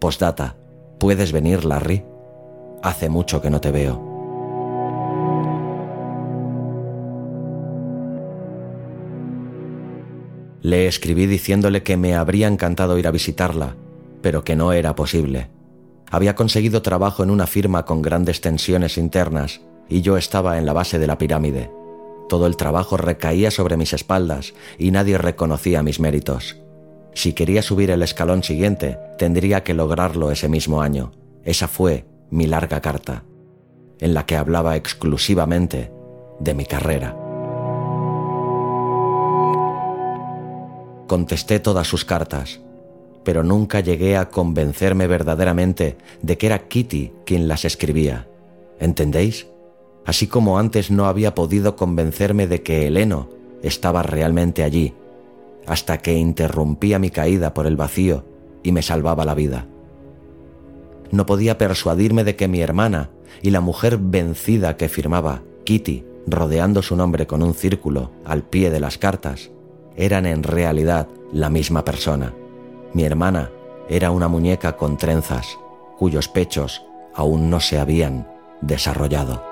Postdata, 0.00 0.56
¿puedes 0.98 1.30
venir, 1.30 1.64
Larry? 1.64 2.04
Hace 2.82 3.08
mucho 3.08 3.40
que 3.40 3.50
no 3.50 3.60
te 3.60 3.70
veo. 3.70 4.11
Le 10.62 10.86
escribí 10.86 11.26
diciéndole 11.26 11.82
que 11.82 11.96
me 11.96 12.14
habría 12.14 12.46
encantado 12.46 12.96
ir 12.96 13.08
a 13.08 13.10
visitarla, 13.10 13.74
pero 14.22 14.44
que 14.44 14.54
no 14.54 14.72
era 14.72 14.94
posible. 14.94 15.50
Había 16.08 16.36
conseguido 16.36 16.82
trabajo 16.82 17.24
en 17.24 17.30
una 17.30 17.46
firma 17.46 17.84
con 17.84 18.00
grandes 18.00 18.40
tensiones 18.40 18.96
internas 18.96 19.60
y 19.88 20.02
yo 20.02 20.16
estaba 20.16 20.58
en 20.58 20.66
la 20.66 20.72
base 20.72 20.98
de 20.98 21.06
la 21.06 21.18
pirámide. 21.18 21.70
Todo 22.28 22.46
el 22.46 22.56
trabajo 22.56 22.96
recaía 22.96 23.50
sobre 23.50 23.76
mis 23.76 23.92
espaldas 23.92 24.54
y 24.78 24.92
nadie 24.92 25.18
reconocía 25.18 25.82
mis 25.82 26.00
méritos. 26.00 26.56
Si 27.12 27.32
quería 27.32 27.60
subir 27.60 27.90
el 27.90 28.02
escalón 28.02 28.42
siguiente, 28.42 28.98
tendría 29.18 29.64
que 29.64 29.74
lograrlo 29.74 30.30
ese 30.30 30.48
mismo 30.48 30.80
año. 30.80 31.12
Esa 31.44 31.66
fue 31.66 32.06
mi 32.30 32.46
larga 32.46 32.80
carta, 32.80 33.24
en 33.98 34.14
la 34.14 34.24
que 34.24 34.36
hablaba 34.36 34.76
exclusivamente 34.76 35.92
de 36.40 36.54
mi 36.54 36.64
carrera. 36.64 37.21
Contesté 41.06 41.60
todas 41.60 41.86
sus 41.86 42.04
cartas, 42.04 42.60
pero 43.24 43.42
nunca 43.42 43.80
llegué 43.80 44.16
a 44.16 44.28
convencerme 44.28 45.06
verdaderamente 45.06 45.96
de 46.22 46.38
que 46.38 46.46
era 46.46 46.68
Kitty 46.68 47.12
quien 47.24 47.48
las 47.48 47.64
escribía. 47.64 48.28
¿Entendéis? 48.78 49.46
Así 50.04 50.26
como 50.26 50.58
antes 50.58 50.90
no 50.90 51.06
había 51.06 51.34
podido 51.34 51.76
convencerme 51.76 52.46
de 52.46 52.62
que 52.62 52.86
Heleno 52.86 53.28
estaba 53.62 54.02
realmente 54.02 54.64
allí, 54.64 54.94
hasta 55.66 55.98
que 55.98 56.14
interrumpía 56.14 56.98
mi 56.98 57.10
caída 57.10 57.54
por 57.54 57.66
el 57.66 57.76
vacío 57.76 58.24
y 58.62 58.72
me 58.72 58.82
salvaba 58.82 59.24
la 59.24 59.34
vida. 59.34 59.66
No 61.10 61.26
podía 61.26 61.58
persuadirme 61.58 62.24
de 62.24 62.36
que 62.36 62.48
mi 62.48 62.60
hermana 62.60 63.10
y 63.42 63.50
la 63.50 63.60
mujer 63.60 63.98
vencida 63.98 64.76
que 64.76 64.88
firmaba 64.88 65.42
Kitty, 65.64 66.04
rodeando 66.26 66.82
su 66.82 66.96
nombre 66.96 67.26
con 67.26 67.42
un 67.42 67.54
círculo 67.54 68.10
al 68.24 68.42
pie 68.42 68.70
de 68.70 68.80
las 68.80 68.98
cartas, 68.98 69.50
eran 69.96 70.26
en 70.26 70.42
realidad 70.42 71.08
la 71.32 71.50
misma 71.50 71.84
persona. 71.84 72.34
Mi 72.92 73.04
hermana 73.04 73.50
era 73.88 74.10
una 74.10 74.28
muñeca 74.28 74.76
con 74.76 74.96
trenzas, 74.96 75.58
cuyos 75.98 76.28
pechos 76.28 76.84
aún 77.14 77.50
no 77.50 77.60
se 77.60 77.78
habían 77.78 78.28
desarrollado. 78.60 79.42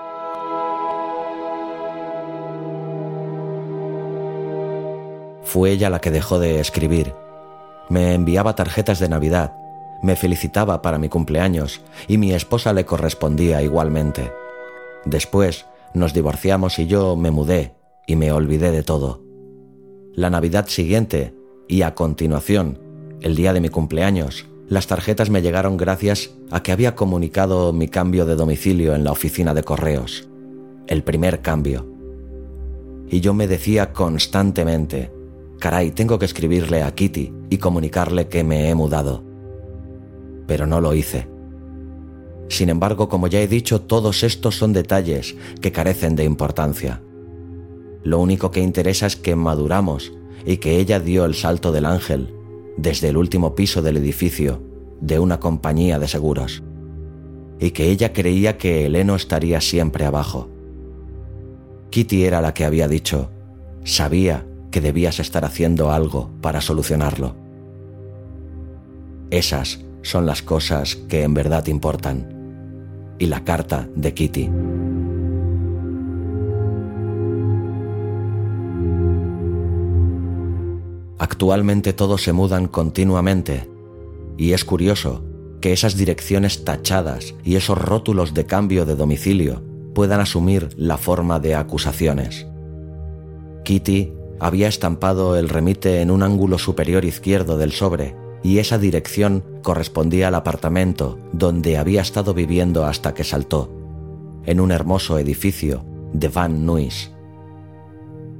Fue 5.42 5.72
ella 5.72 5.90
la 5.90 6.00
que 6.00 6.10
dejó 6.10 6.38
de 6.38 6.60
escribir. 6.60 7.12
Me 7.88 8.14
enviaba 8.14 8.54
tarjetas 8.54 9.00
de 9.00 9.08
Navidad, 9.08 9.52
me 10.02 10.16
felicitaba 10.16 10.80
para 10.80 10.98
mi 10.98 11.08
cumpleaños 11.08 11.80
y 12.08 12.18
mi 12.18 12.32
esposa 12.32 12.72
le 12.72 12.86
correspondía 12.86 13.60
igualmente. 13.62 14.32
Después 15.04 15.66
nos 15.92 16.14
divorciamos 16.14 16.78
y 16.78 16.86
yo 16.86 17.16
me 17.16 17.30
mudé 17.30 17.74
y 18.06 18.16
me 18.16 18.32
olvidé 18.32 18.70
de 18.70 18.82
todo. 18.82 19.29
La 20.14 20.28
Navidad 20.28 20.66
siguiente 20.66 21.34
y 21.68 21.82
a 21.82 21.94
continuación, 21.94 22.80
el 23.20 23.36
día 23.36 23.52
de 23.52 23.60
mi 23.60 23.68
cumpleaños, 23.68 24.46
las 24.68 24.88
tarjetas 24.88 25.30
me 25.30 25.40
llegaron 25.40 25.76
gracias 25.76 26.30
a 26.50 26.64
que 26.64 26.72
había 26.72 26.96
comunicado 26.96 27.72
mi 27.72 27.86
cambio 27.86 28.26
de 28.26 28.34
domicilio 28.34 28.96
en 28.96 29.04
la 29.04 29.12
oficina 29.12 29.54
de 29.54 29.62
correos. 29.62 30.28
El 30.88 31.04
primer 31.04 31.42
cambio. 31.42 31.86
Y 33.08 33.20
yo 33.20 33.34
me 33.34 33.46
decía 33.46 33.92
constantemente, 33.92 35.12
Caray, 35.60 35.92
tengo 35.92 36.18
que 36.18 36.24
escribirle 36.24 36.82
a 36.82 36.92
Kitty 36.92 37.32
y 37.48 37.58
comunicarle 37.58 38.26
que 38.26 38.42
me 38.42 38.68
he 38.68 38.74
mudado. 38.74 39.22
Pero 40.48 40.66
no 40.66 40.80
lo 40.80 40.92
hice. 40.92 41.28
Sin 42.48 42.68
embargo, 42.68 43.08
como 43.08 43.28
ya 43.28 43.40
he 43.40 43.46
dicho, 43.46 43.82
todos 43.82 44.24
estos 44.24 44.56
son 44.56 44.72
detalles 44.72 45.36
que 45.60 45.70
carecen 45.70 46.16
de 46.16 46.24
importancia. 46.24 47.00
Lo 48.02 48.18
único 48.18 48.50
que 48.50 48.60
interesa 48.60 49.06
es 49.06 49.16
que 49.16 49.36
maduramos 49.36 50.12
y 50.44 50.56
que 50.56 50.78
ella 50.78 51.00
dio 51.00 51.24
el 51.24 51.34
salto 51.34 51.72
del 51.72 51.86
ángel 51.86 52.34
desde 52.76 53.08
el 53.08 53.16
último 53.16 53.54
piso 53.54 53.82
del 53.82 53.98
edificio 53.98 54.62
de 55.00 55.18
una 55.18 55.40
compañía 55.40 55.98
de 55.98 56.08
seguros 56.08 56.62
y 57.58 57.72
que 57.72 57.90
ella 57.90 58.12
creía 58.12 58.56
que 58.56 58.86
Eleno 58.86 59.14
estaría 59.14 59.60
siempre 59.60 60.06
abajo. 60.06 60.48
Kitty 61.90 62.24
era 62.24 62.40
la 62.40 62.54
que 62.54 62.64
había 62.64 62.88
dicho, 62.88 63.30
sabía 63.84 64.46
que 64.70 64.80
debías 64.80 65.20
estar 65.20 65.44
haciendo 65.44 65.90
algo 65.90 66.30
para 66.40 66.60
solucionarlo. 66.62 67.36
Esas 69.30 69.84
son 70.02 70.24
las 70.24 70.42
cosas 70.42 70.96
que 70.96 71.22
en 71.22 71.34
verdad 71.34 71.66
importan. 71.66 72.36
Y 73.18 73.26
la 73.26 73.44
carta 73.44 73.88
de 73.94 74.14
Kitty. 74.14 74.50
Actualmente 81.20 81.92
todos 81.92 82.22
se 82.22 82.32
mudan 82.32 82.66
continuamente 82.66 83.68
y 84.38 84.54
es 84.54 84.64
curioso 84.64 85.22
que 85.60 85.74
esas 85.74 85.94
direcciones 85.94 86.64
tachadas 86.64 87.34
y 87.44 87.56
esos 87.56 87.76
rótulos 87.76 88.32
de 88.32 88.46
cambio 88.46 88.86
de 88.86 88.96
domicilio 88.96 89.62
puedan 89.94 90.20
asumir 90.20 90.70
la 90.78 90.96
forma 90.96 91.38
de 91.38 91.54
acusaciones. 91.54 92.46
Kitty 93.66 94.14
había 94.40 94.66
estampado 94.66 95.36
el 95.36 95.50
remite 95.50 96.00
en 96.00 96.10
un 96.10 96.22
ángulo 96.22 96.56
superior 96.56 97.04
izquierdo 97.04 97.58
del 97.58 97.72
sobre 97.72 98.16
y 98.42 98.56
esa 98.56 98.78
dirección 98.78 99.44
correspondía 99.62 100.28
al 100.28 100.36
apartamento 100.36 101.18
donde 101.34 101.76
había 101.76 102.00
estado 102.00 102.32
viviendo 102.32 102.86
hasta 102.86 103.12
que 103.12 103.24
saltó, 103.24 103.70
en 104.46 104.58
un 104.58 104.72
hermoso 104.72 105.18
edificio 105.18 105.84
de 106.14 106.28
Van 106.28 106.64
Nuys. 106.64 107.10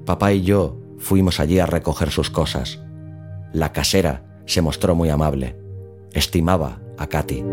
Papá 0.07 0.33
y 0.33 0.41
yo 0.41 0.80
fuimos 1.01 1.41
allí 1.41 1.59
a 1.59 1.67
recoger 1.67 2.11
sus 2.11 2.31
cosas. 2.31 2.81
La 3.53 3.73
casera 3.73 4.43
se 4.47 4.63
mostró 4.63 4.95
muy 4.95 5.09
amable. 5.09 5.57
Estimaba 6.13 6.81
a 6.97 7.09
Katy. 7.09 7.45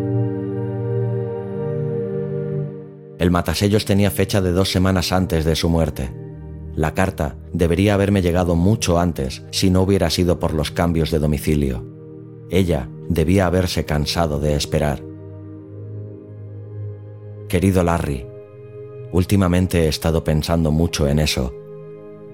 El 3.18 3.32
matasellos 3.32 3.86
tenía 3.86 4.12
fecha 4.12 4.42
de 4.42 4.52
dos 4.52 4.72
semanas 4.72 5.12
antes 5.12 5.44
de 5.44 5.56
su 5.56 5.70
muerte 5.70 6.12
la 6.78 6.94
carta 6.94 7.36
debería 7.54 7.96
haberme 7.96 8.22
llegado 8.22 8.56
mucho 8.56 9.00
antes 9.00 9.44
si 9.50 9.72
no 9.72 9.82
hubiera 9.82 10.12
sido 10.12 10.40
por 10.40 10.54
los 10.54 10.70
cambios 10.70 11.10
de 11.10 11.18
domicilio. 11.18 11.84
Ella 12.52 12.88
debía 13.10 13.48
haberse 13.48 13.84
cansado 13.84 14.40
de 14.40 14.54
esperar. 14.56 15.02
Querido 17.50 17.82
Larry, 17.84 18.28
últimamente 19.12 19.86
he 19.86 19.88
estado 19.88 20.24
pensando 20.24 20.72
mucho 20.72 21.08
en 21.08 21.18
eso 21.18 21.52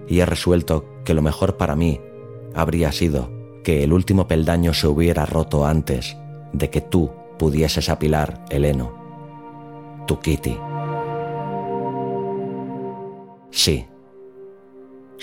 y 0.07 0.19
he 0.19 0.25
resuelto 0.25 0.85
que 1.03 1.13
lo 1.13 1.21
mejor 1.21 1.57
para 1.57 1.75
mí 1.75 1.99
habría 2.53 2.91
sido 2.91 3.29
que 3.63 3.83
el 3.83 3.93
último 3.93 4.27
peldaño 4.27 4.73
se 4.73 4.87
hubiera 4.87 5.25
roto 5.25 5.65
antes 5.65 6.17
de 6.51 6.69
que 6.69 6.81
tú 6.81 7.11
pudieses 7.37 7.89
apilar 7.89 8.45
el 8.49 8.65
heno. 8.65 8.93
Tu 10.05 10.19
Kitty. 10.19 10.57
Sí, 13.51 13.85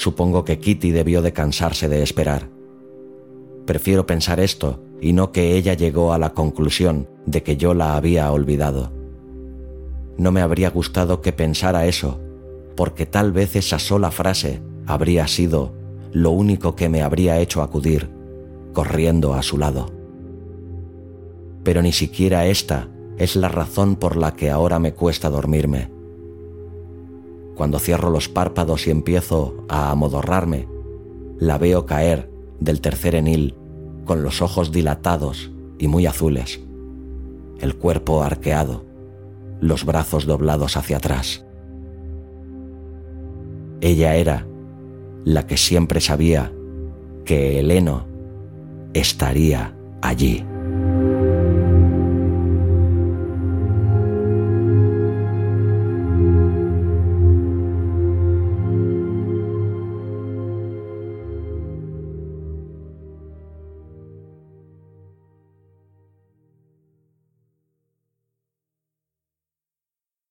Supongo 0.00 0.46
que 0.46 0.58
Kitty 0.58 0.92
debió 0.92 1.20
de 1.20 1.34
cansarse 1.34 1.86
de 1.86 2.02
esperar. 2.02 2.48
Prefiero 3.66 4.06
pensar 4.06 4.40
esto 4.40 4.82
y 4.98 5.12
no 5.12 5.30
que 5.30 5.56
ella 5.56 5.74
llegó 5.74 6.14
a 6.14 6.18
la 6.18 6.30
conclusión 6.30 7.06
de 7.26 7.42
que 7.42 7.58
yo 7.58 7.74
la 7.74 7.96
había 7.96 8.32
olvidado. 8.32 8.92
No 10.16 10.32
me 10.32 10.40
habría 10.40 10.70
gustado 10.70 11.20
que 11.20 11.34
pensara 11.34 11.84
eso, 11.84 12.18
porque 12.76 13.06
tal 13.06 13.32
vez 13.32 13.56
esa 13.56 13.78
sola 13.78 14.10
frase 14.10 14.62
habría 14.86 15.26
sido 15.26 15.72
lo 16.12 16.30
único 16.30 16.74
que 16.74 16.88
me 16.88 17.02
habría 17.02 17.38
hecho 17.38 17.62
acudir, 17.62 18.10
corriendo 18.72 19.34
a 19.34 19.42
su 19.42 19.58
lado. 19.58 19.90
Pero 21.62 21.82
ni 21.82 21.92
siquiera 21.92 22.46
esta 22.46 22.88
es 23.18 23.36
la 23.36 23.48
razón 23.48 23.96
por 23.96 24.16
la 24.16 24.34
que 24.34 24.50
ahora 24.50 24.78
me 24.78 24.94
cuesta 24.94 25.28
dormirme 25.28 26.00
cuando 27.60 27.78
cierro 27.78 28.08
los 28.08 28.30
párpados 28.30 28.86
y 28.86 28.90
empiezo 28.90 29.66
a 29.68 29.90
amodorrarme, 29.90 30.66
la 31.38 31.58
veo 31.58 31.84
caer 31.84 32.30
del 32.58 32.80
tercer 32.80 33.14
enil 33.14 33.54
con 34.06 34.22
los 34.22 34.40
ojos 34.40 34.72
dilatados 34.72 35.50
y 35.78 35.86
muy 35.86 36.06
azules, 36.06 36.60
el 37.60 37.76
cuerpo 37.76 38.22
arqueado, 38.22 38.86
los 39.60 39.84
brazos 39.84 40.24
doblados 40.24 40.78
hacia 40.78 40.96
atrás. 40.96 41.44
Ella 43.80 44.14
era 44.14 44.46
la 45.24 45.46
que 45.46 45.56
siempre 45.56 46.00
sabía 46.00 46.52
que 47.24 47.58
Heleno 47.60 48.06
estaría 48.92 49.74
allí. 50.02 50.44